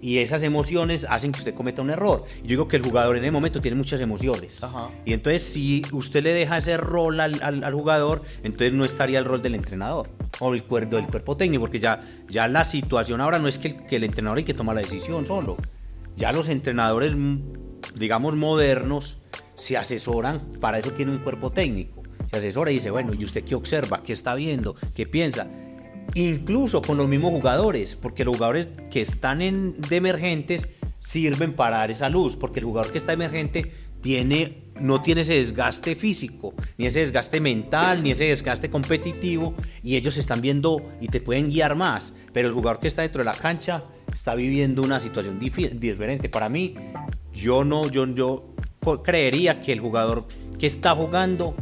Y 0.00 0.18
esas 0.18 0.44
emociones 0.44 1.04
hacen 1.10 1.32
que 1.32 1.40
usted 1.40 1.54
cometa 1.54 1.82
un 1.82 1.90
error. 1.90 2.24
Yo 2.42 2.46
digo 2.48 2.68
que 2.68 2.76
el 2.76 2.82
jugador 2.84 3.16
en 3.16 3.24
el 3.24 3.32
momento 3.32 3.60
tiene 3.60 3.76
muchas 3.76 4.00
emociones. 4.00 4.62
Ajá. 4.62 4.90
Y 5.04 5.12
entonces 5.12 5.42
si 5.42 5.82
usted 5.90 6.22
le 6.22 6.32
deja 6.32 6.58
ese 6.58 6.76
rol 6.76 7.18
al, 7.18 7.42
al- 7.42 7.64
al 7.64 7.74
jugador, 7.74 8.22
entonces 8.44 8.72
no 8.72 8.84
estaría 8.84 9.18
el 9.18 9.24
rol 9.24 9.42
del 9.42 9.56
entrenador 9.56 10.08
o 10.38 10.54
el 10.54 10.62
cuerpo, 10.62 10.96
del 10.96 11.06
cuerpo 11.08 11.36
técnico, 11.36 11.62
porque 11.62 11.80
ya, 11.80 12.00
ya 12.28 12.46
la 12.46 12.64
situación 12.64 13.20
ahora 13.20 13.40
no 13.40 13.48
es 13.48 13.58
que 13.58 13.68
el, 13.68 13.86
que 13.86 13.96
el 13.96 14.04
entrenador 14.04 14.38
es 14.38 14.42
el 14.42 14.46
que 14.46 14.54
toma 14.54 14.72
la 14.72 14.80
decisión 14.82 15.26
solo. 15.26 15.56
Ya 16.16 16.30
los 16.32 16.48
entrenadores, 16.48 17.16
mm, 17.16 17.38
digamos, 17.96 18.36
modernos, 18.36 19.17
se 19.58 19.76
asesoran, 19.76 20.52
para 20.60 20.78
eso 20.78 20.92
tiene 20.92 21.12
un 21.12 21.18
cuerpo 21.18 21.50
técnico. 21.50 22.02
Se 22.30 22.38
asesora 22.38 22.70
y 22.70 22.74
dice, 22.74 22.90
bueno, 22.90 23.12
¿y 23.12 23.24
usted 23.24 23.44
qué 23.44 23.54
observa? 23.54 24.02
¿Qué 24.02 24.12
está 24.12 24.34
viendo? 24.34 24.76
¿Qué 24.94 25.06
piensa? 25.06 25.46
Incluso 26.14 26.80
con 26.80 26.96
los 26.96 27.08
mismos 27.08 27.32
jugadores, 27.32 27.96
porque 27.96 28.24
los 28.24 28.36
jugadores 28.36 28.68
que 28.90 29.00
están 29.00 29.42
en, 29.42 29.80
de 29.80 29.96
emergentes 29.96 30.68
sirven 31.00 31.54
para 31.54 31.78
dar 31.78 31.90
esa 31.90 32.08
luz, 32.08 32.36
porque 32.36 32.60
el 32.60 32.66
jugador 32.66 32.92
que 32.92 32.98
está 32.98 33.12
emergente 33.12 33.72
tiene, 34.00 34.64
no 34.80 35.02
tiene 35.02 35.22
ese 35.22 35.34
desgaste 35.34 35.96
físico, 35.96 36.54
ni 36.76 36.86
ese 36.86 37.00
desgaste 37.00 37.40
mental, 37.40 38.02
ni 38.02 38.12
ese 38.12 38.24
desgaste 38.24 38.70
competitivo, 38.70 39.54
y 39.82 39.96
ellos 39.96 40.16
están 40.16 40.40
viendo 40.40 40.82
y 41.00 41.08
te 41.08 41.20
pueden 41.20 41.50
guiar 41.50 41.74
más, 41.74 42.14
pero 42.32 42.48
el 42.48 42.54
jugador 42.54 42.80
que 42.80 42.88
está 42.88 43.02
dentro 43.02 43.20
de 43.20 43.26
la 43.26 43.34
cancha 43.34 43.84
está 44.12 44.34
viviendo 44.34 44.82
una 44.82 45.00
situación 45.00 45.38
diferente. 45.38 46.28
Para 46.28 46.48
mí, 46.48 46.74
yo 47.32 47.64
no, 47.64 47.90
yo, 47.90 48.06
yo 48.14 48.54
creería 49.02 49.60
que 49.60 49.72
el 49.72 49.80
jugador 49.80 50.24
que 50.58 50.66
está 50.66 50.94
jugando 50.94 51.54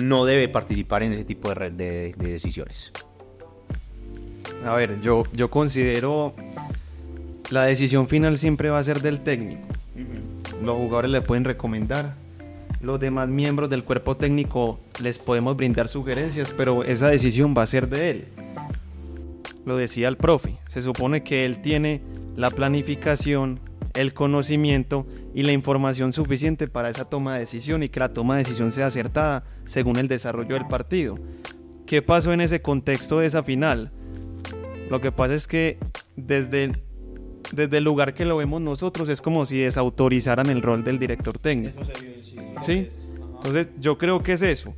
no 0.00 0.24
debe 0.24 0.48
participar 0.48 1.02
en 1.02 1.12
ese 1.12 1.24
tipo 1.24 1.48
de, 1.48 1.54
re- 1.54 1.70
de- 1.70 2.14
de 2.16 2.30
decisiones. 2.30 2.92
A 4.64 4.74
ver, 4.74 5.00
yo, 5.00 5.24
yo 5.32 5.50
considero 5.50 6.34
la 7.50 7.64
decisión 7.64 8.08
final 8.08 8.38
siempre 8.38 8.70
va 8.70 8.78
a 8.78 8.82
ser 8.82 9.00
del 9.00 9.20
técnico. 9.20 9.62
Los 10.62 10.76
jugadores 10.76 11.10
le 11.10 11.22
pueden 11.22 11.44
recomendar. 11.44 12.14
Los 12.82 13.00
demás 13.00 13.28
miembros 13.28 13.68
del 13.68 13.84
cuerpo 13.84 14.16
técnico 14.16 14.78
les 15.02 15.18
podemos 15.18 15.56
brindar 15.56 15.88
sugerencias, 15.88 16.54
pero 16.56 16.82
esa 16.84 17.08
decisión 17.08 17.54
va 17.56 17.62
a 17.62 17.66
ser 17.66 17.88
de 17.88 18.10
él. 18.10 18.24
Lo 19.66 19.76
decía 19.76 20.08
el 20.08 20.16
profe, 20.16 20.54
se 20.68 20.80
supone 20.80 21.22
que 21.22 21.44
él 21.44 21.60
tiene 21.60 22.00
la 22.36 22.50
planificación, 22.50 23.60
el 23.94 24.14
conocimiento 24.14 25.06
y 25.34 25.42
la 25.42 25.52
información 25.52 26.12
suficiente 26.12 26.68
para 26.68 26.90
esa 26.90 27.04
toma 27.04 27.34
de 27.34 27.40
decisión 27.40 27.82
y 27.82 27.88
que 27.88 28.00
la 28.00 28.12
toma 28.12 28.36
de 28.36 28.44
decisión 28.44 28.72
sea 28.72 28.86
acertada 28.86 29.44
según 29.64 29.96
el 29.96 30.08
desarrollo 30.08 30.54
del 30.54 30.66
partido. 30.66 31.18
¿Qué 31.86 32.02
pasó 32.02 32.32
en 32.32 32.40
ese 32.40 32.62
contexto 32.62 33.18
de 33.18 33.26
esa 33.26 33.42
final? 33.42 33.90
Lo 34.90 35.00
que 35.00 35.12
pasa 35.12 35.34
es 35.34 35.46
que 35.46 35.78
desde, 36.16 36.72
desde 37.52 37.78
el 37.78 37.84
lugar 37.84 38.14
que 38.14 38.24
lo 38.24 38.36
vemos 38.36 38.60
nosotros 38.60 39.08
es 39.08 39.20
como 39.20 39.46
si 39.46 39.58
desautorizaran 39.58 40.48
el 40.48 40.62
rol 40.62 40.84
del 40.84 40.98
director 40.98 41.38
técnico. 41.38 41.82
¿Sí? 42.62 42.88
Entonces 43.36 43.68
yo 43.78 43.98
creo 43.98 44.22
que 44.22 44.34
es 44.34 44.42
eso. 44.42 44.74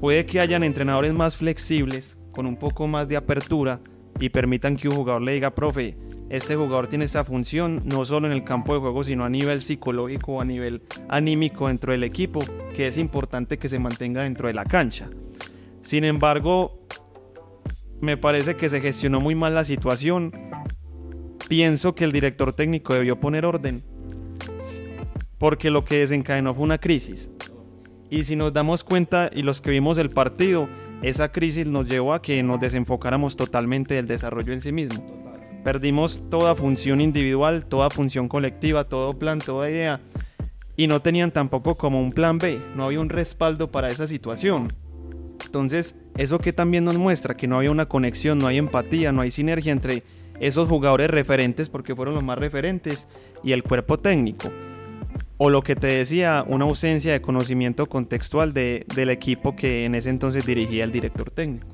Puede 0.00 0.26
que 0.26 0.40
hayan 0.40 0.62
entrenadores 0.62 1.12
más 1.12 1.36
flexibles, 1.36 2.18
con 2.32 2.46
un 2.46 2.56
poco 2.56 2.86
más 2.86 3.08
de 3.08 3.16
apertura 3.16 3.80
y 4.20 4.28
permitan 4.28 4.76
que 4.76 4.88
un 4.88 4.94
jugador 4.94 5.22
le 5.22 5.32
diga, 5.32 5.54
profe, 5.54 5.96
este 6.28 6.56
jugador 6.56 6.88
tiene 6.88 7.04
esa 7.04 7.24
función 7.24 7.82
no 7.84 8.04
solo 8.04 8.26
en 8.26 8.32
el 8.32 8.42
campo 8.42 8.74
de 8.74 8.80
juego, 8.80 9.04
sino 9.04 9.24
a 9.24 9.28
nivel 9.28 9.62
psicológico 9.62 10.40
a 10.40 10.44
nivel 10.44 10.82
anímico 11.08 11.68
dentro 11.68 11.92
del 11.92 12.02
equipo, 12.02 12.40
que 12.74 12.88
es 12.88 12.96
importante 12.96 13.58
que 13.58 13.68
se 13.68 13.78
mantenga 13.78 14.22
dentro 14.22 14.48
de 14.48 14.54
la 14.54 14.64
cancha. 14.64 15.08
Sin 15.82 16.04
embargo, 16.04 16.80
me 18.00 18.16
parece 18.16 18.56
que 18.56 18.68
se 18.68 18.80
gestionó 18.80 19.20
muy 19.20 19.34
mal 19.34 19.54
la 19.54 19.64
situación. 19.64 20.32
Pienso 21.48 21.94
que 21.94 22.04
el 22.04 22.12
director 22.12 22.52
técnico 22.52 22.94
debió 22.94 23.20
poner 23.20 23.44
orden, 23.44 23.84
porque 25.38 25.70
lo 25.70 25.84
que 25.84 25.98
desencadenó 25.98 26.54
fue 26.54 26.64
una 26.64 26.78
crisis. 26.78 27.30
Y 28.10 28.24
si 28.24 28.34
nos 28.34 28.52
damos 28.52 28.82
cuenta 28.82 29.30
y 29.32 29.42
los 29.42 29.60
que 29.60 29.70
vimos 29.70 29.98
el 29.98 30.10
partido, 30.10 30.68
esa 31.02 31.30
crisis 31.30 31.66
nos 31.66 31.88
llevó 31.88 32.14
a 32.14 32.22
que 32.22 32.42
nos 32.42 32.58
desenfocáramos 32.58 33.36
totalmente 33.36 33.94
del 33.94 34.06
desarrollo 34.06 34.52
en 34.52 34.60
sí 34.60 34.72
mismo. 34.72 35.15
Perdimos 35.66 36.20
toda 36.30 36.54
función 36.54 37.00
individual, 37.00 37.66
toda 37.66 37.90
función 37.90 38.28
colectiva, 38.28 38.84
todo 38.84 39.18
plan, 39.18 39.40
toda 39.40 39.68
idea. 39.68 40.00
Y 40.76 40.86
no 40.86 41.02
tenían 41.02 41.32
tampoco 41.32 41.74
como 41.74 42.00
un 42.00 42.12
plan 42.12 42.38
B, 42.38 42.60
no 42.76 42.84
había 42.84 43.00
un 43.00 43.08
respaldo 43.08 43.72
para 43.72 43.88
esa 43.88 44.06
situación. 44.06 44.68
Entonces, 45.44 45.96
eso 46.16 46.38
que 46.38 46.52
también 46.52 46.84
nos 46.84 46.96
muestra 46.98 47.36
que 47.36 47.48
no 47.48 47.56
había 47.56 47.72
una 47.72 47.86
conexión, 47.86 48.38
no 48.38 48.46
hay 48.46 48.58
empatía, 48.58 49.10
no 49.10 49.22
hay 49.22 49.32
sinergia 49.32 49.72
entre 49.72 50.04
esos 50.38 50.68
jugadores 50.68 51.10
referentes, 51.10 51.68
porque 51.68 51.96
fueron 51.96 52.14
los 52.14 52.22
más 52.22 52.38
referentes, 52.38 53.08
y 53.42 53.50
el 53.50 53.64
cuerpo 53.64 53.98
técnico. 53.98 54.52
O 55.36 55.50
lo 55.50 55.62
que 55.62 55.74
te 55.74 55.88
decía, 55.88 56.44
una 56.46 56.64
ausencia 56.64 57.12
de 57.12 57.20
conocimiento 57.20 57.86
contextual 57.86 58.54
de, 58.54 58.86
del 58.94 59.10
equipo 59.10 59.56
que 59.56 59.84
en 59.84 59.96
ese 59.96 60.10
entonces 60.10 60.46
dirigía 60.46 60.84
el 60.84 60.92
director 60.92 61.28
técnico. 61.32 61.66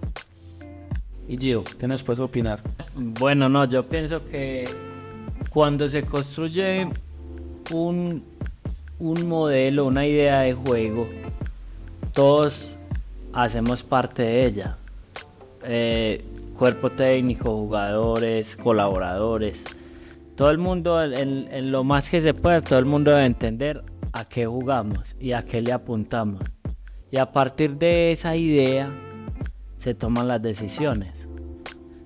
Y 1.33 1.39
Gio, 1.39 1.65
¿qué 1.65 1.89
nos 1.89 2.03
puedes 2.03 2.21
opinar? 2.21 2.61
Bueno, 2.95 3.49
no, 3.49 3.65
yo 3.65 3.89
pienso 3.89 4.23
que 4.29 4.69
cuando 5.49 5.89
se 5.89 6.03
construye 6.03 6.87
un, 7.71 8.23
un 8.99 9.27
modelo, 9.27 9.87
una 9.87 10.05
idea 10.05 10.41
de 10.41 10.53
juego, 10.53 11.09
todos 12.13 12.75
hacemos 13.33 13.83
parte 13.83 14.21
de 14.25 14.45
ella. 14.45 14.77
Eh, 15.65 16.23
cuerpo 16.59 16.91
técnico, 16.91 17.57
jugadores, 17.57 18.55
colaboradores. 18.55 19.65
Todo 20.37 20.51
el 20.51 20.59
mundo, 20.59 21.03
en, 21.03 21.49
en, 21.51 21.73
lo 21.73 21.83
más 21.83 22.11
que 22.11 22.21
se 22.21 22.35
pueda, 22.35 22.61
todo 22.61 22.79
el 22.79 22.85
mundo 22.85 23.11
debe 23.11 23.25
entender 23.25 23.83
a 24.13 24.27
qué 24.29 24.45
jugamos 24.45 25.17
y 25.19 25.33
a 25.33 25.47
qué 25.47 25.63
le 25.63 25.73
apuntamos. 25.73 26.43
Y 27.11 27.17
a 27.17 27.33
partir 27.33 27.79
de 27.79 28.13
esa 28.13 28.37
idea 28.37 28.93
se 29.79 29.95
toman 29.95 30.29
las 30.29 30.43
decisiones. 30.43 31.22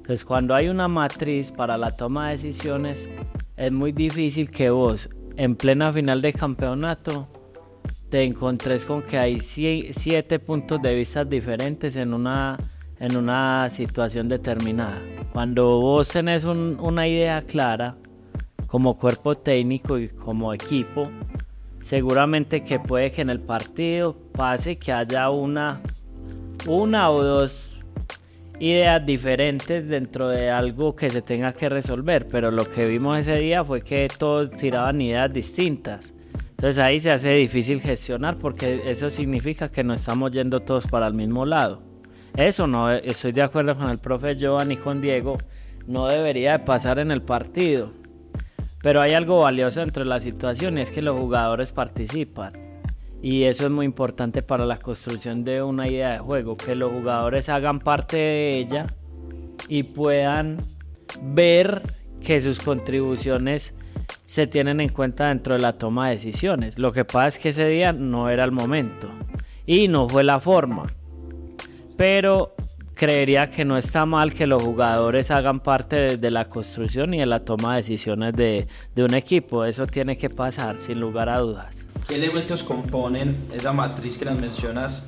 Entonces 0.07 0.25
cuando 0.25 0.55
hay 0.55 0.69
una 0.69 0.87
matriz 0.87 1.51
para 1.51 1.77
la 1.77 1.91
toma 1.91 2.29
de 2.29 2.37
decisiones, 2.37 3.09
es 3.57 3.73
muy 3.73 3.91
difícil 3.91 4.53
que 4.53 4.71
vos 4.71 5.11
en 5.37 5.57
plena 5.57 5.93
final 5.93 6.23
de 6.23 6.33
campeonato 6.33 7.27
te 8.09 8.23
encontres 8.23 8.87
con 8.87 9.03
que 9.03 9.19
hay 9.19 9.41
siete 9.41 10.39
puntos 10.39 10.81
de 10.81 10.95
vista 10.95 11.25
diferentes 11.25 11.97
en 11.97 12.15
una, 12.15 12.57
en 13.01 13.17
una 13.17 13.69
situación 13.69 14.29
determinada. 14.29 15.03
Cuando 15.33 15.81
vos 15.81 16.09
tenés 16.11 16.45
una 16.45 17.09
idea 17.09 17.43
clara, 17.43 17.97
como 18.69 18.97
cuerpo 18.97 19.35
técnico 19.35 19.99
y 19.99 20.11
como 20.11 20.55
equipo, 20.55 21.11
seguramente 21.83 22.63
que 22.63 22.79
puede 22.79 23.11
que 23.11 23.23
en 23.23 23.31
el 23.31 23.41
partido 23.41 24.17
pase 24.31 24.79
que 24.79 24.93
haya 24.93 25.31
una, 25.31 25.81
una 26.65 27.11
o 27.11 27.25
dos 27.25 27.76
ideas 28.59 29.05
diferentes 29.05 29.89
dentro 29.89 30.29
de 30.29 30.51
algo 30.51 30.97
que 30.97 31.11
se 31.11 31.23
tenga 31.23 31.53
que 31.53 31.69
resolver, 31.69 32.27
pero 32.29 32.51
lo 32.51 32.69
que 32.71 32.87
vimos 32.87 33.19
ese 33.19 33.37
día 33.37 33.65
fue 33.65 33.83
que 33.83 34.09
todos 34.19 34.51
tiraban 34.51 35.01
ideas 35.01 35.33
distintas. 35.33 36.13
Entonces 36.51 36.79
ahí 36.79 36.99
se 36.99 37.11
hace 37.11 37.31
difícil 37.35 37.81
gestionar 37.81 38.39
porque 38.39 38.83
eso 38.87 39.11
significa 39.11 39.71
que 39.71 39.85
no 39.85 39.93
estamos 39.93 40.33
yendo 40.33 40.61
todos 40.61 40.87
para 40.87 41.07
el 41.07 41.15
mismo 41.15 41.45
lado. 41.45 41.83
Eso 42.35 42.67
no, 42.67 42.91
estoy 42.91 43.33
de 43.33 43.43
acuerdo 43.43 43.75
con 43.75 43.91
el 43.91 43.99
profe 43.99 44.37
Joan 44.41 44.73
y 44.73 44.77
con 44.77 45.01
Diego, 45.01 45.37
no 45.87 46.07
debería 46.07 46.53
de 46.53 46.59
pasar 46.61 46.99
en 46.99 47.11
el 47.11 47.23
partido. 47.23 47.93
Pero 48.83 49.01
hay 49.01 49.15
algo 49.15 49.41
valioso 49.41 49.83
entre 49.83 50.05
la 50.05 50.21
situación 50.21 50.79
y 50.79 50.83
es 50.83 50.91
que 50.91 51.03
los 51.03 51.19
jugadores 51.19 51.73
participan. 51.73 52.66
Y 53.27 53.43
eso 53.43 53.65
es 53.65 53.73
muy 53.73 53.87
importante 53.87 54.41
para 54.41 54.65
la 54.67 54.79
construcción 54.79 55.43
de 55.45 55.61
una 55.61 55.89
idea 55.89 56.13
de 56.13 56.19
juego, 56.21 56.57
que 56.57 56.77
los 56.77 56.93
jugadores 56.93 57.49
hagan 57.49 57.81
parte 57.81 58.17
de 58.17 58.57
ella 58.57 58.87
y 59.67 59.83
puedan 59.83 60.61
ver 61.35 61.83
que 62.21 62.41
sus 62.41 62.61
contribuciones 62.61 63.75
se 64.27 64.47
tienen 64.47 64.81
en 64.81 64.91
cuenta 64.91 65.27
dentro 65.27 65.55
de 65.55 65.61
la 65.61 65.73
toma 65.73 66.07
de 66.07 66.15
decisiones. 66.15 66.79
Lo 66.79 66.93
que 66.93 67.05
pasa 67.05 67.27
es 67.27 67.39
que 67.41 67.49
ese 67.49 67.67
día 67.67 67.93
no 67.93 68.31
era 68.31 68.45
el 68.45 68.53
momento 68.53 69.11
y 69.67 69.89
no 69.89 70.09
fue 70.09 70.23
la 70.23 70.39
forma. 70.39 70.87
Pero 71.97 72.55
creería 72.97 73.51
que 73.51 73.65
no 73.65 73.77
está 73.77 74.07
mal 74.07 74.33
que 74.33 74.47
los 74.47 74.63
jugadores 74.63 75.31
hagan 75.31 75.61
parte 75.61 76.17
de, 76.17 76.31
la 76.31 76.47
construcción 76.47 77.13
y 77.13 77.19
de 77.19 77.27
la 77.27 77.45
toma 77.45 77.73
de 77.73 77.83
decisiones 77.83 78.35
de, 78.35 78.67
un 78.97 79.15
equipo. 79.15 79.65
Eso 79.65 79.87
tiene 79.87 80.17
que 80.17 80.31
pasar 80.31 80.81
sin 80.81 80.99
lugar 80.99 81.29
a 81.29 81.39
dudas. 81.39 81.85
¿Qué 82.09 82.17
elementos 82.17 82.63
componen 82.63 83.37
esa 83.53 83.73
matriz 83.73 84.17
que 84.17 84.25
las 84.25 84.39
mencionas 84.39 85.05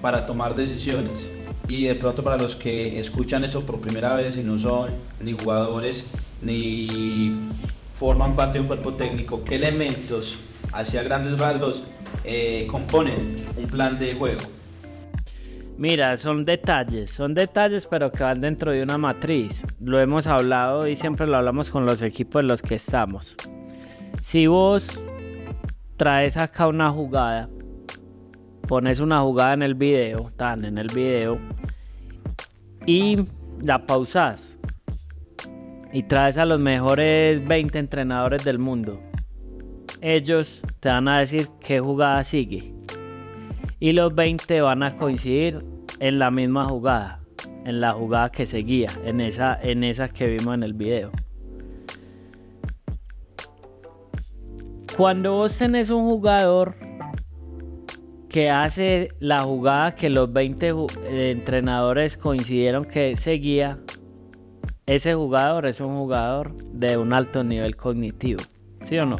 para 0.00 0.24
tomar 0.24 0.54
decisiones? 0.54 1.30
Y 1.68 1.86
de 1.86 1.96
pronto 1.96 2.22
para 2.22 2.36
los 2.36 2.54
que 2.54 3.00
escuchan 3.00 3.42
eso 3.42 3.66
por 3.66 3.80
primera 3.80 4.14
vez 4.14 4.36
y 4.38 4.44
no 4.44 4.56
son 4.56 4.92
ni 5.20 5.32
jugadores 5.32 6.08
ni 6.42 7.36
forman 7.98 8.36
parte 8.36 8.58
de 8.58 8.60
un 8.60 8.66
cuerpo 8.68 8.94
técnico, 8.94 9.42
¿qué 9.42 9.56
elementos 9.56 10.38
hacia 10.72 11.02
grandes 11.02 11.38
rasgos 11.38 11.82
eh, 12.24 12.68
componen 12.70 13.46
un 13.56 13.66
plan 13.66 13.98
de 13.98 14.14
juego? 14.14 14.42
Mira, 15.78 16.16
son 16.16 16.46
detalles, 16.46 17.10
son 17.10 17.34
detalles 17.34 17.86
pero 17.86 18.10
que 18.10 18.22
van 18.22 18.40
dentro 18.40 18.72
de 18.72 18.82
una 18.82 18.96
matriz. 18.96 19.62
Lo 19.78 20.00
hemos 20.00 20.26
hablado 20.26 20.88
y 20.88 20.96
siempre 20.96 21.26
lo 21.26 21.36
hablamos 21.36 21.68
con 21.68 21.84
los 21.84 22.00
equipos 22.00 22.40
en 22.40 22.48
los 22.48 22.62
que 22.62 22.76
estamos. 22.76 23.36
Si 24.22 24.46
vos 24.46 25.04
traes 25.98 26.38
acá 26.38 26.66
una 26.66 26.90
jugada, 26.90 27.50
pones 28.66 29.00
una 29.00 29.20
jugada 29.20 29.52
en 29.52 29.62
el 29.62 29.74
video, 29.74 30.30
tan 30.36 30.64
en 30.64 30.78
el 30.78 30.88
video, 30.88 31.38
y 32.86 33.18
la 33.62 33.86
pausas. 33.86 34.58
Y 35.92 36.04
traes 36.04 36.38
a 36.38 36.46
los 36.46 36.58
mejores 36.58 37.46
20 37.46 37.78
entrenadores 37.78 38.44
del 38.44 38.58
mundo. 38.58 39.02
Ellos 40.00 40.62
te 40.80 40.88
van 40.88 41.08
a 41.08 41.20
decir 41.20 41.48
qué 41.60 41.80
jugada 41.80 42.24
sigue. 42.24 42.75
Y 43.78 43.92
los 43.92 44.14
20 44.14 44.60
van 44.62 44.82
a 44.82 44.96
coincidir 44.96 45.64
en 46.00 46.18
la 46.18 46.30
misma 46.30 46.64
jugada, 46.66 47.20
en 47.64 47.80
la 47.80 47.92
jugada 47.92 48.30
que 48.30 48.46
seguía, 48.46 48.90
en 49.04 49.20
esa, 49.20 49.58
en 49.60 49.84
esa 49.84 50.08
que 50.08 50.28
vimos 50.28 50.54
en 50.54 50.62
el 50.62 50.72
video. 50.72 51.10
Cuando 54.96 55.34
vos 55.34 55.58
tenés 55.58 55.90
un 55.90 56.04
jugador 56.04 56.74
que 58.30 58.50
hace 58.50 59.08
la 59.18 59.40
jugada 59.40 59.94
que 59.94 60.08
los 60.08 60.32
20 60.32 60.68
eh, 60.68 61.30
entrenadores 61.30 62.16
coincidieron 62.16 62.84
que 62.84 63.16
seguía, 63.16 63.78
ese 64.86 65.14
jugador 65.14 65.66
es 65.66 65.80
un 65.80 65.96
jugador 65.96 66.56
de 66.72 66.96
un 66.96 67.12
alto 67.12 67.44
nivel 67.44 67.76
cognitivo, 67.76 68.40
¿sí 68.82 68.98
o 68.98 69.04
no? 69.04 69.16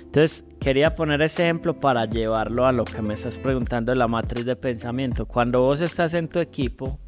Entonces, 0.00 0.44
quería 0.64 0.88
poner 0.88 1.20
ese 1.20 1.42
ejemplo 1.42 1.78
para 1.78 2.06
llevarlo 2.06 2.66
a 2.66 2.72
lo 2.72 2.86
que 2.86 3.02
me 3.02 3.12
estás 3.12 3.36
preguntando 3.36 3.92
de 3.92 3.96
la 3.96 4.08
matriz 4.08 4.46
de 4.46 4.56
pensamiento. 4.56 5.26
Cuando 5.26 5.60
vos 5.60 5.82
estás 5.82 6.14
en 6.14 6.26
tu 6.26 6.38
equipo 6.38 6.98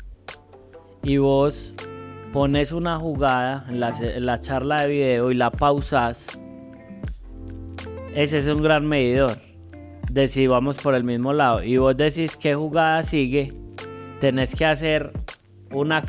y 1.03 1.17
vos 1.17 1.75
pones 2.35 2.71
una 2.71 2.99
jugada 2.99 3.65
en 3.71 3.81
la, 3.81 3.97
en 3.99 4.27
la 4.27 4.43
charla 4.43 4.83
de 4.83 4.89
video 4.89 5.31
y 5.31 5.37
la 5.37 5.51
pausas, 5.51 6.39
ese 8.15 8.39
es 8.41 8.47
un 8.47 8.63
gran 8.63 8.87
medidor 8.87 9.39
de 10.11 10.29
si 10.29 10.47
vamos 10.47 10.77
por 10.77 10.95
el 10.95 11.05
mismo 11.05 11.33
lado. 11.33 11.65
Y 11.65 11.79
vos 11.79 11.97
decís 11.97 12.37
qué 12.37 12.55
jugada 12.55 13.03
sigue, 13.05 13.55
tenés 14.21 14.55
que 14.55 14.67
hacer 14.67 15.13
una, 15.73 16.05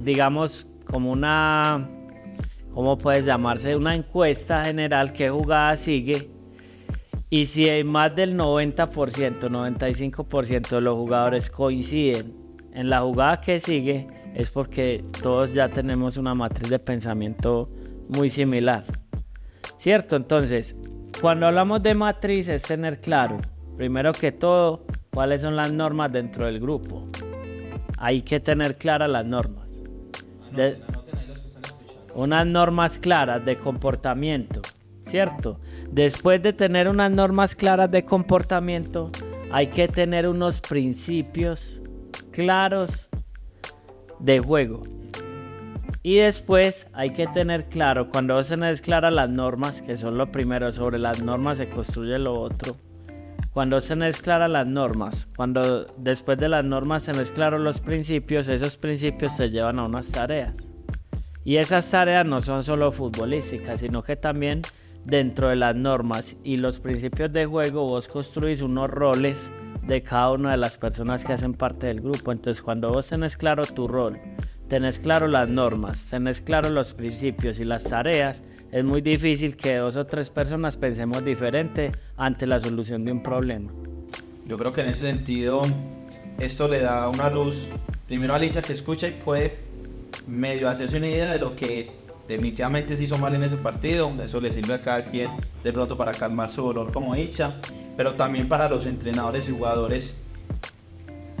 digamos, 0.00 0.66
como 0.84 1.10
una, 1.10 1.88
¿cómo 2.74 2.98
puedes 2.98 3.24
llamarse? 3.24 3.76
Una 3.76 3.94
encuesta 3.94 4.66
general, 4.66 5.14
qué 5.14 5.30
jugada 5.30 5.74
sigue. 5.78 6.31
Y 7.32 7.46
si 7.46 7.66
hay 7.66 7.82
más 7.82 8.14
del 8.14 8.36
90%, 8.36 9.48
95% 9.48 10.68
de 10.68 10.80
los 10.82 10.94
jugadores 10.96 11.48
coinciden 11.48 12.34
en 12.74 12.90
la 12.90 13.00
jugada 13.00 13.40
que 13.40 13.58
sigue, 13.58 14.06
es 14.34 14.50
porque 14.50 15.02
todos 15.22 15.54
ya 15.54 15.70
tenemos 15.70 16.18
una 16.18 16.34
matriz 16.34 16.68
de 16.68 16.78
pensamiento 16.78 17.70
muy 18.10 18.28
similar. 18.28 18.84
¿Cierto? 19.78 20.16
Entonces, 20.16 20.78
cuando 21.22 21.46
hablamos 21.46 21.82
de 21.82 21.94
matriz 21.94 22.48
es 22.48 22.64
tener 22.64 23.00
claro, 23.00 23.38
primero 23.78 24.12
que 24.12 24.30
todo, 24.32 24.84
cuáles 25.10 25.40
son 25.40 25.56
las 25.56 25.72
normas 25.72 26.12
dentro 26.12 26.44
del 26.44 26.60
grupo. 26.60 27.08
Hay 27.96 28.20
que 28.20 28.40
tener 28.40 28.76
claras 28.76 29.08
las 29.08 29.24
normas. 29.24 29.80
unas 32.14 32.46
normas 32.46 32.98
claras 32.98 33.42
de 33.42 33.56
comportamiento, 33.56 34.60
¿cierto? 35.04 35.60
Después 35.90 36.42
de 36.42 36.52
tener 36.52 36.88
unas 36.88 37.10
normas 37.10 37.54
claras 37.54 37.90
de 37.90 38.04
comportamiento, 38.04 39.10
hay 39.50 39.68
que 39.68 39.88
tener 39.88 40.28
unos 40.28 40.60
principios 40.60 41.82
claros 42.30 43.08
de 44.18 44.40
juego. 44.40 44.82
Y 46.04 46.16
después 46.16 46.88
hay 46.92 47.10
que 47.10 47.28
tener 47.28 47.68
claro, 47.68 48.10
cuando 48.10 48.34
vos 48.34 48.48
tenés 48.48 48.80
claras 48.80 49.12
las 49.12 49.30
normas, 49.30 49.82
que 49.82 49.96
son 49.96 50.18
lo 50.18 50.32
primero, 50.32 50.72
sobre 50.72 50.98
las 50.98 51.22
normas 51.22 51.58
se 51.58 51.68
construye 51.68 52.18
lo 52.18 52.40
otro. 52.40 52.76
Cuando 53.52 53.80
se 53.80 53.90
tenés 53.90 54.20
claras 54.20 54.50
las 54.50 54.66
normas, 54.66 55.28
cuando 55.36 55.84
después 55.98 56.38
de 56.38 56.48
las 56.48 56.64
normas 56.64 57.04
tenés 57.04 57.30
claros 57.30 57.60
los 57.60 57.80
principios, 57.80 58.48
esos 58.48 58.78
principios 58.78 59.36
se 59.36 59.50
llevan 59.50 59.78
a 59.78 59.84
unas 59.84 60.10
tareas. 60.10 60.54
Y 61.44 61.56
esas 61.56 61.88
tareas 61.90 62.24
no 62.24 62.40
son 62.40 62.64
solo 62.64 62.90
futbolísticas, 62.90 63.80
sino 63.80 64.02
que 64.02 64.16
también 64.16 64.62
dentro 65.04 65.48
de 65.48 65.56
las 65.56 65.74
normas 65.74 66.36
y 66.44 66.56
los 66.56 66.78
principios 66.78 67.32
de 67.32 67.46
juego 67.46 67.86
vos 67.86 68.08
construís 68.08 68.60
unos 68.60 68.90
roles 68.90 69.50
de 69.86 70.02
cada 70.02 70.30
una 70.32 70.52
de 70.52 70.56
las 70.56 70.78
personas 70.78 71.24
que 71.24 71.32
hacen 71.32 71.54
parte 71.54 71.88
del 71.88 72.00
grupo. 72.00 72.32
Entonces, 72.32 72.62
cuando 72.62 72.90
vos 72.90 73.08
tenés 73.08 73.36
claro 73.36 73.64
tu 73.64 73.88
rol, 73.88 74.18
tenés 74.68 75.00
claro 75.00 75.26
las 75.26 75.48
normas, 75.48 76.08
tenés 76.10 76.40
claro 76.40 76.70
los 76.70 76.94
principios 76.94 77.58
y 77.60 77.64
las 77.64 77.84
tareas, 77.84 78.44
es 78.70 78.84
muy 78.84 79.02
difícil 79.02 79.56
que 79.56 79.76
dos 79.76 79.96
o 79.96 80.06
tres 80.06 80.30
personas 80.30 80.76
pensemos 80.76 81.24
diferente 81.24 81.92
ante 82.16 82.46
la 82.46 82.60
solución 82.60 83.04
de 83.04 83.12
un 83.12 83.22
problema. 83.22 83.70
Yo 84.46 84.56
creo 84.56 84.72
que 84.72 84.82
en 84.82 84.88
ese 84.88 85.06
sentido 85.10 85.62
esto 86.38 86.68
le 86.68 86.80
da 86.80 87.08
una 87.08 87.28
luz 87.28 87.68
primero 88.06 88.34
al 88.34 88.44
hincha 88.44 88.62
que 88.62 88.72
escucha 88.72 89.08
y 89.08 89.12
puede 89.12 89.56
medio 90.26 90.68
hacerse 90.68 90.96
una 90.96 91.08
idea 91.08 91.32
de 91.32 91.38
lo 91.38 91.54
que 91.56 92.01
definitivamente 92.32 92.96
se 92.96 93.04
hizo 93.04 93.18
mal 93.18 93.34
en 93.34 93.44
ese 93.44 93.56
partido. 93.56 94.12
Eso 94.22 94.40
le 94.40 94.52
sirve 94.52 94.74
a 94.74 94.82
cada 94.82 95.04
quien 95.04 95.30
de 95.62 95.72
pronto 95.72 95.96
para 95.96 96.12
calmar 96.12 96.50
su 96.50 96.62
dolor 96.62 96.92
como 96.92 97.14
hincha, 97.14 97.56
pero 97.96 98.14
también 98.14 98.48
para 98.48 98.68
los 98.68 98.86
entrenadores 98.86 99.48
y 99.48 99.52
jugadores 99.52 100.16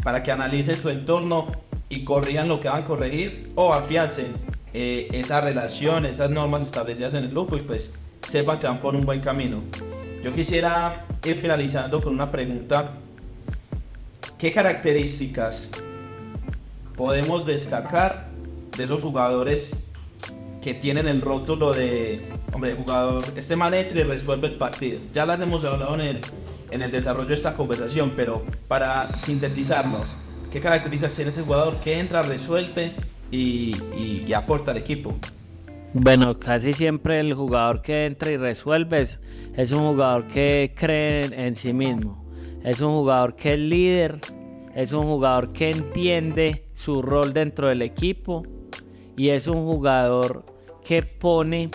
para 0.02 0.22
que 0.22 0.32
analicen 0.32 0.76
su 0.76 0.88
entorno 0.88 1.48
y 1.88 2.04
corrijan 2.04 2.48
lo 2.48 2.60
que 2.60 2.68
van 2.68 2.82
a 2.82 2.86
corregir 2.86 3.52
o 3.54 3.72
afiancen 3.72 4.34
eh, 4.74 5.08
esa 5.12 5.40
relación, 5.40 6.06
esas 6.06 6.30
normas 6.30 6.62
establecidas 6.62 7.14
en 7.14 7.24
el 7.24 7.30
grupo 7.30 7.56
y 7.56 7.60
pues 7.60 7.92
sepan 8.26 8.58
que 8.58 8.66
van 8.66 8.80
por 8.80 8.96
un 8.96 9.04
buen 9.04 9.20
camino. 9.20 9.62
Yo 10.22 10.32
quisiera 10.32 11.06
ir 11.24 11.36
finalizando 11.36 12.00
con 12.00 12.14
una 12.14 12.30
pregunta. 12.30 12.92
¿Qué 14.38 14.52
características 14.52 15.68
podemos 16.96 17.44
destacar 17.46 18.28
de 18.76 18.86
los 18.86 19.02
jugadores 19.02 19.81
que 20.62 20.74
tienen 20.74 21.08
el 21.08 21.20
rótulo 21.20 21.74
de, 21.74 22.26
hombre, 22.52 22.74
jugador, 22.74 23.22
este 23.36 23.56
manejo 23.56 23.98
y 23.98 24.02
resuelve 24.02 24.48
el 24.48 24.54
partido? 24.54 25.00
Ya 25.12 25.26
las 25.26 25.40
hemos 25.40 25.64
hablado 25.64 25.94
en 25.96 26.00
el, 26.00 26.20
en 26.70 26.82
el 26.82 26.90
desarrollo 26.90 27.28
de 27.28 27.34
esta 27.34 27.54
conversación, 27.54 28.12
pero 28.16 28.42
para 28.68 29.18
sintetizarnos, 29.18 30.16
¿qué 30.50 30.60
características 30.60 31.14
tiene 31.14 31.30
ese 31.30 31.42
jugador 31.42 31.76
que 31.76 31.98
entra, 31.98 32.22
resuelve 32.22 32.94
y, 33.32 34.32
aporta 34.32 34.70
al 34.70 34.76
equipo. 34.76 35.14
Bueno, 35.94 36.38
casi 36.38 36.72
siempre 36.72 37.20
el 37.20 37.34
jugador 37.34 37.82
que 37.82 38.06
entra 38.06 38.30
y 38.30 38.36
resuelve 38.36 39.00
es, 39.00 39.72
un 39.72 39.90
jugador 39.90 40.26
que 40.26 40.72
cree 40.74 41.24
en, 41.46 41.54
sí 41.54 41.72
mismo, 41.72 42.24
es 42.62 42.80
un 42.80 42.92
jugador 42.92 43.34
que 43.34 43.52
es 43.54 43.58
líder, 43.58 44.20
es 44.74 44.92
un 44.92 45.02
jugador 45.02 45.52
que 45.52 45.70
entiende 45.70 46.64
su 46.72 47.02
rol 47.02 47.32
dentro 47.32 47.68
del 47.68 47.82
equipo 47.82 48.42
y 49.16 49.28
es 49.28 49.48
un 49.48 49.66
jugador 49.66 50.46
que 50.84 51.02
pone 51.02 51.70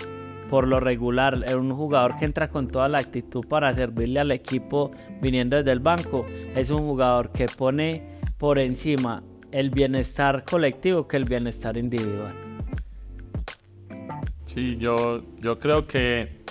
por 0.50 0.68
lo 0.68 0.80
regular, 0.80 1.44
es 1.46 1.56
un 1.56 1.74
jugador 1.74 2.16
que 2.16 2.26
entra 2.26 2.50
con 2.50 2.68
toda 2.68 2.88
la 2.88 3.00
actitud 3.00 3.46
para 3.46 3.74
servirle 3.74 4.20
al 4.20 4.32
equipo 4.32 4.92
viniendo 5.22 5.58
desde 5.58 5.72
el 5.72 5.80
banco, 5.80 6.26
es 6.56 6.70
un 6.70 6.80
jugador 6.80 7.32
que 7.32 7.48
pone 7.48 8.18
por 8.38 8.60
encima 8.60 9.24
el 9.52 9.70
bienestar 9.70 10.44
colectivo 10.44 11.08
que 11.08 11.18
el 11.18 11.26
bienestar 11.26 11.78
individual. 11.78 12.36
Sí, 14.46 14.78
yo, 14.78 15.24
yo 15.40 15.60
creo 15.60 15.86
que, 15.86 16.44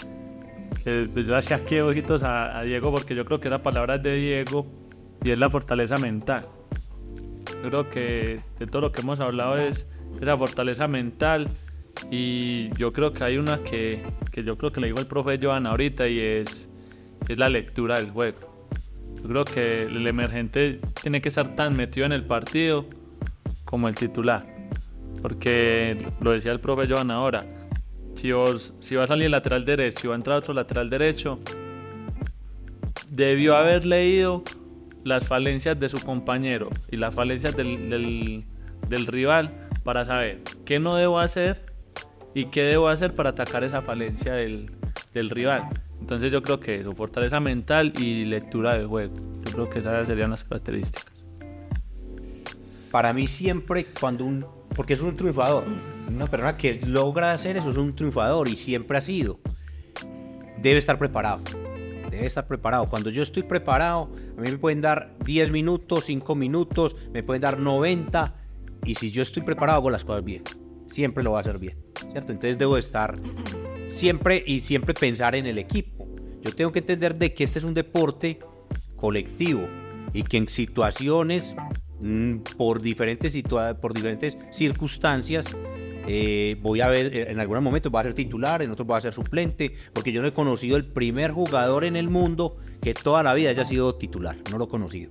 yo 0.85 1.37
hacía 1.37 1.57
aquí 1.57 1.79
ojitos 1.81 2.23
a, 2.23 2.63
Diego 2.63 2.93
porque 2.93 3.15
yo 3.15 3.25
creo 3.25 3.41
que 3.41 3.49
la 3.49 3.63
palabra 3.63 3.99
de 3.99 4.15
Diego 4.17 4.67
y 5.25 5.31
es 5.31 5.39
la 5.39 5.51
fortaleza 5.51 5.97
mental. 5.99 6.47
Yo 7.63 7.71
creo 7.71 7.89
que 7.89 8.41
de 8.59 8.67
todo 8.67 8.83
lo 8.83 8.93
que 8.93 9.01
hemos 9.01 9.21
hablado 9.21 9.57
es 9.59 9.89
esa 10.21 10.37
fortaleza 10.37 10.87
mental 10.89 11.49
y 12.11 12.71
yo 12.77 12.93
creo 12.93 13.13
que 13.13 13.25
hay 13.25 13.37
una 13.37 13.59
que, 13.59 14.03
que 14.33 14.45
yo 14.45 14.57
creo 14.57 14.73
que 14.73 14.81
le 14.81 14.89
digo 14.89 14.99
el 14.99 15.07
profe 15.07 15.39
Joan 15.41 15.67
ahorita 15.67 16.09
y 16.09 16.19
es, 16.19 16.69
es 17.29 17.39
la 17.39 17.49
lectura 17.49 17.97
del 17.97 18.11
juego 18.11 18.57
yo 19.27 19.29
creo 19.29 19.45
que 19.45 19.83
el 19.83 20.07
emergente 20.07 20.81
tiene 21.03 21.21
que 21.21 21.31
estar 21.31 21.57
tan 21.57 21.73
metido 21.73 22.07
en 22.07 22.13
el 22.13 22.25
partido 22.25 22.87
como 23.65 23.89
el 23.89 23.97
titular. 23.97 24.47
Porque 25.21 26.13
lo 26.21 26.31
decía 26.31 26.53
el 26.53 26.61
profe 26.61 26.87
Joan 26.89 27.11
ahora, 27.11 27.45
si, 28.15 28.31
si 28.79 28.95
va 28.95 29.03
a 29.03 29.07
salir 29.09 29.25
el 29.25 29.33
lateral 29.33 29.65
derecho 29.65 30.07
y 30.07 30.09
va 30.09 30.15
a 30.15 30.19
entrar 30.19 30.39
otro 30.39 30.55
lateral 30.55 30.89
derecho, 30.91 31.41
debió 33.11 33.57
haber 33.57 33.85
leído 33.85 34.45
las 35.03 35.27
falencias 35.27 35.81
de 35.81 35.89
su 35.89 35.99
compañero 35.99 36.71
y 36.93 36.97
las 36.97 37.17
falencias 37.17 37.57
del, 37.57 38.45
del 38.89 39.07
rival 39.09 39.69
para 39.83 40.05
saber 40.05 40.43
qué 40.65 40.79
no 40.79 40.95
debo 40.95 41.19
hacer 41.19 41.66
y 42.37 42.45
qué 42.45 42.65
debo 42.65 42.89
hacer 42.89 43.15
para 43.15 43.31
atacar 43.31 43.65
esa 43.65 43.81
falencia 43.81 44.35
del, 44.35 44.71
del 45.15 45.31
rival. 45.31 45.71
Entonces 45.99 46.31
yo 46.31 46.43
creo 46.43 46.61
que 46.61 46.83
su 46.83 46.93
fortaleza 46.93 47.41
mental 47.41 47.95
y 47.99 48.27
lectura 48.27 48.77
del 48.77 48.89
juego. 48.89 49.15
Yo 49.43 49.53
creo 49.53 49.71
que 49.71 49.79
esas 49.79 50.07
serían 50.07 50.29
las 50.29 50.45
características. 50.45 51.15
Para 52.91 53.15
mí 53.15 53.27
siempre 53.27 53.87
cuando 53.87 54.27
un... 54.27 54.45
Porque 54.75 54.93
es 54.93 55.01
un 55.01 55.17
triunfador. 55.17 55.65
Una 56.09 56.27
persona 56.27 56.59
que 56.59 56.79
logra 56.87 57.33
hacer 57.33 57.57
eso 57.57 57.71
es 57.71 57.79
un 57.79 57.97
triunfador 57.97 58.49
y 58.49 58.57
siempre 58.57 58.99
ha 58.99 59.01
sido. 59.01 59.41
Debe 60.61 60.79
estar 60.79 60.99
preparado. 60.99 61.41
Debe 62.11 62.27
estar 62.27 62.47
preparado. 62.47 62.91
Cuando 62.91 63.09
yo 63.09 63.23
estoy 63.23 63.45
preparado, 63.45 64.11
a 64.37 64.43
mí 64.43 64.51
me 64.51 64.59
pueden 64.59 64.83
dar 64.83 65.15
10 65.25 65.53
minutos, 65.53 66.05
5 66.05 66.35
minutos, 66.35 66.97
me 67.15 67.23
pueden 67.23 67.41
dar 67.41 67.59
90. 67.59 68.35
Y 68.85 68.97
si 68.97 69.11
yo 69.11 69.23
estoy 69.23 69.43
preparado, 69.43 69.79
hago 69.79 69.89
las 69.89 70.05
cosas 70.05 70.23
bien. 70.23 70.43
Siempre 70.89 71.25
lo 71.25 71.31
voy 71.31 71.39
a 71.39 71.41
hacer 71.41 71.59
bien. 71.59 71.79
¿Cierto? 72.13 72.33
Entonces 72.33 72.59
debo 72.59 72.77
estar 72.77 73.19
siempre 73.89 74.43
y 74.47 74.61
siempre 74.61 74.95
pensar 74.95 75.35
en 75.35 75.47
el 75.47 75.59
equipo. 75.59 76.07
Yo 76.43 76.55
tengo 76.55 76.73
que 76.73 76.81
entender 76.81 77.17
de 77.17 77.35
que 77.35 77.45
este 77.45 77.59
es 77.59 77.65
un 77.65 77.75
deporte 77.75 78.39
colectivo 78.95 79.67
y 80.13 80.23
que 80.23 80.37
en 80.37 80.49
situaciones, 80.49 81.57
mm, 82.01 82.37
por 82.57 82.81
diferentes, 82.81 83.37
por 83.81 83.95
diferentes 83.95 84.37
circunstancias, 84.51 85.57
eh, 86.09 86.57
voy 86.63 86.81
a 86.81 86.89
ver, 86.89 87.17
en 87.17 87.41
algunos 87.41 87.63
momentos 87.63 87.93
va 87.93 88.01
a 88.01 88.05
ser 88.05 88.15
titular, 88.15 88.63
en 88.63 88.71
otros 88.71 88.89
va 88.89 88.97
a 88.97 89.01
ser 89.01 89.13
suplente, 89.13 89.75
porque 89.93 90.13
yo 90.13 90.23
no 90.23 90.29
he 90.29 90.33
conocido 90.33 90.77
el 90.77 90.85
primer 90.85 91.33
jugador 91.33 91.85
en 91.85 91.97
el 91.97 92.09
mundo 92.09 92.59
que 92.81 92.95
toda 92.95 93.23
la 93.23 93.35
vida 93.35 93.51
haya 93.51 93.65
sido 93.65 93.97
titular, 93.97 94.37
no 94.51 94.59
lo 94.59 94.67
he 94.67 94.69
conocido. 94.69 95.11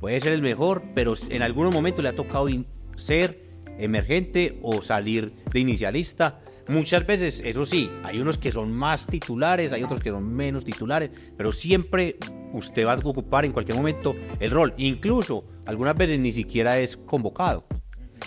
Puede 0.00 0.20
ser 0.20 0.32
el 0.32 0.42
mejor, 0.42 0.82
pero 0.94 1.14
en 1.28 1.42
algunos 1.42 1.72
momentos 1.72 2.02
le 2.02 2.08
ha 2.08 2.16
tocado 2.16 2.48
ser 2.96 3.51
emergente 3.82 4.58
o 4.62 4.82
salir 4.82 5.32
de 5.50 5.60
inicialista 5.60 6.40
Muchas 6.68 7.04
veces, 7.06 7.42
eso 7.44 7.66
sí, 7.66 7.90
hay 8.04 8.20
unos 8.20 8.38
que 8.38 8.52
son 8.52 8.72
más 8.72 9.06
titulares, 9.06 9.72
hay 9.72 9.82
otros 9.82 10.00
que 10.00 10.10
son 10.10 10.32
menos 10.32 10.64
titulares, 10.64 11.10
pero 11.36 11.50
siempre 11.50 12.16
usted 12.52 12.86
va 12.86 12.92
a 12.92 12.98
ocupar 12.98 13.44
en 13.44 13.52
cualquier 13.52 13.76
momento 13.76 14.14
el 14.38 14.50
rol. 14.52 14.72
Incluso 14.76 15.44
algunas 15.66 15.96
veces 15.96 16.20
ni 16.20 16.32
siquiera 16.32 16.78
es 16.78 16.96
convocado 16.96 17.64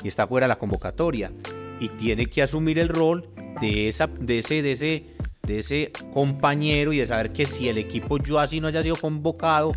y 0.04 0.10
está 0.10 0.28
fuera 0.28 0.46
de 0.46 0.50
la 0.50 0.60
convocatoria 0.60 1.32
y 1.80 1.90
tiene 1.90 2.26
que 2.26 2.42
asumir 2.42 2.78
el 2.78 2.90
rol 2.90 3.30
de, 3.62 3.88
esa, 3.88 4.08
de, 4.08 4.40
ese, 4.40 4.62
de, 4.62 4.72
ese, 4.74 5.04
de 5.44 5.60
ese 5.60 5.92
compañero 6.14 6.92
y 6.92 6.98
de 6.98 7.08
saber 7.08 7.32
que 7.32 7.46
si 7.46 7.70
el 7.70 7.78
equipo 7.78 8.18
yo 8.18 8.40
así 8.40 8.60
no 8.60 8.68
haya 8.68 8.84
sido 8.84 8.98
convocado, 8.98 9.72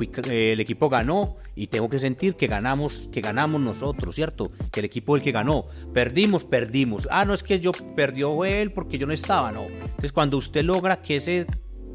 eh, 0.00 0.52
el 0.52 0.60
equipo 0.60 0.88
ganó 0.88 1.36
y 1.54 1.68
tengo 1.68 1.88
que 1.88 1.98
sentir 1.98 2.34
que 2.34 2.46
ganamos, 2.46 3.08
que 3.12 3.20
ganamos 3.20 3.60
nosotros, 3.60 4.14
¿cierto? 4.14 4.50
Que 4.70 4.80
el 4.80 4.86
equipo 4.86 5.16
el 5.16 5.22
que 5.22 5.32
ganó. 5.32 5.66
Perdimos, 5.92 6.44
perdimos. 6.44 7.08
Ah, 7.10 7.24
no 7.24 7.34
es 7.34 7.42
que 7.42 7.60
yo 7.60 7.72
perdió 7.94 8.44
él 8.44 8.72
porque 8.72 8.98
yo 8.98 9.06
no 9.06 9.12
estaba, 9.12 9.52
no. 9.52 9.64
Entonces 9.64 10.12
cuando 10.12 10.38
usted 10.38 10.64
logra 10.64 11.02
que 11.02 11.16
ese 11.16 11.46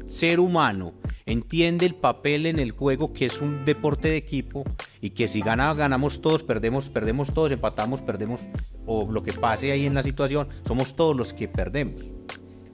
ser 0.06 0.40
humano 0.40 0.94
entiende 1.24 1.86
el 1.86 1.94
papel 1.94 2.46
en 2.46 2.58
el 2.58 2.72
juego 2.72 3.12
que 3.12 3.26
es 3.26 3.40
un 3.40 3.64
deporte 3.64 4.08
de 4.08 4.16
equipo 4.16 4.64
y 5.00 5.10
que 5.10 5.28
si 5.28 5.40
gana 5.40 5.72
ganamos 5.72 6.20
todos, 6.20 6.42
perdemos, 6.42 6.90
perdemos 6.90 7.32
todos, 7.32 7.52
empatamos, 7.52 8.02
perdemos 8.02 8.40
o 8.86 9.10
lo 9.10 9.22
que 9.22 9.32
pase 9.32 9.70
ahí 9.70 9.86
en 9.86 9.94
la 9.94 10.02
situación, 10.02 10.48
somos 10.66 10.96
todos 10.96 11.16
los 11.16 11.32
que 11.32 11.46
perdemos 11.46 12.02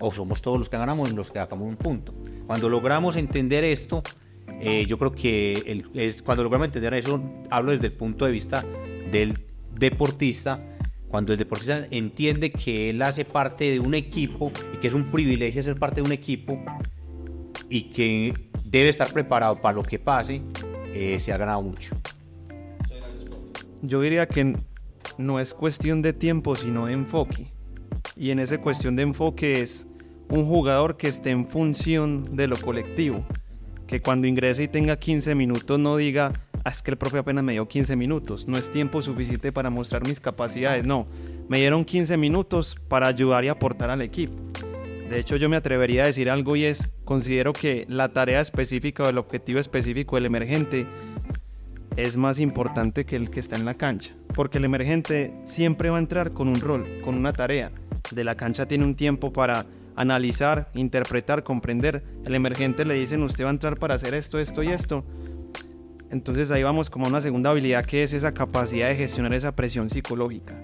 o 0.00 0.12
somos 0.12 0.40
todos 0.40 0.58
los 0.58 0.68
que 0.68 0.78
ganamos 0.78 1.10
y 1.10 1.14
los 1.14 1.30
que 1.30 1.38
sacamos 1.38 1.68
un 1.68 1.76
punto. 1.76 2.14
Cuando 2.46 2.68
logramos 2.68 3.16
entender 3.16 3.64
esto, 3.64 4.02
eh, 4.60 4.86
yo 4.86 4.98
creo 4.98 5.12
que 5.12 5.84
es, 5.94 6.22
cuando 6.22 6.42
logramos 6.42 6.66
entender 6.66 6.94
eso, 6.94 7.22
hablo 7.50 7.72
desde 7.72 7.88
el 7.88 7.92
punto 7.92 8.24
de 8.24 8.30
vista 8.30 8.64
del 9.10 9.38
deportista, 9.74 10.60
cuando 11.08 11.32
el 11.32 11.38
deportista 11.38 11.86
entiende 11.90 12.50
que 12.50 12.90
él 12.90 13.02
hace 13.02 13.24
parte 13.24 13.70
de 13.70 13.80
un 13.80 13.94
equipo 13.94 14.50
y 14.72 14.78
que 14.78 14.88
es 14.88 14.94
un 14.94 15.04
privilegio 15.04 15.62
ser 15.62 15.78
parte 15.78 15.96
de 15.96 16.06
un 16.06 16.12
equipo 16.12 16.58
y 17.68 17.90
que 17.90 18.32
debe 18.64 18.88
estar 18.88 19.12
preparado 19.12 19.60
para 19.60 19.74
lo 19.74 19.82
que 19.82 19.98
pase, 19.98 20.40
eh, 20.94 21.18
se 21.20 21.32
ha 21.32 21.36
ganado 21.36 21.62
mucho. 21.62 21.96
Yo 23.82 24.00
diría 24.00 24.26
que 24.26 24.56
no 25.18 25.38
es 25.38 25.52
cuestión 25.52 26.00
de 26.00 26.12
tiempo, 26.12 26.56
sino 26.56 26.86
de 26.86 26.94
enfoque. 26.94 27.52
Y 28.16 28.30
en 28.30 28.38
esa 28.38 28.58
cuestión 28.58 28.96
de 28.96 29.02
enfoque 29.02 29.60
es 29.60 29.86
un 30.30 30.46
jugador 30.46 30.96
que 30.96 31.08
esté 31.08 31.30
en 31.30 31.46
función 31.46 32.36
de 32.36 32.48
lo 32.48 32.56
colectivo 32.56 33.24
que 33.86 34.00
cuando 34.00 34.26
ingrese 34.26 34.64
y 34.64 34.68
tenga 34.68 34.96
15 34.96 35.34
minutos 35.34 35.78
no 35.78 35.96
diga, 35.96 36.32
ah, 36.64 36.70
es 36.70 36.82
que 36.82 36.90
el 36.90 36.96
profe 36.96 37.18
apenas 37.18 37.44
me 37.44 37.52
dio 37.52 37.68
15 37.68 37.96
minutos, 37.96 38.48
no 38.48 38.56
es 38.56 38.70
tiempo 38.70 39.02
suficiente 39.02 39.52
para 39.52 39.70
mostrar 39.70 40.06
mis 40.06 40.20
capacidades, 40.20 40.86
no, 40.86 41.06
me 41.48 41.58
dieron 41.58 41.84
15 41.84 42.16
minutos 42.16 42.76
para 42.88 43.08
ayudar 43.08 43.44
y 43.44 43.48
aportar 43.48 43.90
al 43.90 44.02
equipo. 44.02 44.34
De 45.08 45.20
hecho, 45.20 45.36
yo 45.36 45.48
me 45.48 45.56
atrevería 45.56 46.02
a 46.02 46.06
decir 46.06 46.28
algo 46.28 46.56
y 46.56 46.64
es, 46.64 46.90
considero 47.04 47.52
que 47.52 47.86
la 47.88 48.08
tarea 48.08 48.40
específica 48.40 49.04
o 49.04 49.08
el 49.08 49.18
objetivo 49.18 49.60
específico 49.60 50.16
del 50.16 50.26
emergente 50.26 50.86
es 51.96 52.16
más 52.16 52.40
importante 52.40 53.06
que 53.06 53.14
el 53.14 53.30
que 53.30 53.38
está 53.38 53.54
en 53.54 53.64
la 53.64 53.74
cancha. 53.74 54.14
Porque 54.34 54.58
el 54.58 54.64
emergente 54.64 55.32
siempre 55.44 55.90
va 55.90 55.96
a 55.96 56.00
entrar 56.00 56.32
con 56.32 56.48
un 56.48 56.60
rol, 56.60 56.86
con 57.04 57.14
una 57.14 57.32
tarea. 57.32 57.70
De 58.10 58.24
la 58.24 58.34
cancha 58.34 58.66
tiene 58.66 58.84
un 58.84 58.96
tiempo 58.96 59.32
para 59.32 59.64
analizar, 59.96 60.70
interpretar, 60.74 61.42
comprender. 61.42 62.04
El 62.24 62.34
emergente 62.34 62.84
le 62.84 62.94
dicen, 62.94 63.22
usted 63.22 63.44
va 63.44 63.48
a 63.48 63.52
entrar 63.52 63.78
para 63.78 63.94
hacer 63.94 64.14
esto, 64.14 64.38
esto 64.38 64.62
y 64.62 64.68
esto. 64.68 65.04
Entonces 66.10 66.50
ahí 66.50 66.62
vamos 66.62 66.88
como 66.88 67.06
a 67.06 67.08
una 67.08 67.20
segunda 67.20 67.50
habilidad 67.50 67.84
que 67.84 68.02
es 68.02 68.12
esa 68.12 68.32
capacidad 68.32 68.88
de 68.88 68.96
gestionar 68.96 69.34
esa 69.34 69.56
presión 69.56 69.90
psicológica. 69.90 70.54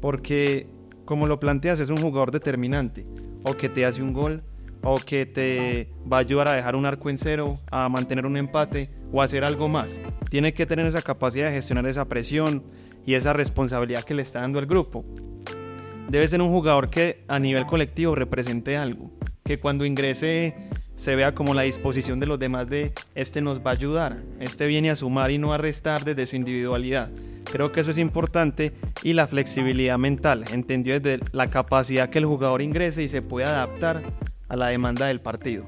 Porque 0.00 0.66
como 1.04 1.26
lo 1.26 1.38
planteas 1.38 1.78
es 1.80 1.90
un 1.90 1.98
jugador 1.98 2.32
determinante. 2.32 3.06
O 3.44 3.54
que 3.54 3.68
te 3.68 3.86
hace 3.86 4.02
un 4.02 4.12
gol, 4.12 4.42
o 4.82 4.96
que 4.96 5.26
te 5.26 5.90
va 6.10 6.18
a 6.18 6.20
ayudar 6.20 6.48
a 6.48 6.52
dejar 6.52 6.76
un 6.76 6.86
arco 6.86 7.10
en 7.10 7.18
cero, 7.18 7.56
a 7.70 7.88
mantener 7.88 8.26
un 8.26 8.36
empate 8.36 8.90
o 9.12 9.22
hacer 9.22 9.44
algo 9.44 9.68
más. 9.68 10.00
Tiene 10.30 10.52
que 10.52 10.66
tener 10.66 10.86
esa 10.86 11.02
capacidad 11.02 11.46
de 11.46 11.52
gestionar 11.52 11.86
esa 11.86 12.08
presión 12.08 12.64
y 13.06 13.14
esa 13.14 13.32
responsabilidad 13.32 14.04
que 14.04 14.14
le 14.14 14.22
está 14.22 14.40
dando 14.40 14.58
el 14.58 14.66
grupo. 14.66 15.04
Debe 16.08 16.26
ser 16.26 16.40
un 16.40 16.48
jugador 16.48 16.88
que 16.88 17.22
a 17.28 17.38
nivel 17.38 17.66
colectivo 17.66 18.14
represente 18.14 18.78
algo, 18.78 19.10
que 19.44 19.58
cuando 19.58 19.84
ingrese 19.84 20.54
se 20.94 21.14
vea 21.14 21.34
como 21.34 21.52
la 21.52 21.62
disposición 21.62 22.18
de 22.18 22.26
los 22.26 22.38
demás 22.38 22.66
de 22.66 22.92
este 23.14 23.42
nos 23.42 23.60
va 23.60 23.70
a 23.70 23.74
ayudar, 23.74 24.22
este 24.40 24.66
viene 24.66 24.88
a 24.88 24.96
sumar 24.96 25.30
y 25.30 25.36
no 25.36 25.52
a 25.52 25.58
restar 25.58 26.04
desde 26.04 26.24
su 26.24 26.36
individualidad. 26.36 27.10
Creo 27.44 27.72
que 27.72 27.80
eso 27.80 27.90
es 27.90 27.98
importante 27.98 28.72
y 29.02 29.12
la 29.12 29.26
flexibilidad 29.26 29.98
mental, 29.98 30.46
entendido 30.50 30.98
desde 30.98 31.22
la 31.32 31.48
capacidad 31.48 32.08
que 32.08 32.18
el 32.20 32.24
jugador 32.24 32.62
ingrese 32.62 33.02
y 33.02 33.08
se 33.08 33.20
pueda 33.20 33.48
adaptar 33.48 34.02
a 34.48 34.56
la 34.56 34.68
demanda 34.68 35.08
del 35.08 35.20
partido. 35.20 35.66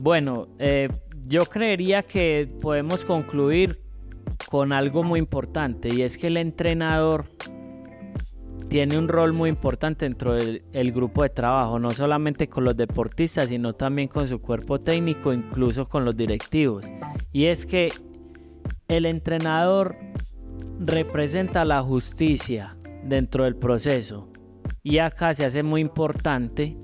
Bueno, 0.00 0.48
eh, 0.58 0.88
yo 1.26 1.44
creería 1.44 2.02
que 2.02 2.48
podemos 2.62 3.04
concluir 3.04 3.80
con 4.48 4.72
algo 4.72 5.02
muy 5.02 5.20
importante 5.20 5.90
y 5.90 6.00
es 6.00 6.16
que 6.16 6.28
el 6.28 6.38
entrenador 6.38 7.26
tiene 8.72 8.96
un 8.96 9.06
rol 9.06 9.34
muy 9.34 9.50
importante 9.50 10.06
dentro 10.06 10.32
del 10.32 10.92
grupo 10.92 11.24
de 11.24 11.28
trabajo, 11.28 11.78
no 11.78 11.90
solamente 11.90 12.48
con 12.48 12.64
los 12.64 12.74
deportistas, 12.74 13.50
sino 13.50 13.74
también 13.74 14.08
con 14.08 14.26
su 14.26 14.40
cuerpo 14.40 14.80
técnico, 14.80 15.34
incluso 15.34 15.86
con 15.86 16.06
los 16.06 16.16
directivos. 16.16 16.86
Y 17.32 17.44
es 17.44 17.66
que 17.66 17.92
el 18.88 19.04
entrenador 19.04 19.98
representa 20.80 21.66
la 21.66 21.82
justicia 21.82 22.78
dentro 23.04 23.44
del 23.44 23.56
proceso. 23.56 24.30
Y 24.82 25.00
acá 25.00 25.34
se 25.34 25.44
hace 25.44 25.62
muy 25.62 25.82
importante 25.82 26.78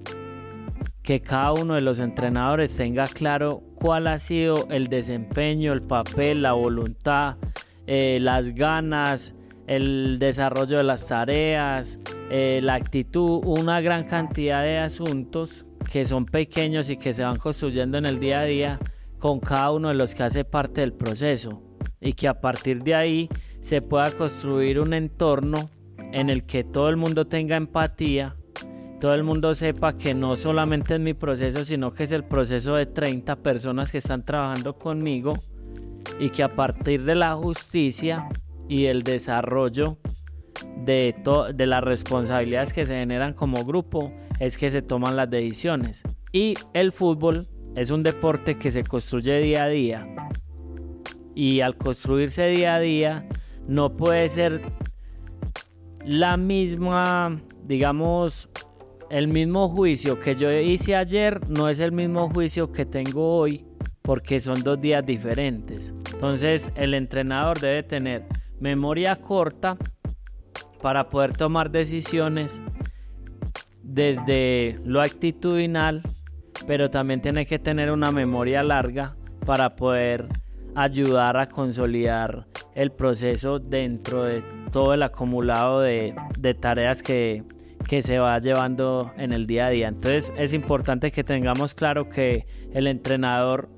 que 1.02 1.22
cada 1.22 1.52
uno 1.54 1.72
de 1.74 1.80
los 1.80 2.00
entrenadores 2.00 2.76
tenga 2.76 3.06
claro 3.06 3.62
cuál 3.76 4.08
ha 4.08 4.18
sido 4.18 4.68
el 4.68 4.88
desempeño, 4.88 5.72
el 5.72 5.80
papel, 5.80 6.42
la 6.42 6.52
voluntad, 6.52 7.38
eh, 7.86 8.18
las 8.20 8.50
ganas, 8.50 9.34
el 9.68 10.18
desarrollo 10.18 10.78
de 10.78 10.82
las 10.82 11.06
tareas, 11.06 11.98
eh, 12.30 12.60
la 12.62 12.74
actitud, 12.74 13.40
una 13.44 13.80
gran 13.80 14.04
cantidad 14.04 14.62
de 14.62 14.78
asuntos 14.78 15.64
que 15.92 16.04
son 16.04 16.26
pequeños 16.26 16.90
y 16.90 16.96
que 16.96 17.12
se 17.12 17.22
van 17.22 17.36
construyendo 17.36 17.98
en 17.98 18.06
el 18.06 18.18
día 18.18 18.40
a 18.40 18.44
día 18.44 18.78
con 19.18 19.40
cada 19.40 19.70
uno 19.70 19.88
de 19.88 19.94
los 19.94 20.14
que 20.14 20.24
hace 20.24 20.44
parte 20.44 20.80
del 20.80 20.92
proceso 20.92 21.62
y 22.00 22.14
que 22.14 22.28
a 22.28 22.40
partir 22.40 22.82
de 22.82 22.94
ahí 22.94 23.28
se 23.60 23.82
pueda 23.82 24.10
construir 24.10 24.80
un 24.80 24.92
entorno 24.94 25.70
en 26.12 26.30
el 26.30 26.44
que 26.44 26.64
todo 26.64 26.88
el 26.88 26.96
mundo 26.96 27.26
tenga 27.26 27.56
empatía 27.56 28.36
todo 29.00 29.14
el 29.14 29.22
mundo 29.22 29.54
sepa 29.54 29.96
que 29.96 30.12
no 30.12 30.34
solamente 30.34 30.94
es 30.94 31.00
mi 31.00 31.14
proceso, 31.14 31.64
sino 31.64 31.92
que 31.92 32.02
es 32.02 32.12
el 32.12 32.24
proceso 32.24 32.74
de 32.74 32.86
30 32.86 33.36
personas 33.36 33.92
que 33.92 33.98
están 33.98 34.24
trabajando 34.24 34.76
conmigo 34.76 35.34
y 36.18 36.30
que 36.30 36.42
a 36.42 36.48
partir 36.48 37.04
de 37.04 37.14
la 37.14 37.34
justicia 37.34 38.28
y 38.68 38.86
el 38.86 39.02
desarrollo 39.02 39.98
de, 40.84 41.14
de 41.54 41.66
las 41.66 41.82
responsabilidades 41.82 42.72
que 42.72 42.84
se 42.84 42.94
generan 42.94 43.32
como 43.32 43.64
grupo 43.64 44.12
es 44.40 44.56
que 44.56 44.70
se 44.70 44.82
toman 44.82 45.16
las 45.16 45.30
decisiones. 45.30 46.02
Y 46.32 46.54
el 46.74 46.92
fútbol 46.92 47.46
es 47.74 47.90
un 47.90 48.02
deporte 48.02 48.58
que 48.58 48.70
se 48.70 48.84
construye 48.84 49.40
día 49.40 49.64
a 49.64 49.68
día. 49.68 50.06
Y 51.34 51.60
al 51.60 51.76
construirse 51.76 52.46
día 52.48 52.76
a 52.76 52.80
día 52.80 53.28
no 53.66 53.96
puede 53.96 54.28
ser 54.28 54.60
la 56.04 56.36
misma, 56.36 57.40
digamos, 57.64 58.48
el 59.10 59.28
mismo 59.28 59.68
juicio 59.68 60.18
que 60.18 60.34
yo 60.34 60.52
hice 60.52 60.94
ayer 60.94 61.48
no 61.48 61.68
es 61.68 61.80
el 61.80 61.92
mismo 61.92 62.28
juicio 62.30 62.72
que 62.72 62.84
tengo 62.84 63.36
hoy 63.36 63.64
porque 64.02 64.40
son 64.40 64.62
dos 64.62 64.80
días 64.80 65.04
diferentes. 65.04 65.94
Entonces 66.12 66.70
el 66.74 66.94
entrenador 66.94 67.60
debe 67.60 67.82
tener 67.82 68.26
memoria 68.60 69.16
corta 69.16 69.76
para 70.80 71.08
poder 71.08 71.36
tomar 71.36 71.70
decisiones 71.70 72.60
desde 73.82 74.78
lo 74.84 75.00
actitudinal, 75.00 76.02
pero 76.66 76.90
también 76.90 77.20
tiene 77.20 77.46
que 77.46 77.58
tener 77.58 77.90
una 77.90 78.12
memoria 78.12 78.62
larga 78.62 79.16
para 79.44 79.76
poder 79.76 80.28
ayudar 80.74 81.36
a 81.36 81.48
consolidar 81.48 82.46
el 82.74 82.92
proceso 82.92 83.58
dentro 83.58 84.24
de 84.24 84.42
todo 84.70 84.94
el 84.94 85.02
acumulado 85.02 85.80
de, 85.80 86.14
tareas 86.60 87.02
que, 87.02 87.42
que 87.88 88.02
se 88.02 88.18
va 88.18 88.38
llevando 88.38 89.12
en 89.16 89.32
el 89.32 89.46
día 89.46 89.66
a 89.66 89.70
día. 89.70 89.88
Entonces 89.88 90.32
es 90.36 90.52
importante 90.52 91.10
que 91.10 91.24
tengamos 91.24 91.74
claro 91.74 92.08
que 92.08 92.46
el 92.72 92.86
entrenador 92.86 93.68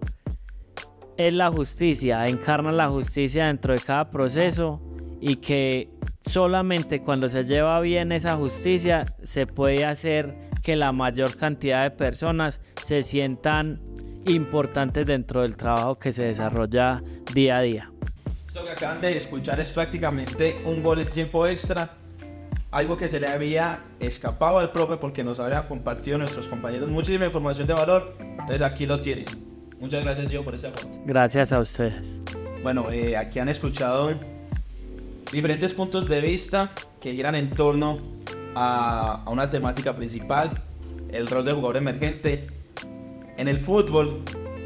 es 1.26 1.34
la 1.34 1.50
justicia, 1.50 2.26
encarna 2.26 2.72
la 2.72 2.88
justicia 2.88 3.46
dentro 3.46 3.74
de 3.74 3.80
cada 3.80 4.10
proceso 4.10 4.80
y 5.20 5.36
que 5.36 5.90
solamente 6.18 7.02
cuando 7.02 7.28
se 7.28 7.44
lleva 7.44 7.78
bien 7.80 8.10
esa 8.10 8.36
justicia 8.36 9.04
se 9.22 9.46
puede 9.46 9.84
hacer 9.84 10.34
que 10.62 10.76
la 10.76 10.92
mayor 10.92 11.36
cantidad 11.36 11.82
de 11.82 11.90
personas 11.90 12.62
se 12.82 13.02
sientan 13.02 13.80
importantes 14.26 15.06
dentro 15.06 15.42
del 15.42 15.56
trabajo 15.56 15.98
que 15.98 16.12
se 16.12 16.24
desarrolla 16.24 17.02
día 17.34 17.58
a 17.58 17.62
día. 17.62 17.92
Esto 18.46 18.64
que 18.64 18.70
acaban 18.70 19.00
de 19.00 19.16
escuchar 19.16 19.60
es 19.60 19.72
prácticamente 19.72 20.62
un 20.64 20.82
gol 20.82 20.98
de 20.98 21.04
tiempo 21.04 21.46
extra 21.46 21.96
algo 22.70 22.96
que 22.96 23.08
se 23.08 23.20
le 23.20 23.26
había 23.26 23.84
escapado 23.98 24.58
al 24.58 24.72
profe 24.72 24.96
porque 24.96 25.24
nos 25.24 25.40
había 25.40 25.68
compartido 25.68 26.18
nuestros 26.18 26.48
compañeros 26.48 26.88
muchísima 26.88 27.26
información 27.26 27.66
de 27.66 27.74
valor. 27.74 28.16
Entonces 28.20 28.62
aquí 28.62 28.86
lo 28.86 29.00
tienen. 29.00 29.49
Muchas 29.80 30.04
gracias, 30.04 30.28
Gio, 30.28 30.44
por 30.44 30.54
ese 30.54 30.68
aporte. 30.68 31.00
Gracias 31.06 31.52
a 31.52 31.58
ustedes. 31.58 32.06
Bueno, 32.62 32.90
eh, 32.90 33.16
aquí 33.16 33.38
han 33.38 33.48
escuchado 33.48 34.14
diferentes 35.32 35.72
puntos 35.74 36.08
de 36.08 36.20
vista 36.20 36.72
que 37.00 37.12
giran 37.12 37.34
en 37.34 37.50
torno 37.50 37.98
a, 38.54 39.22
a 39.24 39.30
una 39.30 39.48
temática 39.48 39.96
principal, 39.96 40.50
el 41.10 41.26
rol 41.26 41.44
de 41.44 41.52
jugador 41.52 41.78
emergente. 41.78 42.46
En 43.36 43.48
el 43.48 43.56
fútbol 43.56 44.22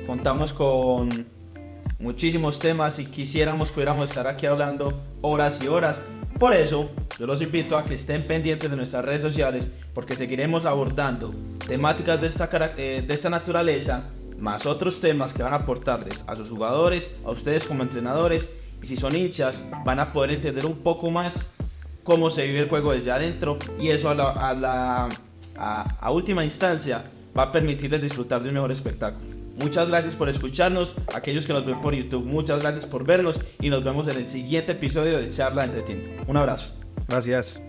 contamos 0.06 0.52
con 0.52 1.08
muchísimos 2.00 2.58
temas 2.58 2.98
y 2.98 3.06
quisiéramos 3.06 3.70
pudiéramos 3.70 4.10
estar 4.10 4.26
aquí 4.26 4.46
hablando 4.46 4.92
horas 5.22 5.60
y 5.62 5.68
horas, 5.68 6.02
por 6.38 6.52
eso, 6.52 6.90
yo 7.18 7.26
los 7.26 7.40
invito 7.40 7.78
a 7.78 7.84
que 7.84 7.94
estén 7.94 8.26
pendientes 8.26 8.68
de 8.68 8.76
nuestras 8.76 9.04
redes 9.04 9.22
sociales 9.22 9.78
porque 9.94 10.16
seguiremos 10.16 10.64
abordando 10.64 11.32
temáticas 11.66 12.20
de 12.20 12.26
esta, 12.26 12.50
eh, 12.76 13.04
de 13.06 13.14
esta 13.14 13.30
naturaleza, 13.30 14.10
más 14.44 14.66
otros 14.66 15.00
temas 15.00 15.32
que 15.32 15.42
van 15.42 15.54
a 15.54 15.56
aportarles 15.56 16.22
a 16.26 16.36
sus 16.36 16.50
jugadores, 16.50 17.10
a 17.24 17.30
ustedes 17.30 17.64
como 17.64 17.82
entrenadores 17.82 18.46
y 18.82 18.86
si 18.86 18.94
son 18.94 19.16
hinchas 19.16 19.62
van 19.86 19.98
a 19.98 20.12
poder 20.12 20.32
entender 20.32 20.66
un 20.66 20.76
poco 20.76 21.10
más 21.10 21.48
cómo 22.04 22.28
se 22.28 22.46
vive 22.46 22.60
el 22.60 22.68
juego 22.68 22.92
desde 22.92 23.10
adentro 23.10 23.58
y 23.80 23.88
eso 23.88 24.10
a, 24.10 24.14
la, 24.54 25.08
última 26.12 26.44
instancia 26.44 27.04
va 27.36 27.44
a 27.44 27.52
permitirles 27.52 28.02
disfrutar 28.02 28.42
de 28.42 28.50
un 28.50 28.54
mejor 28.56 28.70
espectáculo. 28.70 29.24
Muchas 29.56 29.88
gracias 29.88 30.14
por 30.14 30.28
escucharnos, 30.28 30.94
aquellos 31.14 31.46
que 31.46 31.54
nos 31.54 31.64
ven 31.64 31.80
por 31.80 31.94
YouTube, 31.94 32.26
muchas 32.26 32.60
gracias 32.60 32.84
por 32.84 33.04
vernos 33.06 33.40
y 33.60 33.70
nos 33.70 33.82
vemos 33.82 34.08
en 34.08 34.18
el 34.18 34.28
siguiente 34.28 34.72
episodio 34.72 35.16
de 35.16 35.30
Charla 35.30 35.64
Entre 35.64 36.18
Un 36.26 36.36
abrazo. 36.36 36.70
Gracias. 37.08 37.62